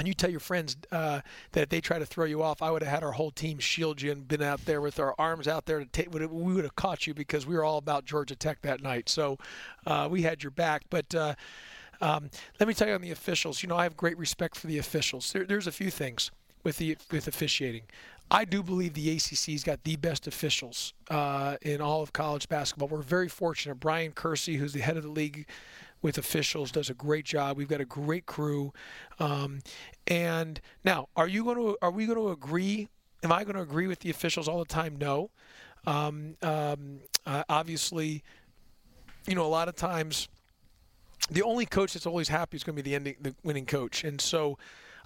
and 0.00 0.08
you 0.08 0.14
tell 0.14 0.30
your 0.30 0.40
friends 0.40 0.78
uh, 0.90 1.20
that 1.52 1.68
they 1.68 1.82
try 1.82 1.98
to 1.98 2.06
throw 2.06 2.24
you 2.24 2.42
off, 2.42 2.62
I 2.62 2.70
would 2.70 2.82
have 2.82 2.90
had 2.90 3.04
our 3.04 3.12
whole 3.12 3.30
team 3.30 3.58
shield 3.58 4.00
you 4.00 4.10
and 4.10 4.26
been 4.26 4.40
out 4.40 4.64
there 4.64 4.80
with 4.80 4.98
our 4.98 5.14
arms 5.18 5.46
out 5.46 5.66
there 5.66 5.78
to 5.78 5.84
take. 5.84 6.10
We 6.10 6.26
would 6.26 6.64
have 6.64 6.74
caught 6.74 7.06
you 7.06 7.12
because 7.12 7.46
we 7.46 7.54
were 7.54 7.64
all 7.64 7.76
about 7.76 8.06
Georgia 8.06 8.34
Tech 8.34 8.62
that 8.62 8.82
night. 8.82 9.10
So 9.10 9.36
uh, 9.86 10.08
we 10.10 10.22
had 10.22 10.42
your 10.42 10.52
back. 10.52 10.84
But 10.88 11.14
uh, 11.14 11.34
um, 12.00 12.30
let 12.58 12.66
me 12.66 12.72
tell 12.72 12.88
you 12.88 12.94
on 12.94 13.02
the 13.02 13.10
officials. 13.10 13.62
You 13.62 13.68
know, 13.68 13.76
I 13.76 13.82
have 13.82 13.94
great 13.94 14.16
respect 14.16 14.56
for 14.56 14.68
the 14.68 14.78
officials. 14.78 15.34
There, 15.34 15.44
there's 15.44 15.66
a 15.66 15.72
few 15.72 15.90
things 15.90 16.30
with 16.64 16.78
the 16.78 16.96
with 17.10 17.28
officiating. 17.28 17.82
I 18.30 18.46
do 18.46 18.62
believe 18.62 18.94
the 18.94 19.14
ACC's 19.14 19.64
got 19.64 19.84
the 19.84 19.96
best 19.96 20.26
officials 20.26 20.94
uh, 21.10 21.56
in 21.60 21.82
all 21.82 22.00
of 22.00 22.14
college 22.14 22.48
basketball. 22.48 22.88
We're 22.88 23.02
very 23.02 23.28
fortunate. 23.28 23.80
Bryan 23.80 24.12
Kersey, 24.12 24.56
who's 24.56 24.72
the 24.72 24.80
head 24.80 24.96
of 24.96 25.02
the 25.02 25.10
league 25.10 25.46
with 26.02 26.18
officials, 26.18 26.70
does 26.72 26.90
a 26.90 26.94
great 26.94 27.24
job. 27.24 27.56
We've 27.56 27.68
got 27.68 27.80
a 27.80 27.84
great 27.84 28.26
crew. 28.26 28.72
Um, 29.18 29.60
and 30.06 30.60
now, 30.84 31.08
are 31.16 31.28
you 31.28 31.44
going 31.44 31.56
to? 31.56 31.78
Are 31.82 31.90
we 31.90 32.06
going 32.06 32.18
to 32.18 32.30
agree? 32.30 32.88
Am 33.22 33.32
I 33.32 33.44
going 33.44 33.56
to 33.56 33.62
agree 33.62 33.86
with 33.86 34.00
the 34.00 34.10
officials 34.10 34.48
all 34.48 34.58
the 34.58 34.64
time? 34.64 34.96
No. 34.96 35.30
Um, 35.86 36.36
um, 36.42 37.00
uh, 37.26 37.44
obviously, 37.48 38.22
you 39.26 39.34
know, 39.34 39.44
a 39.44 39.48
lot 39.48 39.68
of 39.68 39.76
times, 39.76 40.28
the 41.30 41.42
only 41.42 41.66
coach 41.66 41.92
that's 41.92 42.06
always 42.06 42.28
happy 42.28 42.56
is 42.56 42.64
going 42.64 42.76
to 42.76 42.82
be 42.82 42.90
the 42.90 42.94
ending, 42.94 43.16
the 43.20 43.34
winning 43.42 43.66
coach, 43.66 44.04
and 44.04 44.20
so. 44.20 44.58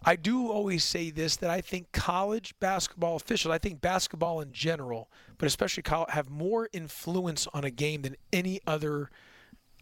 I 0.07 0.16
do 0.16 0.49
always 0.49 0.84
say 0.84 1.11
this 1.11 1.36
that 1.36 1.49
I 1.49 1.62
think 1.62 1.90
college 1.92 2.53
basketball 2.61 3.16
officials, 3.16 3.55
I 3.55 3.57
think 3.57 3.80
basketball 3.80 4.42
in 4.42 4.53
general, 4.53 5.09
but 5.38 5.47
especially 5.47 5.82
college, 5.82 6.11
have 6.11 6.28
more 6.28 6.68
influence 6.74 7.49
on 7.55 7.64
a 7.64 7.70
game 7.70 8.03
than 8.03 8.14
any 8.30 8.61
other 8.66 9.09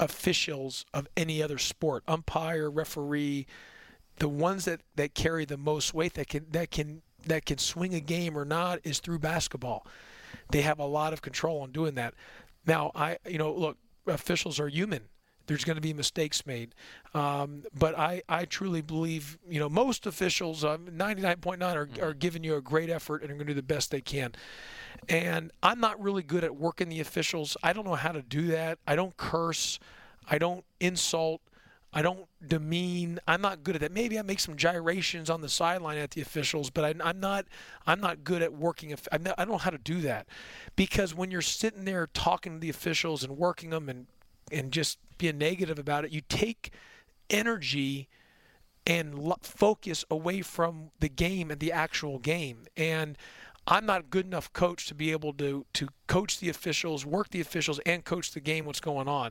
officials 0.00 0.84
of 0.92 1.08
any 1.16 1.42
other 1.42 1.58
sport, 1.58 2.02
umpire, 2.08 2.70
referee, 2.70 3.46
the 4.16 4.28
ones 4.28 4.64
that, 4.64 4.80
that 4.96 5.14
carry 5.14 5.44
the 5.44 5.56
most 5.56 5.94
weight 5.94 6.14
that 6.14 6.28
can 6.28 6.46
that 6.50 6.70
can 6.70 7.02
that 7.26 7.44
can 7.44 7.58
swing 7.58 7.94
a 7.94 8.00
game 8.00 8.36
or 8.36 8.44
not 8.44 8.80
is 8.84 8.98
through 8.98 9.18
basketball. 9.18 9.86
They 10.50 10.62
have 10.62 10.78
a 10.78 10.86
lot 10.86 11.12
of 11.12 11.22
control 11.22 11.60
on 11.60 11.72
doing 11.72 11.94
that. 11.94 12.14
Now, 12.66 12.92
I 12.94 13.18
you 13.26 13.38
know, 13.38 13.52
look, 13.52 13.78
officials 14.06 14.58
are 14.60 14.68
human. 14.68 15.02
There's 15.46 15.64
going 15.64 15.76
to 15.76 15.82
be 15.82 15.92
mistakes 15.92 16.46
made, 16.46 16.74
um, 17.14 17.64
but 17.78 17.98
I, 17.98 18.22
I 18.28 18.44
truly 18.44 18.82
believe 18.82 19.38
you 19.48 19.58
know 19.58 19.68
most 19.68 20.06
officials, 20.06 20.64
uh, 20.64 20.78
99.9, 20.78 21.62
are, 21.62 21.88
are 22.04 22.14
giving 22.14 22.44
you 22.44 22.56
a 22.56 22.60
great 22.60 22.90
effort 22.90 23.22
and 23.22 23.30
are 23.30 23.34
going 23.34 23.46
to 23.46 23.52
do 23.52 23.54
the 23.54 23.62
best 23.62 23.90
they 23.90 24.00
can. 24.00 24.32
And 25.08 25.50
I'm 25.62 25.80
not 25.80 26.00
really 26.00 26.22
good 26.22 26.44
at 26.44 26.56
working 26.56 26.88
the 26.88 27.00
officials. 27.00 27.56
I 27.62 27.72
don't 27.72 27.84
know 27.84 27.94
how 27.94 28.12
to 28.12 28.22
do 28.22 28.48
that. 28.48 28.78
I 28.86 28.94
don't 28.94 29.16
curse. 29.16 29.78
I 30.28 30.38
don't 30.38 30.64
insult. 30.80 31.40
I 31.94 32.00
don't 32.00 32.26
demean. 32.46 33.18
I'm 33.28 33.42
not 33.42 33.62
good 33.62 33.74
at 33.74 33.82
that. 33.82 33.92
Maybe 33.92 34.18
I 34.18 34.22
make 34.22 34.40
some 34.40 34.56
gyrations 34.56 35.28
on 35.28 35.42
the 35.42 35.48
sideline 35.48 35.98
at 35.98 36.12
the 36.12 36.22
officials, 36.22 36.70
but 36.70 36.84
I, 36.84 37.10
am 37.10 37.20
not. 37.20 37.44
I'm 37.86 38.00
not 38.00 38.24
good 38.24 38.40
at 38.40 38.54
working. 38.54 38.94
I'm 39.10 39.22
not, 39.22 39.34
I 39.36 39.44
don't 39.44 39.52
know 39.52 39.58
how 39.58 39.70
to 39.70 39.78
do 39.78 40.00
that, 40.00 40.26
because 40.74 41.14
when 41.14 41.30
you're 41.30 41.42
sitting 41.42 41.84
there 41.84 42.08
talking 42.14 42.54
to 42.54 42.58
the 42.58 42.70
officials 42.70 43.22
and 43.22 43.36
working 43.36 43.70
them 43.70 43.88
and 43.90 44.06
and 44.50 44.72
just 44.72 44.98
being 45.22 45.38
negative 45.38 45.78
about 45.78 46.04
it, 46.04 46.10
you 46.10 46.20
take 46.20 46.72
energy 47.30 48.08
and 48.84 49.32
focus 49.40 50.04
away 50.10 50.42
from 50.42 50.90
the 50.98 51.08
game 51.08 51.48
and 51.52 51.60
the 51.60 51.70
actual 51.70 52.18
game. 52.18 52.64
And 52.76 53.16
I'm 53.68 53.86
not 53.86 54.00
a 54.00 54.04
good 54.04 54.26
enough 54.26 54.52
coach 54.52 54.86
to 54.88 54.94
be 54.96 55.12
able 55.12 55.32
to 55.34 55.64
to 55.74 55.88
coach 56.08 56.40
the 56.40 56.48
officials, 56.48 57.06
work 57.06 57.30
the 57.30 57.40
officials, 57.40 57.78
and 57.86 58.04
coach 58.04 58.32
the 58.32 58.40
game. 58.40 58.64
What's 58.64 58.80
going 58.80 59.06
on? 59.06 59.30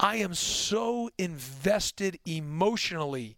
I 0.00 0.16
am 0.16 0.34
so 0.34 1.10
invested 1.16 2.18
emotionally 2.26 3.36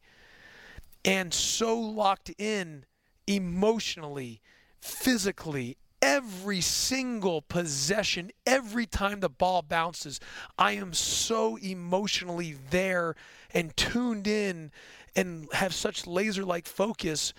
and 1.05 1.35
so 1.35 1.79
locked 1.79 2.31
in 2.39 2.87
emotionally, 3.27 4.41
physically, 4.81 5.77
every 6.03 6.61
single 6.61 7.41
possession, 7.41 8.33
every 8.45 8.85
time 8.85 9.21
the 9.21 9.31
ball 9.31 9.63
bounces, 9.63 10.21
I 10.59 10.73
am 10.73 10.93
so 10.93 11.57
emotionally 11.57 12.57
there 12.71 13.15
and 13.55 13.75
tuned 13.77 14.27
in 14.27 14.73
and 15.15 15.49
have 15.53 15.73
such 15.73 16.07
laser 16.07 16.45
like 16.45 16.67
focus 16.67 17.33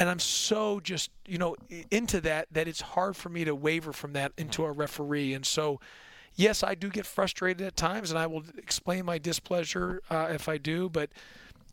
and 0.00 0.08
I'm 0.08 0.18
so 0.18 0.80
just 0.80 1.10
you 1.26 1.36
know 1.36 1.56
into 1.90 2.22
that 2.22 2.48
that 2.52 2.66
it's 2.66 2.80
hard 2.80 3.16
for 3.16 3.28
me 3.28 3.44
to 3.44 3.54
waver 3.54 3.92
from 3.92 4.14
that 4.14 4.32
into 4.38 4.64
a 4.64 4.72
referee. 4.72 5.34
And 5.34 5.44
so, 5.44 5.78
yes, 6.34 6.64
I 6.64 6.74
do 6.74 6.88
get 6.88 7.04
frustrated 7.04 7.64
at 7.66 7.76
times, 7.76 8.10
and 8.10 8.18
I 8.18 8.26
will 8.26 8.42
explain 8.56 9.04
my 9.04 9.18
displeasure 9.18 10.00
uh, 10.10 10.28
if 10.30 10.48
I 10.48 10.56
do. 10.56 10.88
But 10.88 11.10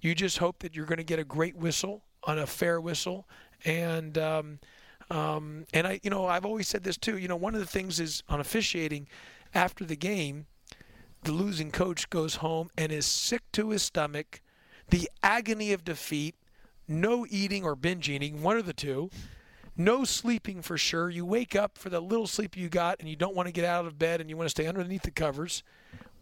you 0.01 0.13
just 0.13 0.39
hope 0.39 0.59
that 0.59 0.75
you're 0.75 0.85
going 0.85 0.97
to 0.97 1.05
get 1.05 1.19
a 1.19 1.23
great 1.23 1.55
whistle 1.55 2.03
on 2.25 2.37
a 2.37 2.45
fair 2.45 2.81
whistle, 2.81 3.27
and 3.63 4.17
um, 4.17 4.59
um, 5.09 5.65
and 5.73 5.87
I 5.87 5.99
you 6.03 6.09
know 6.09 6.27
I've 6.27 6.45
always 6.45 6.67
said 6.67 6.83
this 6.83 6.97
too. 6.97 7.17
You 7.17 7.27
know, 7.27 7.35
one 7.35 7.53
of 7.53 7.59
the 7.59 7.67
things 7.67 7.99
is 7.99 8.23
on 8.29 8.39
officiating 8.39 9.07
after 9.53 9.85
the 9.85 9.95
game, 9.95 10.47
the 11.23 11.31
losing 11.31 11.71
coach 11.71 12.09
goes 12.09 12.35
home 12.35 12.69
and 12.77 12.91
is 12.91 13.05
sick 13.05 13.41
to 13.53 13.69
his 13.69 13.83
stomach, 13.83 14.41
the 14.89 15.09
agony 15.23 15.73
of 15.73 15.83
defeat 15.83 16.35
no 16.87 17.25
eating 17.29 17.63
or 17.63 17.75
binge 17.75 18.09
eating, 18.09 18.41
one 18.41 18.57
of 18.57 18.65
the 18.65 18.73
two. 18.73 19.09
No 19.75 20.05
sleeping 20.05 20.61
for 20.61 20.77
sure. 20.77 21.09
You 21.09 21.25
wake 21.25 21.55
up 21.55 21.77
for 21.77 21.89
the 21.89 21.99
little 21.99 22.25
sleep 22.25 22.57
you 22.57 22.67
got 22.69 22.99
and 22.99 23.07
you 23.07 23.15
don't 23.15 23.35
want 23.35 23.47
to 23.47 23.51
get 23.51 23.65
out 23.65 23.85
of 23.85 23.99
bed 23.99 24.21
and 24.21 24.29
you 24.29 24.35
want 24.35 24.47
to 24.47 24.51
stay 24.51 24.65
underneath 24.65 25.03
the 25.03 25.11
covers. 25.11 25.63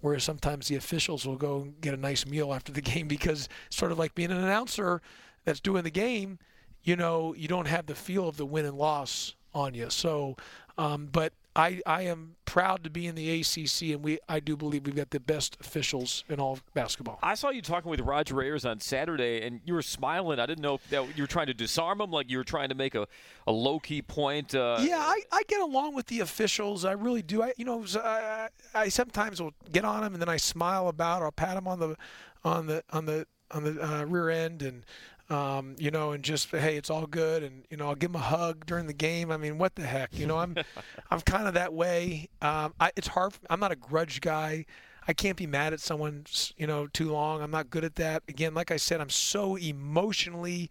whereas 0.02 0.24
sometimes 0.24 0.68
the 0.68 0.76
officials 0.76 1.26
will 1.26 1.38
go 1.38 1.62
and 1.62 1.82
get 1.82 1.94
a 1.94 1.98
nice 1.98 2.26
meal 2.26 2.54
after 2.54 2.72
the 2.72 2.82
game 2.94 3.08
because 3.08 3.48
sort 3.70 3.92
of 3.92 4.00
like 4.00 4.14
being 4.14 4.32
an 4.32 4.38
announcer 4.38 5.02
that's 5.46 5.62
doing 5.62 5.84
the 5.84 5.92
game, 5.92 6.38
you 6.86 6.96
know, 6.96 7.34
you 7.36 7.50
don't 7.50 7.68
have 7.68 7.88
the 7.88 7.96
feel 7.96 8.30
of 8.30 8.38
the 8.38 8.46
win 8.46 8.66
and 8.66 8.78
loss 8.78 9.36
on 9.54 9.74
you. 9.74 9.90
So, 9.90 10.38
um, 10.78 11.10
but 11.12 11.34
I, 11.56 11.82
I 11.86 12.04
am 12.04 12.36
proud 12.44 12.84
to 12.84 12.90
be 12.90 13.08
in 13.08 13.16
the 13.16 13.42
ACC, 13.42 13.94
and 13.94 14.04
we 14.04 14.20
I 14.28 14.40
do 14.42 14.58
believe 14.58 14.86
we've 14.86 14.96
got 14.96 15.10
the 15.10 15.22
best 15.22 15.58
officials 15.62 16.26
in 16.30 16.40
all 16.40 16.54
of 16.54 16.74
basketball. 16.74 17.18
I 17.24 17.36
saw 17.36 17.50
you 17.50 17.62
talking 17.62 17.90
with 17.90 18.02
Roger 18.02 18.42
Ayers 18.42 18.66
on 18.66 18.82
Saturday, 18.82 19.42
and 19.48 19.62
you 19.64 19.74
were 19.74 19.82
smiling. 19.82 20.38
I 20.40 20.46
didn't 20.46 20.62
know 20.62 20.76
if 20.76 20.90
that 20.90 21.18
you 21.18 21.24
were 21.24 21.28
trying 21.28 21.48
to 21.48 21.54
disarm 21.54 22.02
him, 22.02 22.12
like 22.12 22.30
you 22.30 22.38
were 22.38 22.44
trying 22.44 22.70
to 22.70 22.76
make 22.76 22.94
a, 22.94 23.08
a 23.48 23.52
low 23.52 23.80
key 23.80 24.02
point. 24.02 24.54
Uh, 24.54 24.80
yeah, 24.82 25.00
I, 25.00 25.22
I 25.32 25.44
get 25.48 25.62
along 25.62 25.96
with 25.96 26.08
the 26.08 26.20
officials. 26.20 26.84
I 26.84 26.92
really 26.92 27.22
do. 27.22 27.42
I 27.42 27.54
you 27.58 27.66
know 27.66 27.86
I, 28.04 28.50
I 28.74 28.90
sometimes 28.90 29.42
will 29.42 29.54
get 29.72 29.86
on 29.86 30.04
them, 30.04 30.14
and 30.14 30.22
then 30.22 30.30
I 30.30 30.38
smile 30.38 30.90
about, 30.90 31.22
or 31.22 31.26
I'll 31.26 31.32
pat 31.32 31.56
them 31.56 31.68
on 31.68 31.80
the 31.80 31.96
on 32.44 32.68
the 32.68 32.84
on 32.92 33.06
the 33.06 33.28
on 33.52 33.64
the 33.64 33.82
uh, 33.82 34.04
rear 34.04 34.30
end, 34.30 34.62
and 34.62 34.84
um, 35.30 35.76
you 35.80 35.90
know, 35.90 36.12
and 36.12 36.24
just 36.24 36.50
hey, 36.50 36.78
it's 36.78 36.90
all 36.90 37.08
good, 37.08 37.42
and 37.42 37.66
you 37.70 37.78
know, 37.78 37.88
I'll 37.88 37.96
give 37.96 38.12
him 38.12 38.16
a 38.16 38.20
hug 38.20 38.66
during 38.66 38.86
the 38.86 38.94
game. 38.94 39.32
I 39.32 39.38
mean, 39.38 39.58
what 39.58 39.76
the 39.76 39.86
heck, 39.86 40.18
you 40.18 40.28
know, 40.28 40.38
I'm 40.38 40.56
I'm 41.12 41.22
kind 41.22 41.48
of 41.48 41.56
that 41.56 41.74
way. 41.74 42.30
Um, 42.42 42.74
I, 42.80 42.92
it's 42.96 43.08
hard. 43.08 43.34
I'm 43.50 43.60
not 43.60 43.72
a 43.72 43.76
grudge 43.76 44.22
guy. 44.22 44.66
I 45.08 45.14
can't 45.14 45.38
be 45.38 45.46
mad 45.46 45.74
at 45.74 45.80
someone, 45.80 46.26
you 46.58 46.66
know, 46.66 46.88
too 46.88 47.12
long. 47.12 47.42
I'm 47.42 47.52
not 47.52 47.70
good 47.70 47.84
at 47.84 47.96
that. 47.96 48.24
Again, 48.28 48.54
like 48.54 48.72
I 48.72 48.78
said, 48.78 49.02
I'm 49.02 49.10
so 49.10 49.56
emotionally 49.56 50.70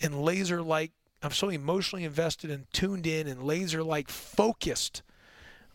and 0.00 0.22
laser 0.22 0.62
like. 0.62 0.92
I'm 1.24 1.30
so 1.30 1.50
emotionally 1.50 2.04
invested 2.04 2.50
and 2.50 2.66
tuned 2.72 3.06
in 3.06 3.28
and 3.28 3.44
laser 3.44 3.84
like 3.84 4.08
focused 4.08 5.02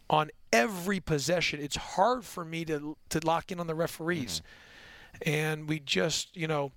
on 0.10 0.30
every 0.52 1.00
possession. 1.00 1.62
It's 1.62 1.78
hard 1.78 2.26
for 2.26 2.44
me 2.44 2.66
to 2.66 2.98
to 3.10 3.20
lock 3.24 3.52
in 3.52 3.60
on 3.60 3.68
the 3.68 3.76
referees, 3.76 4.42
mm-hmm. 5.22 5.30
and 5.30 5.70
we 5.70 5.80
just, 5.80 6.36
you 6.36 6.48
know 6.48 6.72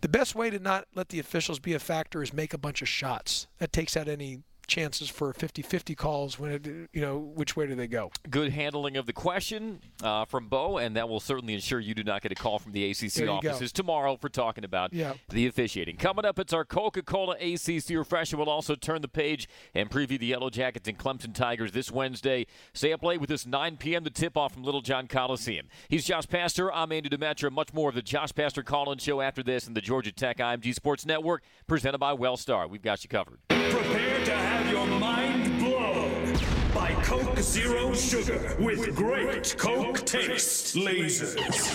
the 0.00 0.08
best 0.08 0.34
way 0.34 0.50
to 0.50 0.58
not 0.58 0.86
let 0.94 1.08
the 1.10 1.18
officials 1.18 1.58
be 1.58 1.74
a 1.74 1.78
factor 1.78 2.22
is 2.22 2.32
make 2.32 2.54
a 2.54 2.58
bunch 2.58 2.82
of 2.82 2.88
shots. 2.88 3.46
That 3.58 3.72
takes 3.72 3.96
out 3.96 4.08
any 4.08 4.42
chances 4.70 5.10
for 5.10 5.32
50-50 5.32 5.96
calls 5.96 6.38
when 6.38 6.52
it, 6.52 6.66
you 6.92 7.00
know 7.00 7.18
which 7.18 7.56
way 7.56 7.66
do 7.66 7.74
they 7.74 7.88
go? 7.88 8.12
Good 8.30 8.52
handling 8.52 8.96
of 8.96 9.04
the 9.04 9.12
question 9.12 9.80
uh, 10.02 10.24
from 10.24 10.46
bo 10.46 10.78
and 10.78 10.96
that 10.96 11.08
will 11.08 11.18
certainly 11.18 11.54
ensure 11.54 11.80
you 11.80 11.92
do 11.92 12.04
not 12.04 12.22
get 12.22 12.30
a 12.30 12.36
call 12.36 12.60
from 12.60 12.72
the 12.72 12.88
acc 12.88 13.28
offices 13.28 13.72
go. 13.72 13.76
tomorrow 13.82 14.16
for 14.16 14.28
talking 14.28 14.64
about 14.64 14.92
yeah. 14.92 15.14
the 15.28 15.48
officiating. 15.48 15.96
Coming 15.96 16.24
up 16.24 16.38
it's 16.38 16.52
our 16.52 16.64
coca-cola 16.64 17.34
acc 17.34 17.90
refresher. 17.90 18.36
We'll 18.36 18.48
also 18.48 18.76
turn 18.76 19.02
the 19.02 19.08
page 19.08 19.48
and 19.74 19.90
preview 19.90 20.18
the 20.18 20.26
yellow 20.26 20.50
jackets 20.50 20.88
and 20.88 20.96
clemson 20.96 21.34
tigers 21.34 21.72
this 21.72 21.90
wednesday. 21.90 22.46
Stay 22.72 22.92
up 22.92 23.02
late 23.02 23.20
with 23.20 23.30
us 23.32 23.44
9 23.44 23.76
p.m 23.76 24.04
the 24.04 24.10
tip-off 24.10 24.54
from 24.54 24.62
Littlejohn 24.62 25.08
coliseum. 25.08 25.66
He's 25.88 26.04
josh 26.04 26.26
Pastner. 26.26 26.70
i'm 26.72 26.92
andy 26.92 27.08
demetra. 27.08 27.50
Much 27.50 27.74
more 27.74 27.88
of 27.88 27.96
the 27.96 28.02
josh 28.02 28.32
Pastner 28.32 28.64
call-in 28.64 28.98
show 28.98 29.20
after 29.20 29.42
this 29.42 29.66
and 29.66 29.76
the 29.76 29.80
georgia 29.80 30.12
tech 30.12 30.38
img 30.38 30.72
sports 30.72 31.04
network 31.04 31.42
presented 31.66 31.98
by 31.98 32.14
wellstar. 32.14 32.70
We've 32.70 32.80
got 32.80 33.02
you 33.02 33.08
covered. 33.08 33.40
Prepare 33.48 34.24
to 34.24 34.32
have 34.32 34.59
have 34.60 34.72
your 34.72 34.86
mind 35.00 35.58
blown 35.58 36.34
by 36.74 36.92
Coke 37.02 37.38
Zero 37.38 37.94
Sugar 37.94 38.56
with 38.60 38.94
great 38.94 39.54
Coke 39.56 40.04
taste 40.04 40.76
lasers. 40.76 41.66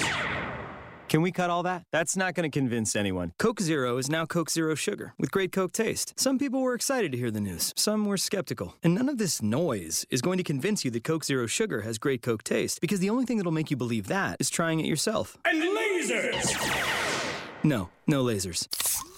Can 1.07 1.21
we 1.21 1.31
cut 1.31 1.49
all 1.49 1.63
that? 1.63 1.83
That's 1.91 2.15
not 2.15 2.35
going 2.35 2.49
to 2.49 2.59
convince 2.59 2.95
anyone. 2.95 3.31
Coke 3.39 3.59
Zero 3.59 3.97
is 3.97 4.09
now 4.09 4.25
Coke 4.25 4.51
Zero 4.51 4.75
Sugar 4.75 5.13
with 5.17 5.31
great 5.31 5.51
Coke 5.51 5.71
taste. 5.71 6.13
Some 6.19 6.37
people 6.37 6.61
were 6.61 6.75
excited 6.75 7.11
to 7.11 7.17
hear 7.17 7.31
the 7.31 7.41
news, 7.41 7.73
some 7.75 8.05
were 8.05 8.17
skeptical. 8.17 8.75
And 8.83 8.93
none 8.93 9.09
of 9.09 9.17
this 9.17 9.41
noise 9.41 10.05
is 10.11 10.21
going 10.21 10.37
to 10.37 10.43
convince 10.43 10.85
you 10.85 10.91
that 10.91 11.03
Coke 11.03 11.23
Zero 11.23 11.47
Sugar 11.47 11.81
has 11.81 11.97
great 11.97 12.21
Coke 12.21 12.43
taste 12.43 12.81
because 12.81 12.99
the 12.99 13.09
only 13.09 13.25
thing 13.25 13.37
that'll 13.37 13.51
make 13.51 13.71
you 13.71 13.77
believe 13.77 14.07
that 14.07 14.37
is 14.39 14.51
trying 14.51 14.79
it 14.79 14.85
yourself. 14.85 15.37
And 15.45 15.59
lasers! 15.59 16.53
No, 17.63 17.89
no 18.05 18.23
lasers. 18.23 18.67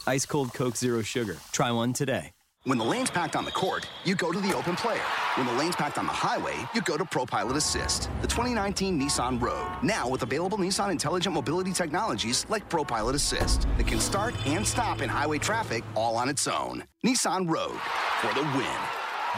Ice 0.07 0.25
cold 0.25 0.53
Coke 0.53 0.77
Zero 0.77 1.01
Sugar. 1.01 1.35
Try 1.51 1.71
one 1.71 1.91
today. 1.91 2.31
When 2.67 2.77
the 2.77 2.83
lane's 2.83 3.09
packed 3.09 3.37
on 3.37 3.45
the 3.45 3.51
court, 3.51 3.87
you 4.03 4.13
go 4.13 4.33
to 4.33 4.41
the 4.41 4.53
open 4.53 4.75
player. 4.75 5.05
When 5.35 5.47
the 5.47 5.53
lane's 5.53 5.77
packed 5.77 5.97
on 5.97 6.05
the 6.05 6.11
highway, 6.11 6.53
you 6.75 6.81
go 6.81 6.97
to 6.97 7.05
ProPilot 7.05 7.55
Assist, 7.55 8.09
the 8.19 8.27
2019 8.27 8.99
Nissan 8.99 9.41
Rogue. 9.41 9.71
Now 9.81 10.09
with 10.09 10.21
available 10.23 10.57
Nissan 10.57 10.91
intelligent 10.91 11.33
mobility 11.33 11.71
technologies 11.71 12.45
like 12.49 12.69
ProPilot 12.69 13.13
Assist 13.13 13.61
that 13.77 13.87
can 13.87 14.01
start 14.01 14.35
and 14.45 14.67
stop 14.67 15.01
in 15.01 15.07
highway 15.07 15.37
traffic 15.37 15.85
all 15.95 16.17
on 16.17 16.27
its 16.27 16.45
own. 16.45 16.83
Nissan 17.05 17.49
Rogue 17.49 17.79
for 18.19 18.33
the 18.33 18.45
win. 18.57 18.81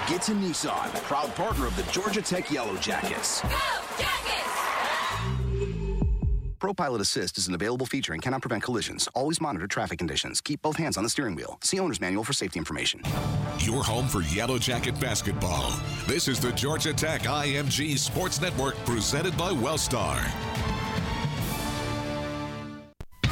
Get 0.07 0.23
to 0.23 0.32
Nissan, 0.32 0.91
proud 1.03 1.36
partner 1.36 1.67
of 1.67 1.75
the 1.75 1.84
Georgia 1.91 2.23
Tech 2.23 2.49
Yellow 2.49 2.77
Jackets. 2.77 3.41
Go 3.41 3.49
Jackets! 3.99 4.28
ProPilot 6.60 6.99
Assist 6.99 7.38
is 7.38 7.47
an 7.47 7.53
available 7.53 7.86
feature 7.86 8.12
and 8.12 8.22
cannot 8.22 8.41
prevent 8.41 8.64
collisions. 8.64 9.07
Always 9.14 9.39
monitor 9.39 9.66
traffic 9.66 9.97
conditions. 9.97 10.41
Keep 10.41 10.62
both 10.62 10.76
hands 10.76 10.97
on 10.97 11.03
the 11.03 11.10
steering 11.10 11.36
wheel. 11.36 11.57
See 11.62 11.80
owner's 11.80 12.01
manual 12.01 12.26
for 12.26 12.34
safety 12.34 12.60
information. 12.60 13.01
Your 13.60 13.82
home 13.82 14.07
for 14.07 14.22
Yellow 14.22 14.57
Jacket 14.57 14.99
basketball. 14.99 15.80
This 16.05 16.28
is 16.28 16.39
the 16.39 16.51
Georgia 16.51 16.93
Tech 16.93 17.22
IMG 17.22 17.97
Sports 17.97 18.41
Network 18.41 18.76
presented 18.86 19.38
by 19.38 19.51
Wellstar. 19.51 20.78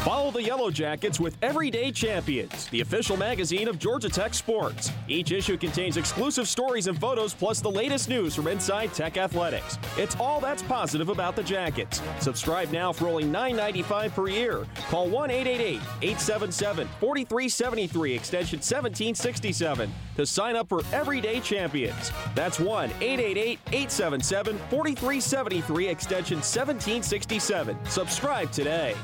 Follow 0.08 0.32
the 0.32 0.42
Yellow 0.42 0.72
Jackets 0.72 1.20
with 1.20 1.36
Everyday 1.42 1.92
Champions, 1.92 2.68
the 2.68 2.80
official 2.80 3.18
magazine 3.18 3.68
of 3.68 3.78
Georgia 3.78 4.08
Tech 4.08 4.34
sports. 4.34 4.90
Each 5.10 5.34
issue 5.34 5.58
contains 5.58 5.98
exclusive 5.98 6.48
stories 6.48 6.88
and 6.88 6.98
photos, 6.98 7.34
plus 7.34 7.60
the 7.60 7.70
latest 7.70 8.08
news 8.08 8.34
from 8.34 8.48
inside 8.48 8.94
Tech 8.94 9.18
athletics. 9.18 9.78
It's 9.98 10.16
all 10.16 10.40
that's 10.40 10.64
positive 10.64 11.10
about 11.10 11.36
the 11.36 11.44
Jackets. 11.44 12.02
Subscribe 12.22 12.72
now 12.72 12.94
for 12.94 13.10
only 13.10 13.26
$9.95 13.26 14.16
per 14.16 14.30
year. 14.30 14.66
Call 14.88 15.10
1 15.10 15.30
888 15.30 15.82
877 16.02 16.88
4373, 17.02 18.14
extension 18.14 18.60
1767, 18.60 19.92
to 20.16 20.26
sign 20.26 20.56
up 20.56 20.70
for 20.70 20.84
Everyday 20.94 21.42
Champions. 21.42 22.14
That's 22.34 22.62
1 22.62 22.92
888 23.02 23.60
877 23.74 24.58
4373, 24.70 25.88
extension 25.90 26.38
1767. 26.38 27.78
Subscribe 27.90 28.50
today. 28.54 28.96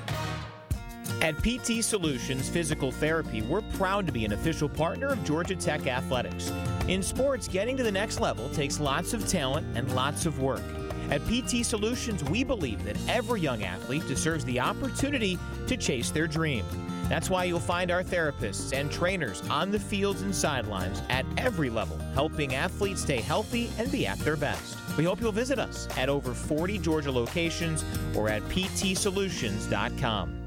At 1.21 1.41
PT 1.41 1.83
Solutions 1.83 2.49
Physical 2.49 2.91
Therapy, 2.91 3.41
we're 3.41 3.61
proud 3.61 4.05
to 4.07 4.11
be 4.11 4.25
an 4.25 4.33
official 4.33 4.67
partner 4.67 5.07
of 5.07 5.23
Georgia 5.23 5.55
Tech 5.55 5.87
Athletics. 5.87 6.51
In 6.87 7.01
sports, 7.01 7.47
getting 7.47 7.77
to 7.77 7.83
the 7.83 7.91
next 7.91 8.19
level 8.19 8.49
takes 8.49 8.79
lots 8.79 9.13
of 9.13 9.27
talent 9.27 9.65
and 9.75 9.93
lots 9.95 10.25
of 10.25 10.39
work. 10.39 10.61
At 11.09 11.21
PT 11.27 11.65
Solutions, 11.65 12.23
we 12.23 12.43
believe 12.43 12.83
that 12.85 12.97
every 13.07 13.41
young 13.41 13.63
athlete 13.63 14.07
deserves 14.07 14.43
the 14.45 14.59
opportunity 14.59 15.37
to 15.67 15.77
chase 15.77 16.09
their 16.09 16.27
dream. 16.27 16.65
That's 17.09 17.29
why 17.29 17.43
you'll 17.43 17.59
find 17.59 17.91
our 17.91 18.03
therapists 18.03 18.73
and 18.73 18.91
trainers 18.91 19.41
on 19.49 19.71
the 19.71 19.79
fields 19.79 20.21
and 20.21 20.33
sidelines 20.33 21.01
at 21.09 21.25
every 21.37 21.69
level, 21.69 21.97
helping 22.13 22.55
athletes 22.55 23.03
stay 23.03 23.21
healthy 23.21 23.69
and 23.77 23.91
be 23.91 24.07
at 24.07 24.17
their 24.19 24.37
best. 24.37 24.77
We 24.97 25.03
hope 25.03 25.21
you'll 25.21 25.31
visit 25.31 25.59
us 25.59 25.87
at 25.97 26.09
over 26.09 26.33
40 26.33 26.79
Georgia 26.79 27.11
locations 27.11 27.83
or 28.15 28.29
at 28.29 28.41
ptsolutions.com. 28.43 30.42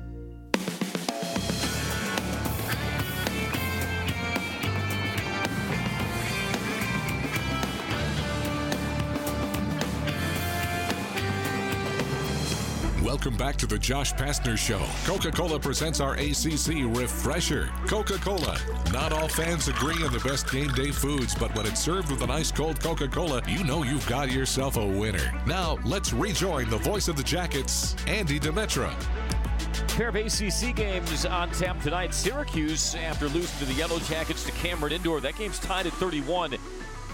Welcome 13.26 13.44
back 13.44 13.56
to 13.56 13.66
the 13.66 13.76
Josh 13.76 14.12
Pastner 14.12 14.56
Show. 14.56 14.80
Coca 15.04 15.32
Cola 15.32 15.58
presents 15.58 15.98
our 15.98 16.14
ACC 16.14 16.86
Refresher. 16.96 17.68
Coca 17.88 18.18
Cola. 18.18 18.56
Not 18.92 19.12
all 19.12 19.26
fans 19.26 19.66
agree 19.66 20.00
on 20.04 20.12
the 20.12 20.20
best 20.20 20.48
game 20.48 20.68
day 20.68 20.92
foods, 20.92 21.34
but 21.34 21.52
when 21.56 21.66
it's 21.66 21.80
served 21.80 22.08
with 22.12 22.22
an 22.22 22.30
ice 22.30 22.52
cold 22.52 22.78
Coca 22.80 23.08
Cola, 23.08 23.42
you 23.48 23.64
know 23.64 23.82
you've 23.82 24.06
got 24.06 24.30
yourself 24.30 24.76
a 24.76 24.86
winner. 24.86 25.32
Now, 25.44 25.76
let's 25.84 26.12
rejoin 26.12 26.70
the 26.70 26.78
voice 26.78 27.08
of 27.08 27.16
the 27.16 27.24
Jackets, 27.24 27.96
Andy 28.06 28.38
Demetra. 28.38 28.94
Pair 29.96 30.10
of 30.10 30.14
ACC 30.14 30.76
games 30.76 31.26
on 31.26 31.50
tap 31.50 31.82
tonight. 31.82 32.14
Syracuse, 32.14 32.94
after 32.94 33.26
losing 33.26 33.58
to 33.58 33.64
the 33.64 33.74
Yellow 33.76 33.98
Jackets 33.98 34.44
to 34.44 34.52
Cameron 34.52 34.92
Indoor, 34.92 35.20
that 35.20 35.36
game's 35.36 35.58
tied 35.58 35.88
at 35.88 35.92
31. 35.94 36.52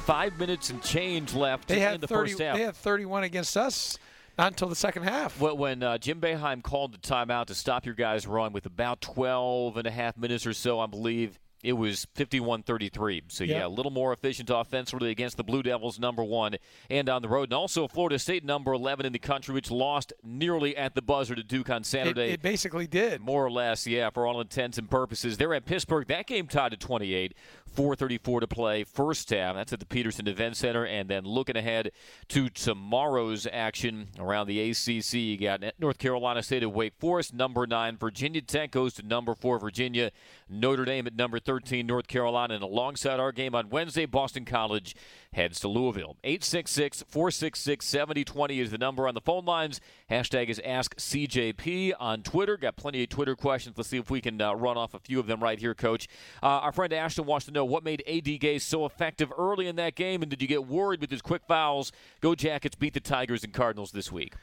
Five 0.05 0.39
minutes 0.39 0.69
and 0.69 0.83
change 0.83 1.33
left 1.33 1.69
they 1.69 1.91
in 1.91 2.03
the 2.03 2.07
30, 2.07 2.33
first 2.33 2.43
half. 2.43 2.59
They 2.59 2.65
had 2.65 2.77
31 2.77 3.23
against 3.23 3.57
us 3.57 3.99
not 4.39 4.53
until 4.53 4.68
the 4.68 4.76
second 4.76 5.05
half. 5.05 5.41
When 5.41 5.83
uh, 5.83 5.99
Jim 5.99 6.20
Boeheim 6.20 6.62
called 6.62 6.93
the 6.93 6.99
timeout 6.99 7.47
to 7.47 7.55
stop 7.55 7.87
your 7.87 7.95
guys' 7.95 8.26
run 8.26 8.53
with 8.53 8.66
about 8.66 9.01
12 9.01 9.76
and 9.76 9.87
a 9.87 9.91
half 9.91 10.16
minutes 10.16 10.47
or 10.47 10.53
so, 10.53 10.80
I 10.80 10.87
believe, 10.87 11.39
it 11.62 11.74
was 11.74 12.07
51-33. 12.16 13.22
So 13.28 13.45
yeah. 13.45 13.59
yeah. 13.59 13.66
a 13.66 13.68
little 13.68 13.93
more 13.93 14.12
efficient 14.12 14.51
offensively 14.53 15.11
against 15.11 15.37
the 15.37 15.45
Blue 15.45 15.62
Devils, 15.62 15.99
number 15.99 16.24
one, 16.24 16.57
and 16.91 17.09
on 17.09 17.22
the 17.22 17.28
road, 17.28 17.45
and 17.45 17.53
also 17.53 17.87
Florida 17.87 18.18
State, 18.18 18.45
number 18.45 18.72
11 18.72 19.07
in 19.07 19.12
the 19.12 19.18
country, 19.18 19.55
which 19.55 19.70
lost 19.70 20.12
nearly 20.24 20.76
at 20.76 20.95
the 20.95 21.03
buzzer 21.03 21.35
to 21.35 21.43
Duke 21.43 21.70
on 21.70 21.85
Saturday. 21.85 22.30
It, 22.30 22.35
it 22.35 22.43
basically 22.43 22.87
did, 22.87 23.20
more 23.20 23.45
or 23.45 23.51
less, 23.51 23.87
yeah, 23.87 24.11
for 24.11 24.26
all 24.26 24.41
intents 24.41 24.78
and 24.78 24.91
purposes. 24.91 25.37
They're 25.37 25.55
at 25.55 25.64
Pittsburgh. 25.64 26.09
That 26.09 26.26
game 26.26 26.49
tied 26.49 26.72
to 26.72 26.76
28. 26.76 27.35
4:34 27.75 28.41
to 28.41 28.47
play, 28.47 28.85
first 28.85 29.31
half. 29.31 29.55
That's 29.55 29.73
at 29.73 29.81
the 29.81 29.87
Petersen 29.87 30.29
Event 30.29 30.57
Center, 30.57 30.85
and 30.85 31.09
then 31.09 31.25
looking 31.25 31.57
ahead 31.57 31.93
to 32.29 32.49
tomorrow's 32.49 33.47
action 33.53 34.09
around 34.18 34.47
the 34.47 34.70
ACC. 34.70 35.14
You 35.14 35.39
got 35.39 35.62
North 35.79 35.99
Carolina 35.99 36.43
State 36.43 36.62
at 36.62 36.73
Wake 36.73 36.95
Forest, 36.99 37.35
number 37.35 37.66
nine. 37.66 37.97
Virginia 37.97 38.41
Tech 38.41 38.70
goes 38.70 38.95
to 38.95 39.03
number 39.03 39.35
four, 39.35 39.59
Virginia. 39.59 40.11
Notre 40.49 40.85
Dame 40.85 41.07
at 41.07 41.16
number 41.16 41.39
13, 41.39 41.87
North 41.87 42.09
Carolina, 42.09 42.55
and 42.55 42.62
alongside 42.62 43.18
our 43.18 43.33
game 43.33 43.55
on 43.55 43.70
Wednesday, 43.70 44.05
Boston 44.05 44.45
College 44.45 44.95
heads 45.33 45.59
to 45.61 45.68
Louisville. 45.68 46.16
866 46.25 47.05
466 47.09 47.87
7020 47.87 48.61
is 48.61 48.70
the 48.70 48.79
number 48.79 49.09
on 49.09 49.14
the 49.14 49.20
phone 49.20 49.47
lines. 49.47 49.81
Hashtag 50.11 50.49
is 50.49 50.61
Ask 50.64 50.95
CJP 50.97 51.93
on 51.99 52.23
Twitter. 52.23 52.57
Got 52.57 52.77
plenty 52.77 53.03
of 53.03 53.09
Twitter 53.09 53.35
questions. 53.35 53.77
Let's 53.79 53.89
see 53.89 53.97
if 53.97 54.11
we 54.11 54.20
can 54.20 54.41
uh, 54.41 54.55
run 54.55 54.77
off 54.77 54.93
a 54.95 54.99
few 54.99 55.18
of 55.18 55.27
them 55.27 55.43
right 55.43 55.59
here, 55.59 55.75
Coach. 55.75 56.07
Uh, 56.43 56.47
our 56.47 56.73
friend 56.73 56.93
Ashton 56.93 57.25
wants 57.25 57.47
to 57.47 57.53
know 57.53 57.62
what 57.65 57.85
made 57.85 58.03
AD 58.07 58.25
Gueye 58.25 58.61
so 58.61 58.87
effective 58.87 59.33
early 59.37 59.67
in 59.67 59.77
that 59.77 59.95
game, 59.95 60.23
and 60.23 60.31
did 60.31 60.43
you 60.43 60.49
get 60.49 60.67
worried 60.67 61.01
with 61.01 61.11
his 61.11 61.23
quick 61.23 61.43
fouls? 61.47 61.93
Go 62.21 62.35
Jackets 62.35 62.75
beat 62.75 62.95
the 62.95 63.01
Tigers 63.01 63.45
and 63.45 63.53
Cardinals 63.53 63.93
this 63.93 64.11
week. 64.11 64.35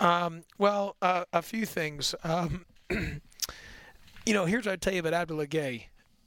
Um, 0.00 0.42
well, 0.58 0.96
uh, 1.02 1.24
a 1.32 1.42
few 1.42 1.66
things. 1.66 2.14
Um, 2.24 2.64
you 2.90 4.34
know, 4.34 4.44
here's 4.44 4.66
what 4.66 4.72
I 4.72 4.76
tell 4.76 4.92
you 4.92 5.00
about 5.00 5.28
Abdoulaye 5.28 5.48
Gueye. 5.48 5.84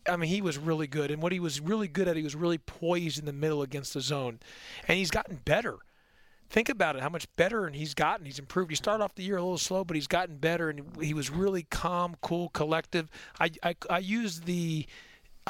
I 0.10 0.18
mean, 0.18 0.30
he 0.30 0.42
was 0.42 0.58
really 0.58 0.88
good, 0.88 1.12
and 1.12 1.22
what 1.22 1.32
he 1.32 1.40
was 1.40 1.62
really 1.62 1.88
good 1.88 2.08
at, 2.08 2.16
he 2.16 2.24
was 2.24 2.36
really 2.36 2.58
poised 2.58 3.20
in 3.20 3.26
the 3.26 3.34
middle 3.34 3.62
against 3.62 3.94
the 3.94 4.02
zone, 4.02 4.40
and 4.88 4.98
he's 4.98 5.12
gotten 5.12 5.40
better. 5.46 5.78
Think 6.50 6.68
about 6.68 6.98
it, 6.98 7.02
how 7.02 7.08
much 7.08 7.34
better 7.38 7.66
and 7.66 7.74
he's 7.74 7.94
gotten. 7.94 8.26
He's 8.26 8.38
improved. 8.38 8.72
He 8.72 8.76
started 8.76 9.02
off 9.02 9.16
the 9.16 9.24
year 9.24 9.38
a 9.38 9.42
little 9.42 9.58
slow, 9.58 9.86
but 9.86 9.96
he's 9.96 10.08
gotten 10.08 10.36
better, 10.36 10.70
and 10.70 10.82
he 11.00 11.14
was 11.14 11.30
really 11.30 11.64
calm, 11.64 12.18
cool, 12.22 12.50
collective. 12.50 13.10
I 13.40 13.52
I, 13.64 13.76
I 13.90 14.00
use 14.00 14.42
the 14.42 14.86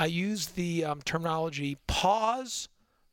I 0.01 0.05
use 0.05 0.47
the 0.47 0.83
um, 0.83 1.03
terminology 1.03 1.77
pause 1.85 2.69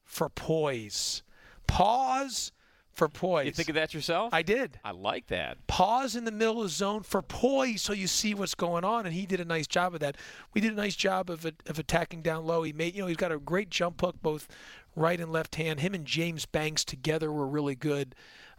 for 0.07 0.31
poise. 0.31 1.23
Pause 1.67 2.51
for 2.93 3.11
poise. 3.11 3.45
You 3.45 3.53
think 3.53 3.69
of 3.69 3.75
that 3.75 3.93
yourself? 3.93 4.33
I 4.33 4.41
did. 4.41 4.81
I 4.83 4.93
like 4.93 5.27
that. 5.27 5.59
Pause 5.67 6.17
in 6.17 6.25
the 6.25 6.33
middle 6.33 6.63
of 6.63 6.63
the 6.63 6.71
zone 6.71 7.03
for 7.03 7.21
poise 7.21 7.83
so 7.83 7.93
you 7.93 8.07
see 8.07 8.33
what's 8.33 8.55
going 8.55 8.85
on, 8.85 9.05
and 9.05 9.15
he 9.15 9.27
did 9.27 9.39
a 9.39 9.45
nice 9.45 9.67
job 9.67 9.93
of 9.93 10.01
that. 10.01 10.17
We 10.55 10.63
did 10.63 10.73
a 10.73 10.77
nice 10.77 10.97
job 10.97 11.29
of, 11.29 11.45
of 11.45 11.79
attacking 11.79 12.23
down 12.23 12.47
low. 12.47 12.63
He 12.63 12.73
made, 12.73 12.95
you 12.95 13.03
know, 13.03 13.09
he's 13.09 13.19
got 13.19 13.33
a 13.33 13.39
great 13.39 13.69
jump 13.69 14.01
hook, 14.01 14.17
both 14.23 14.49
right 14.97 15.21
and 15.21 15.31
left 15.31 15.57
hand. 15.57 15.81
Him 15.81 15.93
and 15.93 16.07
James 16.07 16.47
Banks 16.47 16.87
together 16.87 17.31
were 17.31 17.47
really 17.47 17.75
good. 17.75 18.15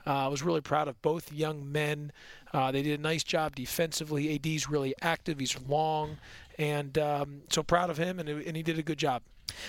Uh, 0.05 0.25
I 0.25 0.27
was 0.27 0.43
really 0.43 0.61
proud 0.61 0.87
of 0.87 1.01
both 1.01 1.33
young 1.33 1.71
men. 1.71 2.11
Uh, 2.53 2.71
they 2.71 2.83
did 2.83 2.99
a 2.99 3.01
nice 3.01 3.23
job 3.23 3.55
defensively. 3.55 4.35
AD's 4.35 4.69
really 4.69 4.93
active. 5.01 5.39
He's 5.39 5.59
long, 5.67 6.17
and 6.59 6.97
um, 6.97 7.41
so 7.49 7.63
proud 7.63 7.89
of 7.89 7.97
him, 7.97 8.19
and, 8.19 8.29
and 8.29 8.55
he 8.55 8.61
did 8.61 8.77
a 8.77 8.83
good 8.83 8.99
job. 8.99 9.23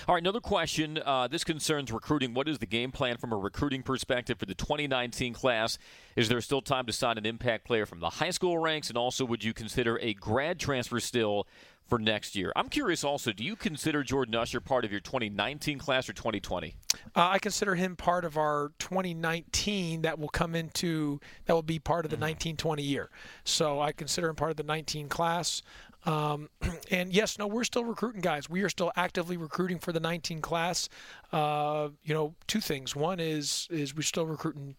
All 0.07 0.13
right, 0.13 0.21
another 0.21 0.39
question. 0.39 0.99
Uh, 1.03 1.27
this 1.27 1.43
concerns 1.43 1.91
recruiting. 1.91 2.33
What 2.35 2.47
is 2.47 2.59
the 2.59 2.67
game 2.67 2.91
plan 2.91 3.17
from 3.17 3.33
a 3.33 3.37
recruiting 3.37 3.81
perspective 3.81 4.37
for 4.37 4.45
the 4.45 4.53
2019 4.53 5.33
class? 5.33 5.79
Is 6.15 6.29
there 6.29 6.41
still 6.41 6.61
time 6.61 6.85
to 6.85 6.93
sign 6.93 7.17
an 7.17 7.25
impact 7.25 7.65
player 7.65 7.85
from 7.85 7.99
the 7.99 8.09
high 8.09 8.29
school 8.29 8.59
ranks? 8.59 8.89
And 8.89 8.97
also, 8.97 9.25
would 9.25 9.43
you 9.43 9.53
consider 9.53 9.97
a 9.99 10.13
grad 10.13 10.59
transfer 10.59 10.99
still 10.99 11.47
for 11.87 11.97
next 11.97 12.35
year? 12.35 12.51
I'm 12.55 12.69
curious 12.69 13.03
also, 13.03 13.31
do 13.31 13.43
you 13.43 13.55
consider 13.55 14.03
Jordan 14.03 14.35
Usher 14.35 14.61
part 14.61 14.85
of 14.85 14.91
your 14.91 15.01
2019 15.01 15.79
class 15.79 16.07
or 16.07 16.13
2020? 16.13 16.75
Uh, 16.93 16.97
I 17.15 17.39
consider 17.39 17.75
him 17.75 17.95
part 17.95 18.23
of 18.23 18.37
our 18.37 18.71
2019 18.79 20.03
that 20.03 20.19
will 20.19 20.29
come 20.29 20.55
into, 20.55 21.19
that 21.45 21.53
will 21.53 21.63
be 21.63 21.79
part 21.79 22.05
of 22.05 22.11
the 22.11 22.17
1920 22.17 22.83
year. 22.83 23.09
So 23.43 23.81
I 23.81 23.91
consider 23.91 24.29
him 24.29 24.35
part 24.35 24.51
of 24.51 24.57
the 24.57 24.63
19 24.63 25.09
class. 25.09 25.63
Um, 26.05 26.49
and 26.91 27.13
yes, 27.13 27.37
no, 27.37 27.47
we're 27.47 27.63
still 27.63 27.83
recruiting 27.83 28.21
guys. 28.21 28.49
We 28.49 28.61
are 28.63 28.69
still 28.69 28.91
actively 28.95 29.37
recruiting 29.37 29.79
for 29.79 29.91
the 29.91 29.99
19 29.99 30.41
class. 30.41 30.89
Uh, 31.31 31.89
you 32.03 32.13
know, 32.13 32.35
two 32.47 32.61
things. 32.61 32.95
One 32.95 33.19
is 33.19 33.67
is 33.71 33.95
we're 33.95 34.01
still 34.01 34.25
recruiting 34.25 34.75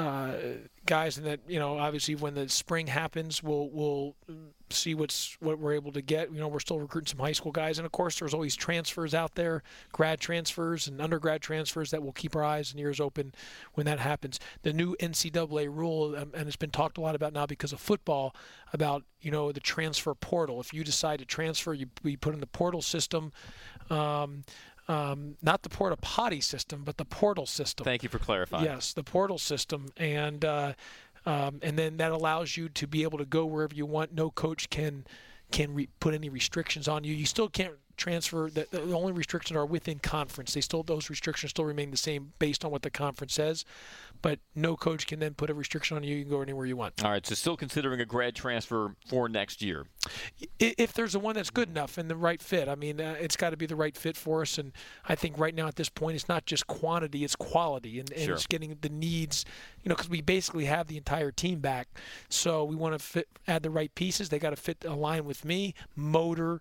uh, 0.00 0.32
guys, 0.86 1.18
and 1.18 1.26
that 1.26 1.40
you 1.46 1.58
know, 1.58 1.78
obviously, 1.78 2.14
when 2.14 2.34
the 2.34 2.48
spring 2.48 2.86
happens, 2.86 3.42
we'll 3.42 3.68
we'll 3.70 4.16
see 4.70 4.94
what's 4.94 5.36
what 5.40 5.58
we're 5.58 5.74
able 5.74 5.92
to 5.92 6.00
get. 6.00 6.32
You 6.32 6.40
know, 6.40 6.48
we're 6.48 6.60
still 6.60 6.80
recruiting 6.80 7.08
some 7.08 7.18
high 7.18 7.32
school 7.32 7.52
guys, 7.52 7.78
and 7.78 7.84
of 7.84 7.92
course, 7.92 8.18
there's 8.18 8.32
always 8.32 8.56
transfers 8.56 9.14
out 9.14 9.34
there, 9.34 9.62
grad 9.92 10.18
transfers 10.18 10.88
and 10.88 11.00
undergrad 11.02 11.42
transfers 11.42 11.90
that 11.90 12.02
we'll 12.02 12.12
keep 12.12 12.34
our 12.34 12.42
eyes 12.42 12.70
and 12.70 12.80
ears 12.80 12.98
open 12.98 13.34
when 13.74 13.84
that 13.84 13.98
happens. 13.98 14.40
The 14.62 14.72
new 14.72 14.96
NCAA 14.96 15.68
rule, 15.68 16.16
um, 16.16 16.32
and 16.34 16.46
it's 16.46 16.56
been 16.56 16.70
talked 16.70 16.96
a 16.96 17.02
lot 17.02 17.14
about 17.14 17.34
now 17.34 17.44
because 17.44 17.74
of 17.74 17.80
football, 17.80 18.34
about 18.72 19.04
you 19.20 19.30
know 19.30 19.52
the 19.52 19.60
transfer 19.60 20.14
portal. 20.14 20.60
If 20.60 20.72
you 20.72 20.82
decide 20.82 21.18
to 21.18 21.26
transfer, 21.26 21.74
you 21.74 21.86
be 22.02 22.16
put 22.16 22.32
in 22.32 22.40
the 22.40 22.46
portal 22.46 22.80
system. 22.80 23.32
Um, 23.90 24.44
um, 24.90 25.36
not 25.40 25.62
the 25.62 25.68
porta 25.68 25.96
potty 25.96 26.40
system, 26.40 26.82
but 26.84 26.96
the 26.96 27.04
portal 27.04 27.46
system. 27.46 27.84
Thank 27.84 28.02
you 28.02 28.08
for 28.08 28.18
clarifying. 28.18 28.64
Yes, 28.64 28.92
the 28.92 29.04
portal 29.04 29.38
system, 29.38 29.86
and 29.96 30.44
uh, 30.44 30.72
um, 31.24 31.60
and 31.62 31.78
then 31.78 31.96
that 31.98 32.10
allows 32.10 32.56
you 32.56 32.68
to 32.70 32.86
be 32.88 33.04
able 33.04 33.18
to 33.18 33.24
go 33.24 33.44
wherever 33.46 33.74
you 33.74 33.86
want. 33.86 34.12
No 34.12 34.30
coach 34.30 34.68
can 34.68 35.04
can 35.52 35.74
re- 35.74 35.88
put 36.00 36.12
any 36.12 36.28
restrictions 36.28 36.88
on 36.88 37.04
you. 37.04 37.14
You 37.14 37.26
still 37.26 37.48
can't 37.48 37.74
transfer. 38.00 38.50
The, 38.52 38.66
the 38.70 38.92
only 38.92 39.12
restrictions 39.12 39.56
are 39.56 39.66
within 39.66 39.98
conference. 40.00 40.54
They 40.54 40.60
still 40.60 40.82
those 40.82 41.08
restrictions 41.10 41.50
still 41.50 41.64
remain 41.64 41.90
the 41.90 41.96
same 41.96 42.32
based 42.38 42.64
on 42.64 42.70
what 42.70 42.82
the 42.82 42.90
conference 42.90 43.34
says, 43.34 43.64
but 44.22 44.40
no 44.54 44.76
coach 44.76 45.06
can 45.06 45.20
then 45.20 45.34
put 45.34 45.50
a 45.50 45.54
restriction 45.54 45.96
on 45.96 46.02
you. 46.02 46.16
You 46.16 46.22
can 46.22 46.30
go 46.30 46.40
anywhere 46.40 46.66
you 46.66 46.76
want. 46.76 47.04
All 47.04 47.10
right, 47.10 47.24
so 47.24 47.34
still 47.34 47.56
considering 47.56 48.00
a 48.00 48.04
grad 48.06 48.34
transfer 48.34 48.96
for 49.06 49.28
next 49.28 49.62
year. 49.62 49.86
If 50.58 50.94
there's 50.94 51.14
a 51.14 51.18
one 51.18 51.34
that's 51.36 51.50
good 51.50 51.68
enough 51.68 51.98
and 51.98 52.10
the 52.10 52.16
right 52.16 52.42
fit, 52.42 52.68
I 52.68 52.74
mean, 52.74 53.00
uh, 53.00 53.16
it's 53.20 53.36
got 53.36 53.50
to 53.50 53.56
be 53.56 53.66
the 53.66 53.76
right 53.76 53.96
fit 53.96 54.16
for 54.16 54.42
us. 54.42 54.58
And 54.58 54.72
I 55.08 55.14
think 55.14 55.38
right 55.38 55.54
now 55.54 55.68
at 55.68 55.76
this 55.76 55.88
point, 55.90 56.16
it's 56.16 56.28
not 56.28 56.46
just 56.46 56.66
quantity; 56.66 57.22
it's 57.22 57.36
quality, 57.36 58.00
and, 58.00 58.10
and 58.12 58.22
Sure. 58.22 58.34
it's 58.34 58.46
getting 58.46 58.76
the 58.80 58.88
needs. 58.88 59.44
You 59.84 59.90
know, 59.90 59.94
because 59.94 60.10
we 60.10 60.22
basically 60.22 60.64
have 60.64 60.86
the 60.86 60.96
entire 60.96 61.30
team 61.30 61.60
back, 61.60 61.88
so 62.28 62.64
we 62.64 62.76
want 62.76 62.98
to 62.98 62.98
fit, 62.98 63.28
add 63.46 63.62
the 63.62 63.70
right 63.70 63.94
pieces. 63.94 64.28
They 64.30 64.38
got 64.38 64.50
to 64.50 64.56
fit 64.56 64.84
align 64.84 65.24
with 65.24 65.44
me, 65.44 65.74
motor. 65.94 66.60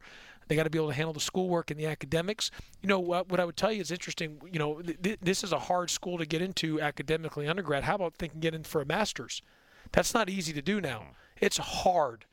They 0.49 0.55
got 0.55 0.63
to 0.63 0.69
be 0.71 0.79
able 0.79 0.89
to 0.89 0.95
handle 0.95 1.13
the 1.13 1.19
schoolwork 1.19 1.69
and 1.69 1.79
the 1.79 1.85
academics. 1.85 2.49
You 2.81 2.89
know 2.89 2.99
what? 2.99 3.29
What 3.29 3.39
I 3.39 3.45
would 3.45 3.55
tell 3.55 3.71
you 3.71 3.81
is 3.81 3.91
interesting. 3.91 4.41
You 4.51 4.57
know, 4.57 4.81
th- 4.81 5.01
th- 5.01 5.19
this 5.21 5.43
is 5.43 5.53
a 5.53 5.59
hard 5.59 5.91
school 5.91 6.17
to 6.17 6.25
get 6.25 6.41
into 6.41 6.81
academically 6.81 7.47
undergrad. 7.47 7.83
How 7.83 7.95
about 7.95 8.15
thinking 8.15 8.39
get 8.39 8.55
in 8.55 8.63
for 8.63 8.81
a 8.81 8.85
master's? 8.85 9.43
That's 9.91 10.13
not 10.13 10.27
easy 10.27 10.51
to 10.53 10.61
do 10.61 10.81
now. 10.81 10.99
Mm-hmm. 10.99 11.45
It's 11.45 11.57
hard. 11.57 12.25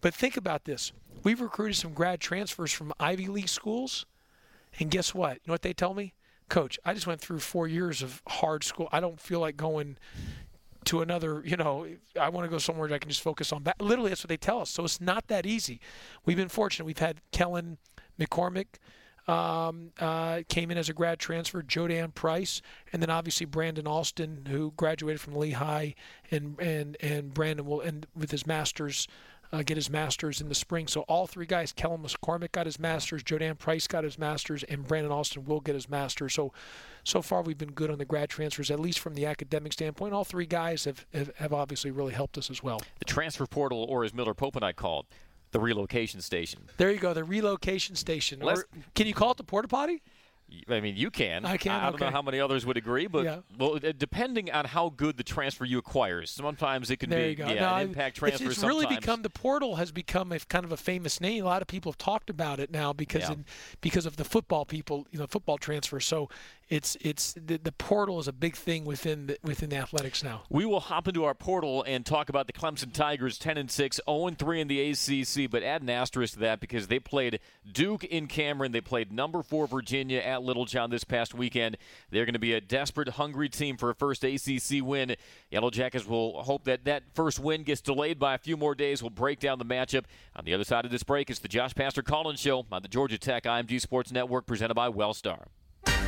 But 0.00 0.14
think 0.14 0.36
about 0.36 0.64
this. 0.64 0.92
We've 1.22 1.40
recruited 1.40 1.76
some 1.76 1.94
grad 1.94 2.20
transfers 2.20 2.72
from 2.72 2.92
Ivy 2.98 3.28
League 3.28 3.48
schools, 3.48 4.04
and 4.78 4.90
guess 4.90 5.14
what? 5.14 5.34
You 5.36 5.42
know 5.46 5.54
what 5.54 5.62
they 5.62 5.72
tell 5.72 5.94
me? 5.94 6.12
Coach, 6.48 6.78
I 6.84 6.92
just 6.92 7.06
went 7.06 7.20
through 7.20 7.38
four 7.38 7.68
years 7.68 8.02
of 8.02 8.20
hard 8.26 8.64
school. 8.64 8.88
I 8.92 9.00
don't 9.00 9.20
feel 9.20 9.40
like 9.40 9.56
going 9.56 9.96
to 10.84 11.02
another, 11.02 11.42
you 11.44 11.56
know, 11.56 11.86
I 12.20 12.28
want 12.28 12.44
to 12.46 12.50
go 12.50 12.58
somewhere 12.58 12.88
that 12.88 12.94
I 12.94 12.98
can 12.98 13.10
just 13.10 13.22
focus 13.22 13.52
on 13.52 13.64
that. 13.64 13.80
Literally, 13.80 14.10
that's 14.10 14.22
what 14.22 14.28
they 14.28 14.36
tell 14.36 14.60
us. 14.60 14.70
So 14.70 14.84
it's 14.84 15.00
not 15.00 15.28
that 15.28 15.46
easy. 15.46 15.80
We've 16.24 16.36
been 16.36 16.48
fortunate. 16.48 16.84
We've 16.84 16.98
had 16.98 17.20
Kellen 17.32 17.78
McCormick 18.18 18.66
um, 19.26 19.90
uh, 19.98 20.42
came 20.48 20.70
in 20.70 20.78
as 20.78 20.88
a 20.88 20.92
grad 20.92 21.18
transfer, 21.18 21.62
Jodan 21.62 22.14
Price, 22.14 22.60
and 22.92 23.00
then 23.00 23.10
obviously 23.10 23.46
Brandon 23.46 23.86
Alston, 23.86 24.46
who 24.50 24.72
graduated 24.76 25.20
from 25.20 25.34
Lehigh, 25.34 25.92
and 26.30 26.58
and 26.60 26.96
and 27.00 27.32
Brandon 27.32 27.64
will 27.64 27.82
end 27.82 28.06
with 28.14 28.30
his 28.30 28.46
master's. 28.46 29.08
Uh, 29.54 29.62
get 29.62 29.76
his 29.76 29.88
master's 29.88 30.40
in 30.40 30.48
the 30.48 30.54
spring. 30.54 30.88
So 30.88 31.02
all 31.02 31.28
three 31.28 31.46
guys, 31.46 31.72
Kellen 31.72 32.02
McCormick 32.02 32.50
got 32.50 32.66
his 32.66 32.80
master's, 32.80 33.22
Jodan 33.22 33.56
Price 33.56 33.86
got 33.86 34.02
his 34.02 34.18
master's, 34.18 34.64
and 34.64 34.84
Brandon 34.84 35.12
Alston 35.12 35.44
will 35.44 35.60
get 35.60 35.76
his 35.76 35.88
master's. 35.88 36.34
So 36.34 36.52
so 37.04 37.22
far 37.22 37.40
we've 37.40 37.56
been 37.56 37.70
good 37.70 37.88
on 37.88 37.98
the 37.98 38.04
grad 38.04 38.30
transfers, 38.30 38.68
at 38.72 38.80
least 38.80 38.98
from 38.98 39.14
the 39.14 39.26
academic 39.26 39.72
standpoint. 39.72 40.12
All 40.12 40.24
three 40.24 40.46
guys 40.46 40.86
have, 40.86 41.06
have, 41.14 41.30
have 41.36 41.52
obviously 41.52 41.92
really 41.92 42.14
helped 42.14 42.36
us 42.36 42.50
as 42.50 42.64
well. 42.64 42.82
The 42.98 43.04
transfer 43.04 43.46
portal, 43.46 43.86
or 43.88 44.02
as 44.02 44.12
Miller 44.12 44.34
Pope 44.34 44.56
and 44.56 44.64
I 44.64 44.72
called, 44.72 45.06
the 45.52 45.60
relocation 45.60 46.20
station. 46.20 46.62
There 46.76 46.90
you 46.90 46.98
go, 46.98 47.14
the 47.14 47.22
relocation 47.22 47.94
station. 47.94 48.42
Or, 48.42 48.66
can 48.96 49.06
you 49.06 49.14
call 49.14 49.30
it 49.30 49.36
the 49.36 49.44
porta 49.44 49.68
potty? 49.68 50.02
I 50.68 50.80
mean, 50.80 50.96
you 50.96 51.10
can. 51.10 51.44
I 51.44 51.56
can, 51.56 51.72
I 51.72 51.90
don't 51.90 52.00
know 52.00 52.10
how 52.10 52.22
many 52.22 52.38
others 52.38 52.64
would 52.64 52.76
agree, 52.76 53.06
but 53.06 53.24
Yeah. 53.24 53.38
well, 53.58 53.76
uh, 53.76 53.92
depending 53.96 54.50
on 54.52 54.66
how 54.66 54.88
good 54.90 55.16
the 55.16 55.24
transfer 55.24 55.64
you 55.64 55.78
acquire, 55.78 56.24
sometimes 56.26 56.90
it 56.90 56.98
can 56.98 57.10
There 57.10 57.34
be 57.34 57.42
yeah, 57.42 57.54
No, 57.54 57.74
an 57.74 57.82
impact 57.88 58.18
it's- 58.18 58.38
transfer. 58.38 58.50
It's, 58.50 58.62
really 58.62 58.86
become 58.86 59.22
the 59.22 59.30
portal 59.30 59.76
has 59.76 59.90
become 59.90 60.30
a 60.32 60.38
kind 60.38 60.64
of 60.64 60.70
a 60.70 60.76
famous 60.76 61.20
name. 61.20 61.42
A 61.44 61.46
lot 61.46 61.60
of 61.62 61.68
people 61.68 61.90
have 61.90 61.98
talked 61.98 62.30
about 62.30 62.60
it 62.60 62.70
now 62.70 62.92
because 62.92 63.22
Yeah. 63.22 63.32
in, 63.32 63.44
because 63.80 64.06
of 64.06 64.16
the 64.16 64.24
football 64.24 64.64
people, 64.64 65.06
you 65.10 65.18
know, 65.18 65.26
football 65.26 65.58
transfer. 65.58 65.98
So 65.98 66.28
it's 66.68 66.96
it's 67.00 67.34
the, 67.34 67.58
the 67.58 67.72
portal 67.72 68.18
is 68.18 68.26
a 68.26 68.32
big 68.32 68.56
thing 68.56 68.84
within 68.84 69.28
the, 69.28 69.38
within 69.44 69.70
the 69.70 69.76
athletics 69.76 70.24
now. 70.24 70.42
We 70.48 70.64
will 70.64 70.80
hop 70.80 71.06
into 71.06 71.24
our 71.24 71.34
portal 71.34 71.84
and 71.86 72.04
talk 72.04 72.28
about 72.28 72.46
the 72.46 72.52
Clemson 72.52 72.92
Tigers 72.92 73.38
10 73.38 73.58
and 73.58 73.70
6, 73.70 74.00
0 74.08 74.26
and 74.26 74.38
3 74.38 74.60
in 74.60 74.68
the 74.68 74.90
ACC, 74.90 75.50
but 75.50 75.62
add 75.62 75.82
an 75.82 75.90
asterisk 75.90 76.34
to 76.34 76.40
that 76.40 76.60
because 76.60 76.88
they 76.88 76.98
played 76.98 77.40
Duke 77.70 78.04
in 78.04 78.26
Cameron, 78.26 78.72
they 78.72 78.80
played 78.80 79.12
number 79.12 79.42
4 79.42 79.66
Virginia 79.66 80.18
at 80.18 80.42
Little 80.42 80.64
Littlejohn 80.64 80.90
this 80.90 81.04
past 81.04 81.34
weekend. 81.34 81.76
They're 82.10 82.24
going 82.24 82.34
to 82.34 82.38
be 82.38 82.54
a 82.54 82.60
desperate, 82.60 83.08
hungry 83.08 83.48
team 83.48 83.76
for 83.76 83.90
a 83.90 83.94
first 83.94 84.24
ACC 84.24 84.82
win. 84.82 85.16
Yellow 85.50 85.70
Jackets 85.70 86.06
will 86.06 86.42
hope 86.42 86.64
that 86.64 86.84
that 86.84 87.04
first 87.14 87.38
win 87.38 87.62
gets 87.62 87.80
delayed 87.80 88.18
by 88.18 88.34
a 88.34 88.38
few 88.38 88.56
more 88.56 88.74
days. 88.74 89.02
We'll 89.02 89.10
break 89.10 89.40
down 89.40 89.58
the 89.58 89.64
matchup. 89.64 90.04
On 90.36 90.44
the 90.44 90.54
other 90.54 90.64
side 90.64 90.84
of 90.84 90.90
this 90.90 91.02
break, 91.02 91.30
it's 91.30 91.40
the 91.40 91.48
Josh 91.48 91.74
Pastner 91.74 92.04
Call-In 92.04 92.36
Show 92.36 92.66
on 92.72 92.82
the 92.82 92.88
Georgia 92.88 93.18
Tech 93.18 93.44
IMG 93.44 93.80
Sports 93.80 94.10
Network 94.10 94.46
presented 94.46 94.74
by 94.74 94.88
Wellstar. 94.88 95.46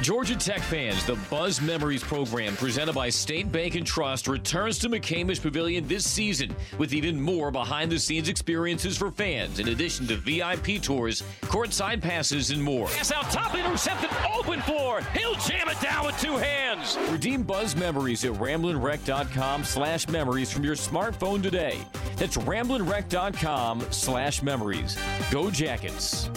Georgia 0.03 0.37
Tech 0.37 0.61
fans, 0.61 1.05
the 1.07 1.19
Buzz 1.31 1.61
Memories 1.61 2.03
program 2.03 2.55
presented 2.57 2.95
by 2.95 3.09
State 3.09 3.51
Bank 3.51 3.75
and 3.75 3.87
Trust 3.87 4.29
returns 4.29 4.79
to 4.79 4.89
McCamish 4.89 5.41
Pavilion 5.41 5.89
this 5.89 6.09
season 6.09 6.55
with 6.79 6.93
even 6.93 7.21
more 7.21 7.51
behind 7.51 7.91
the 7.91 7.99
scenes 7.99 8.29
experiences 8.29 8.97
for 8.97 9.11
fans, 9.11 9.59
in 9.59 9.69
addition 9.69 10.07
to 10.07 10.17
VIP 10.17 10.81
tours, 10.83 11.23
courtside 11.43 12.01
passes, 12.01 12.51
and 12.51 12.63
more. 12.63 12.89
Pass 12.89 13.11
out 13.11 13.31
top, 13.31 13.55
intercepted, 13.57 14.11
open 14.35 14.61
floor. 14.61 15.01
He'll 15.15 15.35
jam 15.37 15.69
it 15.69 15.81
down 15.81 16.07
with 16.07 16.21
two 16.21 16.37
hands. 16.37 16.97
Redeem 17.11 17.43
Buzz 17.43 17.75
Memories 17.75 18.25
at 18.25 18.33
ramblinwreck.com 18.33 19.65
slash 19.65 20.09
memories 20.09 20.53
from 20.53 20.63
your 20.63 20.77
smartphone 20.77 21.43
today. 21.43 21.79
That's 22.17 22.37
ramblinwreck.com 22.37 23.87
slash 23.91 24.43
memories. 24.43 24.97
Go 25.31 25.51
Jackets. 25.51 26.31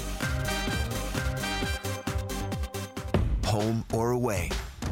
Home 3.60 3.84
or 3.94 4.12
away, 4.12 4.50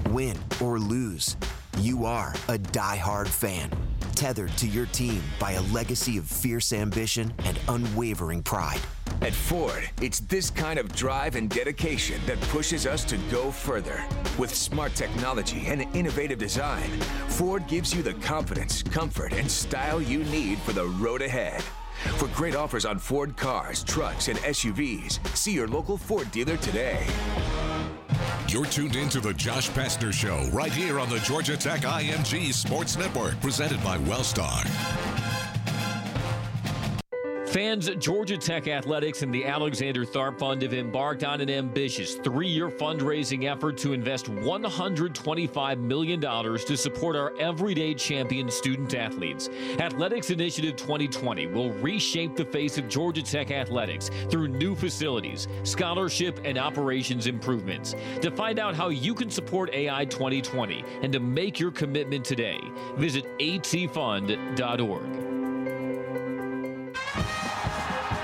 win 0.10 0.38
or 0.62 0.78
lose, 0.78 1.38
you 1.80 2.06
are 2.06 2.36
a 2.50 2.58
die-hard 2.58 3.30
fan, 3.30 3.72
tethered 4.14 4.52
to 4.58 4.68
your 4.68 4.88
team 4.88 5.22
by 5.40 5.54
a 5.54 5.62
legacy 5.74 6.18
of 6.18 6.26
fierce 6.26 6.74
ambition 6.74 7.34
and 7.46 7.58
unwavering 7.70 8.44
pride. 8.44 8.82
At 9.22 9.34
Ford, 9.34 9.90
it's 10.02 10.20
this 10.20 10.50
kind 10.50 10.78
of 10.78 10.94
drive 10.94 11.36
and 11.38 11.50
dedication 11.50 12.20
that 12.26 12.42
pushes 12.42 12.86
us 12.86 13.06
to 13.06 13.18
go 13.32 13.52
further. 13.52 14.04
With 14.38 14.54
smart 14.54 14.96
technology 14.96 15.64
and 15.68 15.84
innovative 15.96 16.40
design, 16.40 16.90
Ford 17.30 17.66
gives 17.68 17.96
you 17.96 18.04
the 18.04 18.16
confidence, 18.16 18.84
comfort, 18.84 19.32
and 19.32 19.50
style 19.50 20.02
you 20.02 20.26
need 20.26 20.60
for 20.60 20.74
the 20.74 20.88
road 20.88 21.22
ahead. 21.22 21.64
For 22.18 22.28
great 22.28 22.56
offers 22.56 22.86
on 22.86 23.00
Ford 23.00 23.38
cars, 23.38 23.84
trucks, 23.84 24.28
and 24.28 24.38
SUVs, 24.40 25.26
see 25.38 25.54
your 25.54 25.70
local 25.70 25.98
Ford 25.98 26.30
dealer 26.32 26.58
today. 26.58 27.08
You're 28.48 28.66
tuned 28.66 28.96
in 28.96 29.10
to 29.10 29.20
the 29.20 29.34
Josh 29.34 29.70
Pastner 29.70 30.14
Show 30.14 30.48
right 30.52 30.72
here 30.72 31.00
on 31.00 31.10
the 31.10 31.20
Georgia 31.20 31.58
Tech 31.58 31.82
IMG 31.82 32.54
Sports 32.54 32.98
Network, 32.98 33.40
presented 33.42 33.84
by 33.84 33.98
Wellstar. 34.00 35.17
Fans 37.48 37.90
Georgia 37.98 38.38
Tech 38.38 38.68
Athletics 38.68 39.22
and 39.22 39.34
the 39.34 39.46
Alexander 39.46 40.04
Tharpe 40.04 40.38
Fund 40.38 40.62
have 40.64 40.74
embarked 40.74 41.24
on 41.24 41.40
an 41.40 41.50
ambitious 41.50 42.16
three 42.16 42.50
year 42.50 42.70
fundraising 42.70 43.50
effort 43.50 43.78
to 43.78 43.94
invest 43.94 44.26
$125 44.26 45.80
million 45.80 46.20
to 46.20 46.78
support 46.78 47.16
our 47.16 47.34
everyday 47.40 47.94
champion 47.94 48.52
student 48.52 48.94
athletes. 48.94 49.50
Athletics 49.80 50.30
Initiative 50.30 50.76
2020 50.76 51.48
will 51.48 51.72
reshape 51.76 52.36
the 52.36 52.44
face 52.44 52.78
of 52.78 52.90
Georgia 52.90 53.24
Tech 53.24 53.50
athletics 53.50 54.12
through 54.30 54.50
new 54.50 54.76
facilities, 54.76 55.48
scholarship, 55.64 56.42
and 56.44 56.58
operations 56.58 57.28
improvements. 57.28 57.96
To 58.22 58.30
find 58.30 58.60
out 58.60 58.76
how 58.76 58.90
you 58.90 59.16
can 59.16 59.30
support 59.30 59.74
AI 59.74 60.04
2020 60.04 60.84
and 61.02 61.14
to 61.14 61.22
make 61.22 61.62
your 61.62 61.72
commitment 61.72 62.26
today, 62.26 62.60
visit 62.98 63.26
atfund.org. 63.40 65.28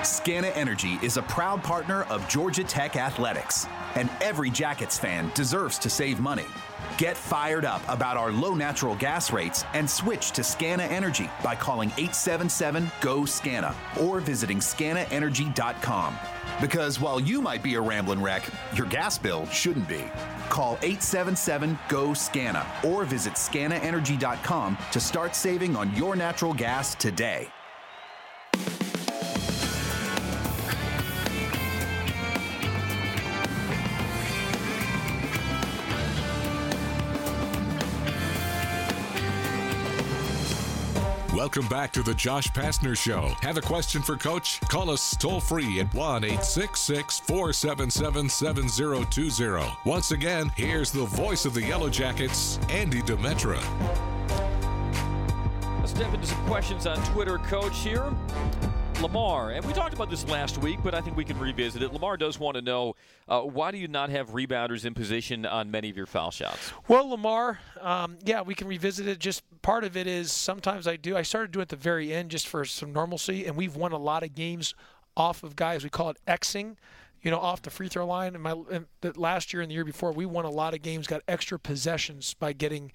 Scana 0.03 0.55
Energy 0.57 0.99
is 1.01 1.15
a 1.15 1.21
proud 1.21 1.63
partner 1.63 2.03
of 2.03 2.27
Georgia 2.27 2.63
Tech 2.63 2.97
Athletics, 2.97 3.67
and 3.95 4.09
every 4.19 4.49
Jackets 4.49 4.97
fan 4.97 5.31
deserves 5.33 5.79
to 5.79 5.89
save 5.89 6.19
money. 6.19 6.45
Get 6.97 7.15
fired 7.15 7.63
up 7.63 7.81
about 7.87 8.17
our 8.17 8.29
low 8.29 8.53
natural 8.53 8.95
gas 8.95 9.31
rates 9.31 9.63
and 9.73 9.89
switch 9.89 10.31
to 10.31 10.41
Scana 10.41 10.89
Energy 10.91 11.29
by 11.41 11.55
calling 11.55 11.87
877 11.91 12.91
GO 12.99 13.23
SCANA 13.23 13.73
or 14.01 14.19
visiting 14.19 14.59
scanaenergy.com. 14.59 16.17
Because 16.59 16.99
while 16.99 17.21
you 17.21 17.41
might 17.41 17.63
be 17.63 17.75
a 17.75 17.81
rambling 17.81 18.21
wreck, 18.21 18.45
your 18.75 18.87
gas 18.87 19.17
bill 19.17 19.45
shouldn't 19.47 19.87
be. 19.87 20.03
Call 20.49 20.73
877 20.81 21.79
GO 21.87 22.13
SCANA 22.13 22.65
or 22.83 23.05
visit 23.05 23.35
scanaenergy.com 23.35 24.77
to 24.91 24.99
start 24.99 25.33
saving 25.33 25.77
on 25.77 25.95
your 25.95 26.17
natural 26.17 26.53
gas 26.53 26.93
today. 26.95 27.52
Welcome 41.43 41.67
back 41.67 41.91
to 41.91 42.01
the 42.01 42.13
Josh 42.13 42.47
Pastner 42.51 42.97
Show. 42.97 43.33
Have 43.41 43.57
a 43.57 43.61
question 43.61 44.01
for 44.01 44.15
Coach? 44.15 44.61
Call 44.69 44.89
us 44.89 45.13
toll 45.17 45.41
free 45.41 45.81
at 45.81 45.93
1 45.93 46.23
866 46.23 47.19
477 47.19 48.29
7020. 48.29 49.77
Once 49.83 50.11
again, 50.11 50.53
here's 50.55 50.89
the 50.89 51.03
voice 51.03 51.43
of 51.43 51.53
the 51.53 51.61
Yellow 51.61 51.89
Jackets, 51.89 52.59
Andy 52.69 53.01
Demetra. 53.01 53.61
Let's 55.79 55.91
step 55.91 56.13
into 56.13 56.27
some 56.27 56.45
questions 56.45 56.87
on 56.87 56.95
Twitter, 57.11 57.37
Coach. 57.39 57.77
Here, 57.79 58.13
Lamar, 59.03 59.51
and 59.51 59.65
we 59.65 59.73
talked 59.73 59.93
about 59.93 60.09
this 60.09 60.25
last 60.29 60.57
week, 60.59 60.79
but 60.81 60.95
I 60.95 61.01
think 61.01 61.17
we 61.17 61.25
can 61.25 61.37
revisit 61.37 61.83
it. 61.83 61.91
Lamar 61.91 62.15
does 62.15 62.39
want 62.39 62.55
to 62.55 62.61
know 62.61 62.95
uh, 63.27 63.41
why 63.41 63.69
do 63.69 63.77
you 63.77 63.89
not 63.89 64.09
have 64.09 64.29
rebounders 64.29 64.85
in 64.85 64.93
position 64.93 65.45
on 65.45 65.69
many 65.69 65.89
of 65.89 65.97
your 65.97 66.05
foul 66.05 66.31
shots? 66.31 66.71
Well, 66.87 67.09
Lamar, 67.09 67.59
um, 67.81 68.17
yeah, 68.23 68.43
we 68.43 68.55
can 68.55 68.65
revisit 68.65 69.05
it. 69.05 69.19
Just 69.19 69.43
part 69.61 69.83
of 69.83 69.97
it 69.97 70.07
is 70.07 70.31
sometimes 70.31 70.87
I 70.87 70.95
do. 70.95 71.17
I 71.17 71.21
started 71.23 71.51
doing 71.51 71.63
it 71.63 71.63
at 71.63 71.69
the 71.69 71.75
very 71.75 72.13
end 72.13 72.31
just 72.31 72.47
for 72.47 72.63
some 72.63 72.93
normalcy, 72.93 73.45
and 73.45 73.57
we've 73.57 73.75
won 73.75 73.91
a 73.91 73.97
lot 73.97 74.23
of 74.23 74.35
games 74.35 74.73
off 75.17 75.43
of 75.43 75.57
guys. 75.57 75.83
We 75.83 75.89
call 75.89 76.09
it 76.09 76.17
Xing 76.25 76.77
you 77.23 77.31
know, 77.31 77.39
off 77.39 77.61
the 77.61 77.69
free 77.69 77.87
throw 77.87 78.05
line. 78.05 78.35
And 78.35 78.43
my 78.43 78.55
and 78.69 78.85
last 79.17 79.53
year 79.53 79.61
and 79.61 79.71
the 79.71 79.75
year 79.75 79.85
before, 79.85 80.11
we 80.11 80.25
won 80.25 80.45
a 80.45 80.49
lot 80.49 80.73
of 80.73 80.81
games, 80.81 81.07
got 81.07 81.21
extra 81.27 81.57
possessions 81.57 82.33
by 82.33 82.53
getting 82.53 82.91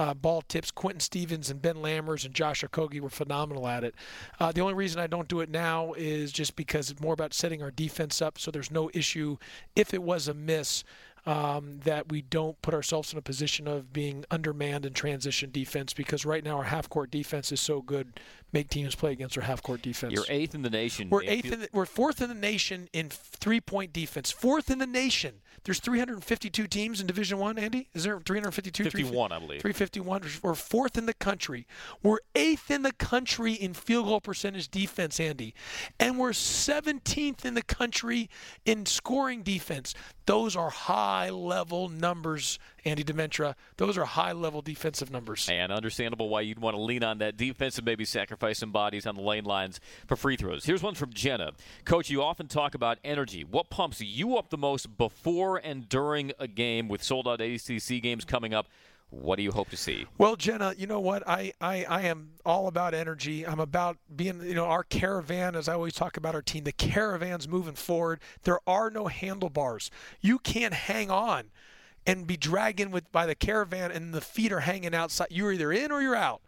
uh, 0.00 0.14
ball 0.14 0.40
tips. 0.40 0.70
Quinton 0.70 1.00
Stephens 1.00 1.50
and 1.50 1.60
Ben 1.60 1.76
Lammers 1.76 2.24
and 2.24 2.32
Josh 2.32 2.64
Okogie 2.64 3.00
were 3.00 3.10
phenomenal 3.10 3.68
at 3.68 3.84
it. 3.84 3.94
Uh, 4.40 4.50
the 4.50 4.62
only 4.62 4.72
reason 4.72 4.98
I 4.98 5.06
don't 5.06 5.28
do 5.28 5.40
it 5.40 5.50
now 5.50 5.92
is 5.92 6.32
just 6.32 6.56
because 6.56 6.90
it's 6.90 7.02
more 7.02 7.12
about 7.12 7.34
setting 7.34 7.62
our 7.62 7.70
defense 7.70 8.22
up 8.22 8.38
so 8.38 8.50
there's 8.50 8.70
no 8.70 8.90
issue 8.94 9.36
if 9.76 9.92
it 9.92 10.02
was 10.02 10.26
a 10.26 10.32
miss 10.32 10.84
um, 11.26 11.80
that 11.84 12.08
we 12.08 12.22
don't 12.22 12.60
put 12.62 12.72
ourselves 12.72 13.12
in 13.12 13.18
a 13.18 13.22
position 13.22 13.68
of 13.68 13.92
being 13.92 14.24
undermanned 14.30 14.86
in 14.86 14.94
transition 14.94 15.50
defense 15.50 15.92
because 15.92 16.24
right 16.24 16.42
now 16.42 16.56
our 16.56 16.64
half 16.64 16.88
court 16.88 17.10
defense 17.10 17.52
is 17.52 17.60
so 17.60 17.82
good. 17.82 18.18
Make 18.52 18.68
teams 18.68 18.94
play 18.94 19.12
against 19.12 19.36
our 19.38 19.44
half 19.44 19.62
court 19.62 19.82
defense. 19.82 20.12
You're 20.12 20.24
eighth 20.28 20.54
in 20.54 20.62
the 20.62 20.70
nation. 20.70 21.08
We're 21.08 21.22
eighth. 21.22 21.52
In 21.52 21.60
the, 21.60 21.68
we're 21.72 21.86
fourth 21.86 22.20
in 22.20 22.28
the 22.28 22.34
nation 22.34 22.88
in 22.92 23.08
three 23.08 23.60
point 23.60 23.92
defense. 23.92 24.30
Fourth 24.30 24.70
in 24.70 24.78
the 24.78 24.86
nation. 24.86 25.36
There's 25.64 25.78
352 25.78 26.66
teams 26.66 27.00
in 27.00 27.06
Division 27.06 27.38
One. 27.38 27.58
Andy, 27.58 27.88
is 27.92 28.04
there 28.04 28.18
352? 28.18 28.84
51, 28.84 29.30
I 29.30 29.38
believe. 29.38 29.60
351. 29.60 30.22
We're 30.42 30.54
fourth 30.54 30.96
in 30.96 31.06
the 31.06 31.14
country. 31.14 31.66
We're 32.02 32.18
eighth 32.34 32.70
in 32.70 32.82
the 32.82 32.92
country 32.92 33.52
in 33.52 33.74
field 33.74 34.06
goal 34.06 34.20
percentage 34.20 34.70
defense, 34.70 35.20
Andy, 35.20 35.54
and 35.98 36.18
we're 36.18 36.30
17th 36.30 37.44
in 37.44 37.54
the 37.54 37.62
country 37.62 38.30
in 38.64 38.86
scoring 38.86 39.42
defense. 39.42 39.94
Those 40.26 40.56
are 40.56 40.70
high 40.70 41.28
level 41.28 41.88
numbers, 41.88 42.58
Andy 42.84 43.04
Demetra. 43.04 43.54
Those 43.76 43.98
are 43.98 44.04
high 44.04 44.32
level 44.32 44.62
defensive 44.62 45.10
numbers. 45.10 45.48
And 45.50 45.72
understandable 45.72 46.28
why 46.28 46.42
you'd 46.42 46.58
want 46.58 46.76
to 46.76 46.80
lean 46.80 47.04
on 47.04 47.18
that 47.18 47.36
defense 47.36 47.78
and 47.78 47.84
maybe 47.84 48.04
sacrifice 48.04 48.58
some 48.58 48.72
bodies 48.72 49.06
on 49.06 49.16
the 49.16 49.22
lane 49.22 49.44
lines 49.44 49.80
for 50.06 50.16
free 50.16 50.36
throws. 50.36 50.64
Here's 50.64 50.82
one 50.82 50.94
from 50.94 51.12
Jenna. 51.12 51.52
Coach, 51.84 52.10
you 52.10 52.22
often 52.22 52.48
talk 52.48 52.74
about 52.74 52.98
energy. 53.04 53.44
What 53.44 53.70
pumps 53.70 54.00
you 54.00 54.36
up 54.36 54.50
the 54.50 54.58
most 54.58 54.96
before 54.96 55.58
and 55.58 55.88
during 55.88 56.32
a 56.38 56.48
game 56.48 56.88
with 56.88 57.02
sold 57.02 57.28
out 57.28 57.40
ACC 57.40 58.02
games 58.02 58.24
coming 58.24 58.54
up? 58.54 58.68
What 59.10 59.36
do 59.36 59.42
you 59.42 59.50
hope 59.50 59.70
to 59.70 59.76
see? 59.76 60.06
Well, 60.18 60.36
Jenna, 60.36 60.72
you 60.78 60.86
know 60.86 61.00
what? 61.00 61.26
I, 61.28 61.52
I, 61.60 61.84
I 61.84 62.02
am 62.02 62.30
all 62.46 62.68
about 62.68 62.94
energy. 62.94 63.44
I'm 63.44 63.58
about 63.58 63.98
being, 64.14 64.40
you 64.42 64.54
know, 64.54 64.66
our 64.66 64.84
caravan, 64.84 65.56
as 65.56 65.68
I 65.68 65.74
always 65.74 65.94
talk 65.94 66.16
about 66.16 66.36
our 66.36 66.42
team, 66.42 66.62
the 66.62 66.72
caravan's 66.72 67.48
moving 67.48 67.74
forward. 67.74 68.20
There 68.44 68.60
are 68.68 68.88
no 68.88 69.08
handlebars. 69.08 69.90
You 70.20 70.38
can't 70.38 70.74
hang 70.74 71.10
on 71.10 71.50
and 72.10 72.26
be 72.26 72.36
dragged 72.36 72.80
in 72.80 72.90
with 72.90 73.10
by 73.12 73.24
the 73.24 73.36
caravan 73.36 73.92
and 73.92 74.12
the 74.12 74.20
feet 74.20 74.50
are 74.50 74.60
hanging 74.60 74.94
outside. 74.96 75.28
You're 75.30 75.52
either 75.52 75.70
in 75.70 75.92
or 75.92 76.02
you're 76.02 76.16
out. 76.16 76.42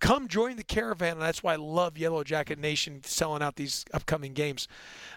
come 0.00 0.26
join 0.26 0.56
the 0.56 0.64
caravan. 0.64 1.12
And 1.12 1.22
that's 1.22 1.44
why 1.44 1.52
I 1.52 1.56
love 1.56 1.96
Yellow 1.96 2.24
Jacket 2.24 2.58
Nation 2.58 3.02
selling 3.04 3.40
out 3.40 3.54
these 3.54 3.84
upcoming 3.94 4.32
games. 4.32 4.66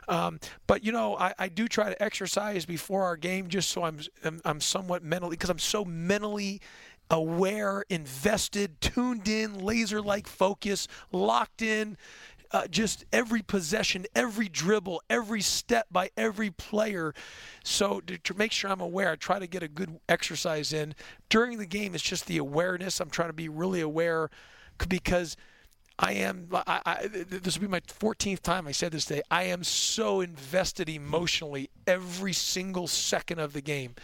Um, 0.07 0.39
but 0.67 0.83
you 0.83 0.91
know, 0.91 1.17
I, 1.17 1.33
I 1.39 1.47
do 1.49 1.67
try 1.67 1.89
to 1.89 2.03
exercise 2.03 2.67
before 2.67 3.03
our 3.03 3.17
game 3.17 3.47
just 3.47 3.69
so 3.71 3.83
I'm 3.83 3.99
I'm, 4.23 4.39
I'm 4.45 4.61
somewhat 4.61 5.03
mentally 5.03 5.31
because 5.31 5.49
I'm 5.49 5.59
so 5.59 5.83
mentally 5.83 6.61
aware, 7.09 7.83
invested, 7.89 8.79
tuned 8.81 9.27
in, 9.27 9.57
laser 9.57 10.01
like 10.01 10.27
focus, 10.27 10.87
locked 11.11 11.63
in. 11.63 11.97
Uh, 12.51 12.67
just 12.67 13.05
every 13.13 13.43
possession, 13.43 14.05
every 14.15 14.49
dribble, 14.49 15.03
every 15.09 15.41
step 15.41 15.85
by 15.91 16.09
every 16.17 16.49
player. 16.49 17.13
So 17.63 17.99
to, 18.01 18.17
to, 18.17 18.33
make 18.33 18.51
sure 18.51 18.71
I'm 18.71 18.81
aware, 18.81 19.11
I 19.11 19.15
try 19.17 19.37
to 19.37 19.45
get 19.45 19.61
a 19.61 19.67
good 19.67 19.99
exercise 20.09 20.73
in 20.73 20.95
during 21.29 21.59
the 21.59 21.67
game. 21.67 21.93
It's 21.93 22.03
just 22.03 22.25
the 22.25 22.37
awareness. 22.37 22.99
I'm 22.99 23.11
trying 23.11 23.29
to 23.29 23.33
be 23.33 23.49
really 23.49 23.81
aware 23.81 24.31
because 24.87 25.37
I 26.01 26.13
am. 26.13 26.47
I, 26.53 26.81
I, 26.85 27.07
this 27.07 27.57
will 27.57 27.67
be 27.67 27.71
my 27.71 27.81
14th 27.81 28.39
time 28.39 28.67
I 28.67 28.71
said 28.71 28.93
this 28.93 29.03
today. 29.03 29.21
I 29.29 29.43
am 29.43 29.65
so 29.65 30.21
invested 30.21 30.87
emotionally 30.87 31.69
every 31.85 32.31
single 32.31 32.87
second 32.87 33.39
of 33.39 33.51
the 33.51 33.61
game, 33.61 33.95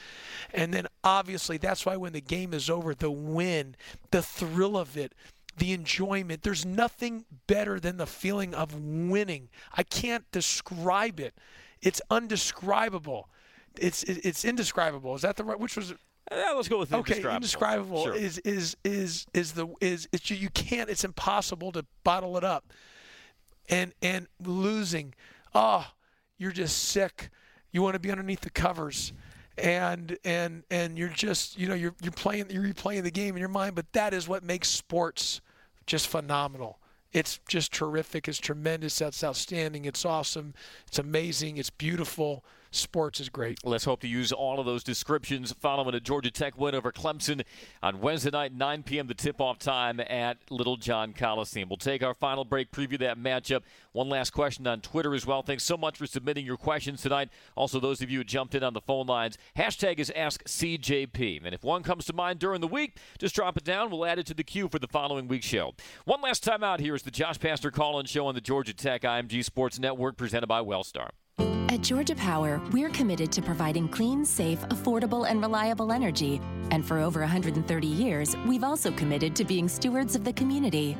and 0.54 0.74
then 0.74 0.88
obviously 1.06 1.58
that's 1.58 1.86
why 1.86 1.96
when 1.96 2.12
the 2.12 2.22
game 2.22 2.54
is 2.54 2.70
over, 2.70 2.94
the 2.94 3.10
win, 3.10 3.78
the 4.12 4.22
thrill 4.22 4.78
of 4.78 4.98
it, 4.98 5.14
the 5.58 5.74
enjoyment. 5.74 6.44
There's 6.44 6.66
nothing 6.66 7.26
better 7.48 7.80
than 7.80 7.98
the 7.98 8.06
feeling 8.06 8.54
of 8.54 8.74
winning. 8.74 9.50
I 9.74 9.84
can't 9.84 10.30
describe 10.32 11.20
it. 11.20 11.34
It's 11.82 12.02
undescribable. 12.10 13.30
It's 13.78 14.04
it's 14.04 14.46
indescribable. 14.46 15.16
Is 15.16 15.22
that 15.22 15.36
the 15.36 15.44
right? 15.44 15.60
Which 15.60 15.76
was 15.76 15.94
yeah, 16.32 16.52
uh, 16.52 16.56
let's 16.56 16.68
go 16.68 16.80
with 16.80 16.94
okay. 16.94 17.18
Indescribable, 17.18 17.36
indescribable 17.36 18.04
sure. 18.06 18.16
is 18.16 18.38
is 18.40 18.78
is 18.84 19.28
is 19.34 19.52
the 19.54 19.68
is 19.82 20.08
it's 20.12 20.30
you 20.32 20.50
can't. 20.50 20.90
It's 20.90 21.04
impossible 21.04 21.72
to 21.74 21.86
bottle 22.04 22.38
it 22.38 22.44
up. 22.44 22.74
And 23.70 23.94
and 24.02 24.28
losing, 24.44 25.14
oh, 25.54 25.88
you're 26.38 26.52
just 26.52 26.78
sick. 26.84 27.30
You 27.72 27.82
want 27.82 27.94
to 27.94 28.00
be 28.00 28.12
underneath 28.12 28.42
the 28.42 28.50
covers, 28.50 29.12
and 29.58 30.18
and 30.24 30.64
and 30.72 30.98
you're 30.98 31.10
just 31.10 31.60
you 31.60 31.68
know 31.68 31.76
you're 31.76 31.96
you're 32.02 32.12
playing 32.12 32.50
you're 32.50 32.64
replaying 32.64 33.04
the 33.04 33.12
game 33.12 33.36
in 33.36 33.40
your 33.40 33.50
mind. 33.50 33.76
But 33.76 33.92
that 33.94 34.14
is 34.14 34.28
what 34.28 34.44
makes 34.44 34.70
sports 34.70 35.42
just 35.86 36.08
phenomenal. 36.08 36.80
It's 37.14 37.40
just 37.48 37.72
terrific. 37.72 38.28
It's 38.28 38.40
tremendous. 38.40 39.00
That's 39.00 39.24
outstanding. 39.24 39.86
It's 39.86 40.04
awesome. 40.04 40.54
It's 40.88 41.00
amazing. 41.00 41.58
It's 41.58 41.70
beautiful 41.70 42.44
sports 42.76 43.20
is 43.20 43.30
great. 43.30 43.60
Let's 43.64 43.86
hope 43.86 44.02
to 44.02 44.08
use 44.08 44.32
all 44.32 44.60
of 44.60 44.66
those 44.66 44.84
descriptions 44.84 45.54
following 45.60 45.96
a 45.96 46.00
Georgia 46.00 46.32
Tech 46.32 46.58
win 46.58 46.76
over 46.76 46.92
Clemson 46.92 47.44
on 47.82 48.02
Wednesday 48.02 48.32
night, 48.32 48.54
9 48.54 48.84
p.m. 48.84 49.08
the 49.08 49.14
tip-off 49.14 49.60
time 49.60 50.00
at 50.00 50.38
Littlejohn 50.50 51.14
Coliseum. 51.14 51.70
We'll 51.70 51.78
take 51.78 52.04
our 52.04 52.14
final 52.14 52.46
break, 52.46 52.72
preview 52.72 53.00
that 53.00 53.18
matchup. 53.18 53.62
One 53.92 54.10
last 54.10 54.32
question 54.32 54.68
on 54.68 54.82
Twitter 54.82 55.14
as 55.14 55.26
well. 55.26 55.42
Thanks 55.42 55.64
so 55.64 55.78
much 55.78 55.98
for 55.98 56.06
submitting 56.06 56.46
your 56.46 56.58
questions 56.58 57.02
tonight. 57.02 57.30
Also, 57.56 57.80
those 57.80 58.02
of 58.02 58.10
you 58.10 58.20
who 58.20 58.24
jumped 58.24 58.56
in 58.56 58.64
on 58.64 58.74
the 58.74 58.82
phone 58.82 59.08
lines, 59.08 59.38
hashtag 59.58 60.00
is 60.00 60.12
AskCJP. 60.16 61.46
And 61.46 61.56
if 61.56 61.64
one 61.64 61.84
comes 61.84 62.06
to 62.06 62.14
mind 62.14 62.40
during 62.40 62.62
the 62.62 62.68
week, 62.68 62.98
just 63.18 63.36
drop 63.36 63.58
it 63.58 63.64
down. 63.64 63.90
We'll 63.90 64.06
add 64.06 64.20
it 64.20 64.26
to 64.28 64.34
the 64.34 64.44
queue 64.44 64.68
for 64.68 64.80
the 64.80 64.88
following 64.88 65.28
week's 65.28 65.46
show. 65.46 65.74
One 66.04 66.22
last 66.22 66.44
time 66.44 66.64
out 66.64 66.80
here 66.80 66.96
is 66.96 67.04
the 67.04 67.12
Josh 67.12 67.40
Pastner 67.40 67.72
Call-In 67.72 68.06
Show 68.06 68.28
on 68.28 68.36
the 68.36 68.42
Georgia 68.42 68.74
Tech 68.74 69.04
IMG 69.04 69.44
Sports 69.44 69.80
Network 69.80 70.18
presented 70.18 70.48
by 70.48 70.62
Wellstar. 70.62 71.10
At 71.76 71.82
Georgia 71.82 72.16
Power, 72.16 72.62
we're 72.72 72.90
committed 72.90 73.34
to 73.34 73.42
providing 73.42 73.90
clean, 73.90 74.24
safe, 74.24 74.62
affordable, 74.70 75.30
and 75.30 75.42
reliable 75.42 75.92
energy. 75.92 76.40
And 76.72 76.86
for 76.86 77.00
over 77.00 77.20
130 77.20 77.86
years, 77.86 78.34
we've 78.48 78.64
also 78.64 78.92
committed 78.92 79.36
to 79.36 79.44
being 79.44 79.68
stewards 79.68 80.16
of 80.16 80.24
the 80.24 80.32
community. 80.32 80.96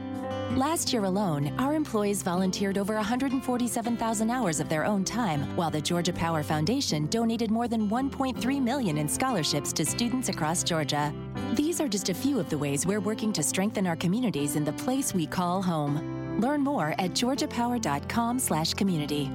Last 0.52 0.92
year 0.92 1.06
alone, 1.06 1.54
our 1.60 1.76
employees 1.76 2.24
volunteered 2.24 2.78
over 2.78 2.96
147,000 2.96 4.30
hours 4.30 4.60
of 4.60 4.68
their 4.68 4.84
own 4.84 5.06
time, 5.06 5.44
while 5.56 5.72
the 5.72 5.80
Georgia 5.80 6.12
Power 6.12 6.44
Foundation 6.44 7.08
donated 7.08 7.52
more 7.52 7.70
than 7.70 7.90
1.3 7.90 8.62
million 8.62 8.98
in 8.98 9.08
scholarships 9.08 9.72
to 9.72 9.86
students 9.86 10.28
across 10.28 10.62
Georgia. 10.62 11.14
These 11.54 11.80
are 11.80 11.88
just 11.88 12.10
a 12.10 12.14
few 12.14 12.38
of 12.38 12.50
the 12.50 12.58
ways 12.58 12.86
we're 12.86 13.00
working 13.00 13.32
to 13.32 13.44
strengthen 13.44 13.88
our 13.88 13.96
communities 13.96 14.58
in 14.58 14.66
the 14.66 14.74
place 14.74 15.14
we 15.14 15.26
call 15.26 15.62
home. 15.62 16.42
Learn 16.42 16.60
more 16.60 16.94
at 17.00 17.12
georgiapower.com/community. 17.12 19.32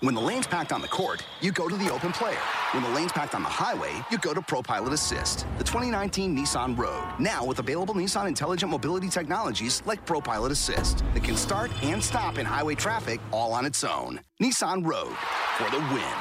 When 0.00 0.14
the 0.14 0.20
lane's 0.20 0.46
packed 0.46 0.74
on 0.74 0.82
the 0.82 0.88
court, 0.88 1.24
you 1.40 1.50
go 1.50 1.70
to 1.70 1.74
the 1.74 1.90
open 1.90 2.12
player. 2.12 2.36
When 2.72 2.82
the 2.82 2.90
lane's 2.90 3.12
packed 3.12 3.34
on 3.34 3.42
the 3.42 3.48
highway, 3.48 3.92
you 4.10 4.18
go 4.18 4.34
to 4.34 4.42
ProPilot 4.42 4.92
Assist, 4.92 5.46
the 5.56 5.64
2019 5.64 6.36
Nissan 6.36 6.76
Rogue. 6.76 7.08
Now 7.18 7.42
with 7.46 7.60
available 7.60 7.94
Nissan 7.94 8.28
intelligent 8.28 8.70
mobility 8.70 9.08
technologies 9.08 9.82
like 9.86 10.04
ProPilot 10.04 10.50
Assist 10.50 10.98
that 11.14 11.24
can 11.24 11.34
start 11.34 11.70
and 11.82 12.04
stop 12.04 12.36
in 12.36 12.44
highway 12.44 12.74
traffic 12.74 13.22
all 13.32 13.54
on 13.54 13.64
its 13.64 13.84
own. 13.84 14.20
Nissan 14.38 14.84
Rogue 14.86 15.16
for 15.56 15.70
the 15.70 15.78
win. 15.78 16.14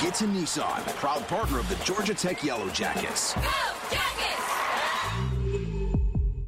Get 0.00 0.14
to 0.14 0.24
Nissan, 0.24 0.84
proud 0.96 1.24
partner 1.28 1.60
of 1.60 1.68
the 1.68 1.76
Georgia 1.84 2.14
Tech 2.14 2.42
Yellow 2.42 2.68
Jackets. 2.70 3.34
Go 3.34 3.42
Jackets! 3.92 4.53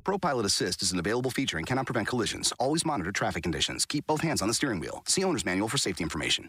ProPilot 0.06 0.44
Assist 0.44 0.82
is 0.82 0.92
an 0.92 1.00
available 1.00 1.32
feature 1.32 1.58
and 1.58 1.66
cannot 1.66 1.86
prevent 1.86 2.06
collisions. 2.06 2.52
Always 2.60 2.86
monitor 2.86 3.10
traffic 3.10 3.42
conditions. 3.42 3.84
Keep 3.84 4.06
both 4.06 4.20
hands 4.20 4.40
on 4.40 4.46
the 4.46 4.54
steering 4.54 4.78
wheel. 4.78 5.02
See 5.08 5.24
owner's 5.24 5.44
manual 5.44 5.66
for 5.66 5.78
safety 5.78 6.04
information. 6.04 6.48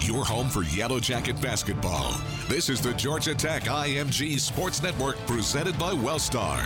Your 0.00 0.24
home 0.24 0.48
for 0.48 0.64
Yellow 0.64 0.98
Jacket 0.98 1.40
basketball. 1.40 2.20
This 2.48 2.68
is 2.68 2.80
the 2.80 2.92
Georgia 2.94 3.36
Tech 3.36 3.62
IMG 3.62 4.40
Sports 4.40 4.82
Network 4.82 5.16
presented 5.28 5.78
by 5.78 5.92
Wellstar. 5.92 6.58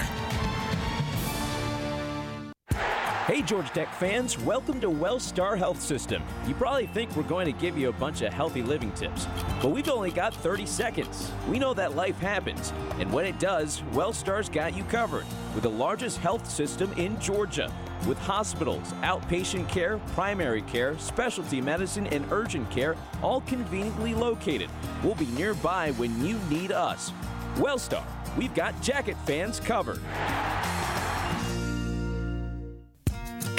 Hey, 3.26 3.40
Georgia 3.40 3.70
Tech 3.72 3.94
fans, 3.94 4.36
welcome 4.36 4.80
to 4.80 4.88
Wellstar 4.88 5.56
Health 5.56 5.80
System. 5.80 6.24
You 6.44 6.54
probably 6.54 6.88
think 6.88 7.14
we're 7.14 7.22
going 7.22 7.46
to 7.46 7.52
give 7.52 7.78
you 7.78 7.88
a 7.88 7.92
bunch 7.92 8.20
of 8.22 8.32
healthy 8.32 8.62
living 8.62 8.90
tips, 8.94 9.28
but 9.62 9.68
we've 9.68 9.88
only 9.88 10.10
got 10.10 10.34
30 10.34 10.66
seconds. 10.66 11.30
We 11.48 11.60
know 11.60 11.72
that 11.72 11.94
life 11.94 12.18
happens, 12.18 12.72
and 12.98 13.12
when 13.12 13.24
it 13.24 13.38
does, 13.38 13.80
Wellstar's 13.92 14.48
got 14.48 14.76
you 14.76 14.82
covered 14.84 15.24
with 15.54 15.62
the 15.62 15.70
largest 15.70 16.18
health 16.18 16.50
system 16.50 16.92
in 16.94 17.16
Georgia. 17.20 17.72
With 18.08 18.18
hospitals, 18.18 18.92
outpatient 19.02 19.68
care, 19.68 19.98
primary 20.14 20.62
care, 20.62 20.98
specialty 20.98 21.60
medicine, 21.60 22.08
and 22.08 22.26
urgent 22.32 22.68
care 22.72 22.96
all 23.22 23.42
conveniently 23.42 24.14
located. 24.14 24.68
We'll 25.04 25.14
be 25.14 25.26
nearby 25.26 25.92
when 25.92 26.26
you 26.26 26.40
need 26.50 26.72
us. 26.72 27.12
Wellstar, 27.54 28.02
we've 28.36 28.54
got 28.54 28.82
jacket 28.82 29.16
fans 29.26 29.60
covered. 29.60 30.00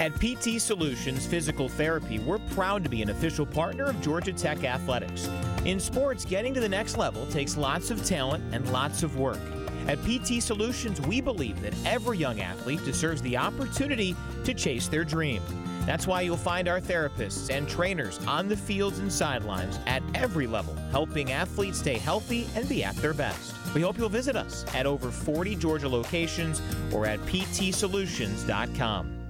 At 0.04 0.20
PT 0.20 0.60
Solutions 0.60 1.26
Physical 1.26 1.70
Therapy, 1.70 2.20
we're 2.20 2.38
proud 2.38 2.84
to 2.84 2.90
be 2.90 3.02
an 3.02 3.10
official 3.10 3.46
partner 3.46 3.86
of 3.86 4.02
Georgia 4.02 4.34
Tech 4.34 4.66
Athletics. 4.66 5.30
In 5.64 5.80
sports, 5.80 6.26
getting 6.26 6.54
to 6.56 6.60
the 6.60 6.68
next 6.68 6.98
level 6.98 7.26
takes 7.28 7.56
lots 7.56 7.90
of 7.90 8.06
talent 8.06 8.44
and 8.54 8.70
lots 8.74 9.04
of 9.04 9.18
work. 9.18 9.40
At 9.88 10.04
PT 10.04 10.44
Solutions, 10.44 11.00
we 11.00 11.22
believe 11.22 11.62
that 11.62 11.74
every 11.86 12.18
young 12.18 12.42
athlete 12.42 12.84
deserves 12.84 13.22
the 13.22 13.38
opportunity 13.38 14.14
to 14.44 14.54
chase 14.54 14.90
their 14.90 15.06
dream. 15.06 15.42
That's 15.86 16.06
why 16.06 16.20
you'll 16.20 16.36
find 16.36 16.68
our 16.68 16.82
therapists 16.82 17.50
and 17.50 17.66
trainers 17.66 18.20
on 18.28 18.50
the 18.50 18.58
fields 18.58 19.00
and 19.00 19.10
sidelines 19.10 19.80
at 19.86 20.04
every 20.16 20.48
level, 20.48 20.76
helping 20.92 21.32
athletes 21.32 21.80
stay 21.80 21.98
healthy 21.98 22.46
and 22.58 22.68
be 22.68 22.84
at 22.84 22.98
their 22.98 23.14
best. 23.14 23.56
We 23.74 23.80
hope 23.80 23.98
you'll 23.98 24.10
visit 24.10 24.36
us 24.36 24.66
at 24.76 24.86
over 24.86 25.12
40 25.12 25.56
Georgia 25.56 25.88
locations 25.88 26.62
or 26.92 27.06
at 27.06 27.22
ptsolutions.com. 27.22 29.23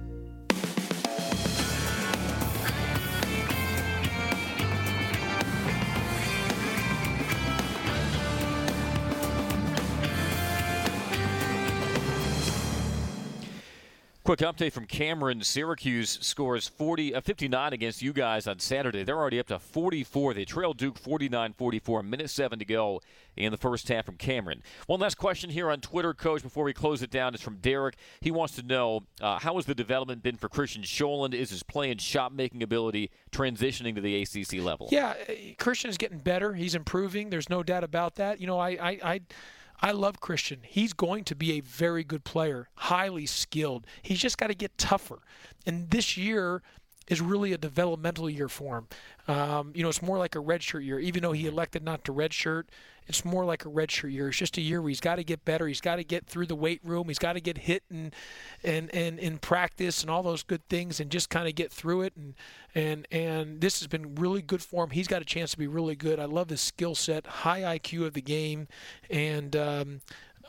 Quick 14.24 14.38
update 14.38 14.72
from 14.72 14.86
Cameron. 14.86 15.42
Syracuse 15.42 16.18
scores 16.22 16.66
40, 16.66 17.14
uh, 17.14 17.20
59 17.20 17.74
against 17.74 18.00
you 18.00 18.14
guys 18.14 18.46
on 18.46 18.58
Saturday. 18.58 19.02
They're 19.02 19.18
already 19.18 19.38
up 19.38 19.48
to 19.48 19.58
44. 19.58 20.32
They 20.32 20.46
trail 20.46 20.72
Duke 20.72 20.96
49 20.96 21.52
44. 21.52 22.02
Minute 22.02 22.30
seven 22.30 22.58
to 22.58 22.64
go 22.64 23.02
in 23.36 23.52
the 23.52 23.58
first 23.58 23.86
half 23.88 24.06
from 24.06 24.16
Cameron. 24.16 24.62
One 24.86 24.98
last 24.98 25.16
question 25.16 25.50
here 25.50 25.70
on 25.70 25.82
Twitter, 25.82 26.14
Coach, 26.14 26.42
before 26.42 26.64
we 26.64 26.72
close 26.72 27.02
it 27.02 27.10
down. 27.10 27.34
is 27.34 27.42
from 27.42 27.56
Derek. 27.56 27.96
He 28.22 28.30
wants 28.30 28.56
to 28.56 28.62
know 28.62 29.02
uh, 29.20 29.40
how 29.40 29.56
has 29.56 29.66
the 29.66 29.74
development 29.74 30.22
been 30.22 30.36
for 30.38 30.48
Kristian 30.48 30.84
Sjolund? 30.84 31.34
Is 31.34 31.50
his 31.50 31.62
play 31.62 31.90
and 31.90 32.00
shot 32.00 32.34
making 32.34 32.62
ability 32.62 33.10
transitioning 33.30 33.94
to 33.94 34.00
the 34.00 34.22
ACC 34.22 34.64
level? 34.64 34.88
Yeah, 34.90 35.12
Kristian 35.58 35.90
is 35.90 35.98
getting 35.98 36.20
better. 36.20 36.54
He's 36.54 36.74
improving. 36.74 37.28
There's 37.28 37.50
no 37.50 37.62
doubt 37.62 37.84
about 37.84 38.14
that. 38.14 38.40
You 38.40 38.46
know. 38.46 38.58
I, 38.58 38.70
I 39.02 39.20
I 39.84 39.90
love 39.90 40.18
Kristian. 40.18 40.60
He's 40.62 40.94
going 40.94 41.24
to 41.24 41.34
be 41.34 41.52
a 41.52 41.60
very 41.60 42.04
good 42.04 42.24
player, 42.24 42.70
highly 42.74 43.26
skilled. 43.26 43.86
He's 44.00 44.18
just 44.18 44.38
got 44.38 44.46
to 44.46 44.54
get 44.54 44.78
tougher. 44.78 45.18
And 45.66 45.90
this 45.90 46.16
year, 46.16 46.62
is 47.08 47.20
really 47.20 47.52
a 47.52 47.58
developmental 47.58 48.28
year 48.30 48.48
for 48.48 48.78
him. 48.78 48.88
Um, 49.26 49.72
you 49.74 49.82
know, 49.82 49.88
it's 49.88 50.02
more 50.02 50.18
like 50.18 50.34
a 50.34 50.38
redshirt 50.38 50.84
year. 50.84 50.98
Even 50.98 51.22
though 51.22 51.32
he 51.32 51.46
elected 51.46 51.82
not 51.82 52.04
to 52.04 52.12
redshirt, 52.12 52.64
it's 53.06 53.24
more 53.24 53.44
like 53.44 53.64
a 53.64 53.68
redshirt 53.68 54.12
year. 54.12 54.28
It's 54.28 54.38
just 54.38 54.56
a 54.56 54.60
year 54.60 54.80
where 54.80 54.88
he's 54.88 55.00
got 55.00 55.16
to 55.16 55.24
get 55.24 55.44
better. 55.44 55.66
He's 55.66 55.80
got 55.80 55.96
to 55.96 56.04
get 56.04 56.26
through 56.26 56.46
the 56.46 56.54
weight 56.54 56.80
room. 56.82 57.08
He's 57.08 57.18
got 57.18 57.34
to 57.34 57.40
get 57.40 57.58
hit 57.58 57.82
and 57.90 58.14
and 58.62 58.94
and 58.94 59.18
in 59.18 59.38
practice 59.38 60.02
and 60.02 60.10
all 60.10 60.22
those 60.22 60.42
good 60.42 60.66
things, 60.68 61.00
and 61.00 61.10
just 61.10 61.30
kind 61.30 61.48
of 61.48 61.54
get 61.54 61.70
through 61.70 62.02
it. 62.02 62.14
And 62.16 62.34
and 62.74 63.06
and 63.10 63.60
this 63.60 63.80
has 63.80 63.88
been 63.88 64.14
really 64.14 64.42
good 64.42 64.62
for 64.62 64.84
him. 64.84 64.90
He's 64.90 65.08
got 65.08 65.22
a 65.22 65.26
chance 65.26 65.52
to 65.52 65.58
be 65.58 65.66
really 65.66 65.96
good. 65.96 66.18
I 66.18 66.24
love 66.24 66.48
his 66.50 66.60
skill 66.60 66.94
set, 66.94 67.26
high 67.26 67.78
IQ 67.78 68.06
of 68.06 68.14
the 68.14 68.22
game, 68.22 68.68
and. 69.10 69.54
Um, 69.56 70.00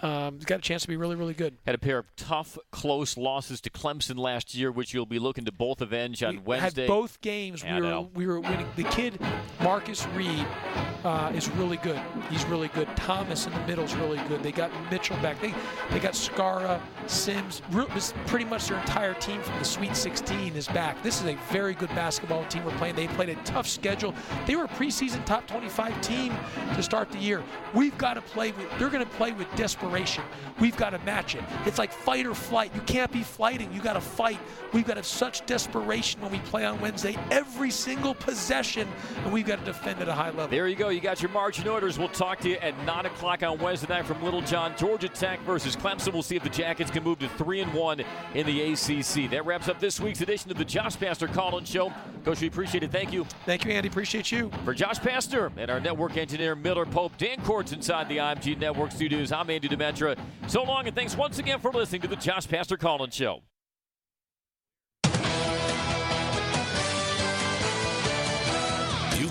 um, 0.02 0.36
he's 0.36 0.46
got 0.46 0.60
a 0.60 0.62
chance 0.62 0.82
to 0.84 0.88
be 0.88 0.98
really, 0.98 1.16
really 1.16 1.34
good. 1.34 1.58
Had 1.66 1.76
a 1.76 1.80
pair 1.80 1.98
of 1.98 2.14
tough, 2.16 2.58
close 2.72 3.18
losses 3.18 3.62
to 3.62 3.70
Clemson 3.70 4.18
last 4.18 4.54
year, 4.54 4.72
which 4.72 4.93
you'll 4.93 5.06
be 5.06 5.20
looking 5.20 5.46
to 5.46 5.52
both 5.52 5.82
avenge 5.82 6.22
on 6.24 6.36
we 6.36 6.41
Wednesday. 6.41 6.82
Had 6.84 6.88
both 6.88 7.22
games. 7.22 7.64
We 7.64 7.82
were 7.82 8.02
we 8.14 8.28
were 8.28 8.39
winning. 8.39 8.68
The 8.76 8.84
kid 8.84 9.20
Marcus 9.62 10.06
Reed 10.08 10.46
uh, 11.04 11.32
is 11.34 11.50
really 11.52 11.78
good. 11.78 12.00
He's 12.30 12.46
really 12.46 12.68
good. 12.70 12.88
Thomas 12.96 13.46
in 13.48 13.54
the 13.54 13.66
middle 13.68 13.86
is 13.86 13.96
really 13.96 14.18
good. 14.28 14.43
They 14.43 14.52
got 14.52 14.72
Mitchell 14.91 15.18
back. 15.18 15.39
They 15.41 15.54
they 15.91 16.00
got 16.00 16.14
Skara, 16.14 16.80
Sims. 17.08 17.62
Re- 17.72 17.86
this- 17.93 18.14
pretty 18.28 18.46
much 18.46 18.68
their 18.68 18.80
entire 18.80 19.14
team 19.16 19.41
from 19.41 19.58
the 19.60 19.66
Sweet 19.66 19.96
16 19.96 20.56
is 20.56 20.68
back. 20.68 21.02
This 21.04 21.22
is 21.22 21.28
a 21.28 21.36
very 21.52 21.74
good 21.74 21.89
basketball 21.89 22.46
team 22.46 22.66
we're 22.66 22.78
playing. 22.78 22.96
They 22.96 23.08
played 23.08 23.30
a 23.30 23.36
tough 23.43 23.68
schedule. 23.68 24.14
They 24.46 24.56
were 24.56 24.66
a 24.66 24.70
preseason 24.70 25.24
top 25.26 25.48
25 25.48 26.00
team 26.02 26.34
to 26.76 26.84
start 26.84 27.12
the 27.12 27.18
year. 27.18 27.43
We've 27.74 27.98
got 27.98 28.16
to 28.16 28.22
play 28.22 28.52
with. 28.52 28.68
They're 28.78 28.89
going 28.89 29.06
to 29.06 29.12
play 29.14 29.32
with 29.32 29.48
desperation. 29.56 29.95
We've 30.60 30.76
got 30.78 30.91
to 30.91 31.00
match 31.00 31.36
it. 31.36 31.43
It's 31.66 31.78
like 31.78 31.91
fight 31.91 32.26
or 32.26 32.34
flight. 32.34 32.72
You 32.74 32.82
can't 32.82 33.12
be 33.12 33.24
fighting. 33.24 33.72
You 33.74 33.82
got 33.82 33.93
to 33.93 34.02
fight. 34.02 34.39
We've 34.74 34.86
got 34.86 34.93
to 34.93 35.00
have 35.00 35.06
such 35.06 35.46
desperation 35.46 36.22
when 36.22 36.32
we 36.32 36.39
play 36.39 36.66
on 36.66 36.80
Wednesday. 36.82 37.18
Every 37.32 37.72
single 37.72 38.14
possession, 38.14 38.88
and 39.24 39.34
we've 39.34 39.46
got 39.46 39.60
to 39.60 39.66
defend 39.66 40.02
at 40.02 40.08
a 40.08 40.14
high 40.14 40.30
level. 40.30 40.48
There 40.48 40.68
you 40.68 40.76
go. 40.76 40.89
You 40.89 41.02
got 41.02 41.22
your 41.22 41.32
marching 41.32 41.68
orders. 41.68 42.00
We'll 42.00 42.08
talk 42.10 42.39
to 42.41 42.50
you 42.50 42.56
at 42.58 42.78
9 42.86 43.06
o'clock 43.06 43.43
on 43.43 43.58
Wednesday 43.60 43.88
night 43.88 44.06
from 44.06 44.24
Littlejohn. 44.24 44.76
Georgia 44.78 45.10
Tech 45.10 45.39
versus 45.41 45.76
Clemson. 45.76 46.14
We'll 46.14 46.24
see 46.24 46.36
if 46.36 46.43
the 46.43 46.50
Jackets 46.50 46.91
can 46.91 47.04
move 47.04 47.20
to 47.20 47.30
3 47.30 47.62
and 47.62 47.74
1 47.74 48.04
in 48.34 48.46
the 48.46 48.74
ACC. 48.74 49.30
That 49.30 49.46
wraps 49.46 49.68
up 49.68 49.80
this 49.80 50.00
week's 50.00 50.22
edition 50.22 50.52
of 50.52 50.58
the 50.58 50.66
Josh 50.66 50.98
Pastner 50.98 51.32
Call-In 51.32 51.66
Show. 51.66 51.93
Coach, 52.24 52.41
we 52.41 52.48
appreciate 52.48 52.84
it. 52.84 52.91
Thank 52.91 53.14
you. 53.14 53.26
Thank 53.46 53.66
you, 53.66 53.72
Andy. 53.72 53.89
Appreciate 53.89 54.32
you. 54.32 54.50
For 54.64 54.74
Josh 54.74 55.00
Pastner 55.00 55.52
and 55.58 55.70
our 55.70 55.80
network 55.80 56.18
engineer, 56.18 56.56
Miller 56.56 56.86
Pope, 56.86 57.18
Dan 57.18 57.41
Courts 57.41 57.72
inside 57.72 58.10
the 58.10 58.18
IMG 58.18 58.58
Network 58.58 58.91
studios, 58.91 59.32
I'm 59.32 59.50
Andy 59.50 59.68
Demetra. 59.76 60.17
So 60.47 60.63
long, 60.63 60.88
and 60.88 60.95
thanks 60.95 61.15
once 61.15 61.39
again 61.39 61.59
for 61.59 61.71
listening 61.71 62.01
to 62.01 62.07
the 62.07 62.15
Josh 62.15 62.47
Pastner 62.47 62.80
Call-In 62.80 63.09
Show. 63.09 63.41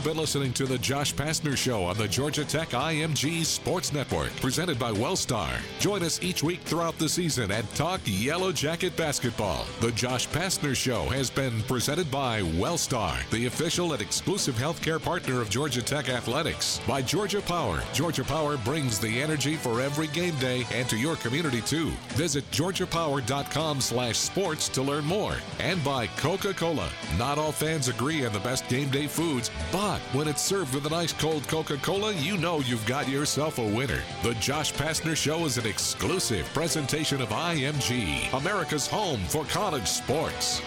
Been 0.05 0.19
listening 0.19 0.53
to 0.53 0.67
the 0.67 0.77
Josh 0.77 1.15
Pastner 1.15 1.57
Show 1.57 1.85
on 1.85 1.97
the 1.97 2.07
Georgia 2.07 2.45
Tech 2.45 2.69
IMG 2.69 3.43
Sports 3.43 3.91
Network, 3.91 4.37
presented 4.37 4.79
by 4.79 4.93
Wellstar. 4.93 5.49
Join 5.81 6.03
us 6.03 6.23
each 6.23 6.43
week 6.43 6.61
throughout 6.61 6.99
the 6.99 7.09
season 7.09 7.51
and 7.51 7.67
talk 7.75 8.03
Yellow 8.05 8.53
Jacket 8.53 8.95
basketball. 8.99 9.65
The 9.81 9.93
Josh 9.93 10.29
Pastner 10.29 10.77
Show 10.77 11.05
has 11.05 11.31
been 11.31 11.63
presented 11.63 12.11
by 12.11 12.43
Wellstar, 12.43 13.17
the 13.31 13.47
official 13.47 13.95
and 13.95 14.03
exclusive 14.03 14.57
healthcare 14.57 15.03
partner 15.03 15.41
of 15.41 15.49
Georgia 15.49 15.81
Tech 15.81 16.11
Athletics. 16.11 16.83
By 16.87 17.01
Georgia 17.01 17.41
Power. 17.41 17.83
Georgia 17.95 18.25
Power 18.25 18.59
brings 18.59 18.99
the 18.99 19.23
energy 19.23 19.55
for 19.55 19.81
every 19.81 20.09
game 20.09 20.37
day 20.37 20.67
and 20.71 20.87
to 20.91 20.99
your 20.99 21.17
community 21.17 21.63
too. 21.63 21.91
Visit 22.09 22.45
georgiapower.com 22.51 23.81
slash 23.81 24.19
sports 24.19 24.69
to 24.69 24.83
learn 24.83 25.07
more. 25.07 25.37
And 25.61 25.83
by 25.83 26.09
Coca-Cola. 26.19 26.91
Not 27.19 27.39
all 27.39 27.53
fans 27.53 27.89
agree 27.89 28.27
on 28.27 28.35
the 28.35 28.41
best 28.41 28.69
game 28.69 28.91
day 28.91 29.07
foods, 29.07 29.51
but 29.95 30.01
when 30.18 30.26
it's 30.26 30.42
served 30.42 30.74
with 30.74 30.86
an 30.86 30.92
ice 30.92 31.12
cold 31.12 31.47
Coca 31.47 31.76
Cola, 31.76 32.12
you 32.14 32.36
know 32.36 32.59
you've 32.59 32.84
got 32.84 33.09
yourself 33.09 33.59
a 33.59 33.62
winner. 33.62 34.03
The 34.24 34.34
Josh 34.34 34.72
Pastner 34.72 35.14
Show 35.14 35.45
is 35.45 35.57
an 35.57 35.66
exclusive 35.66 36.47
presentation 36.53 37.22
of 37.22 37.28
IMG, 37.28 38.32
America's 38.36 38.88
home 38.88 39.20
for 39.28 39.45
college 39.45 39.86
sports. 39.86 40.61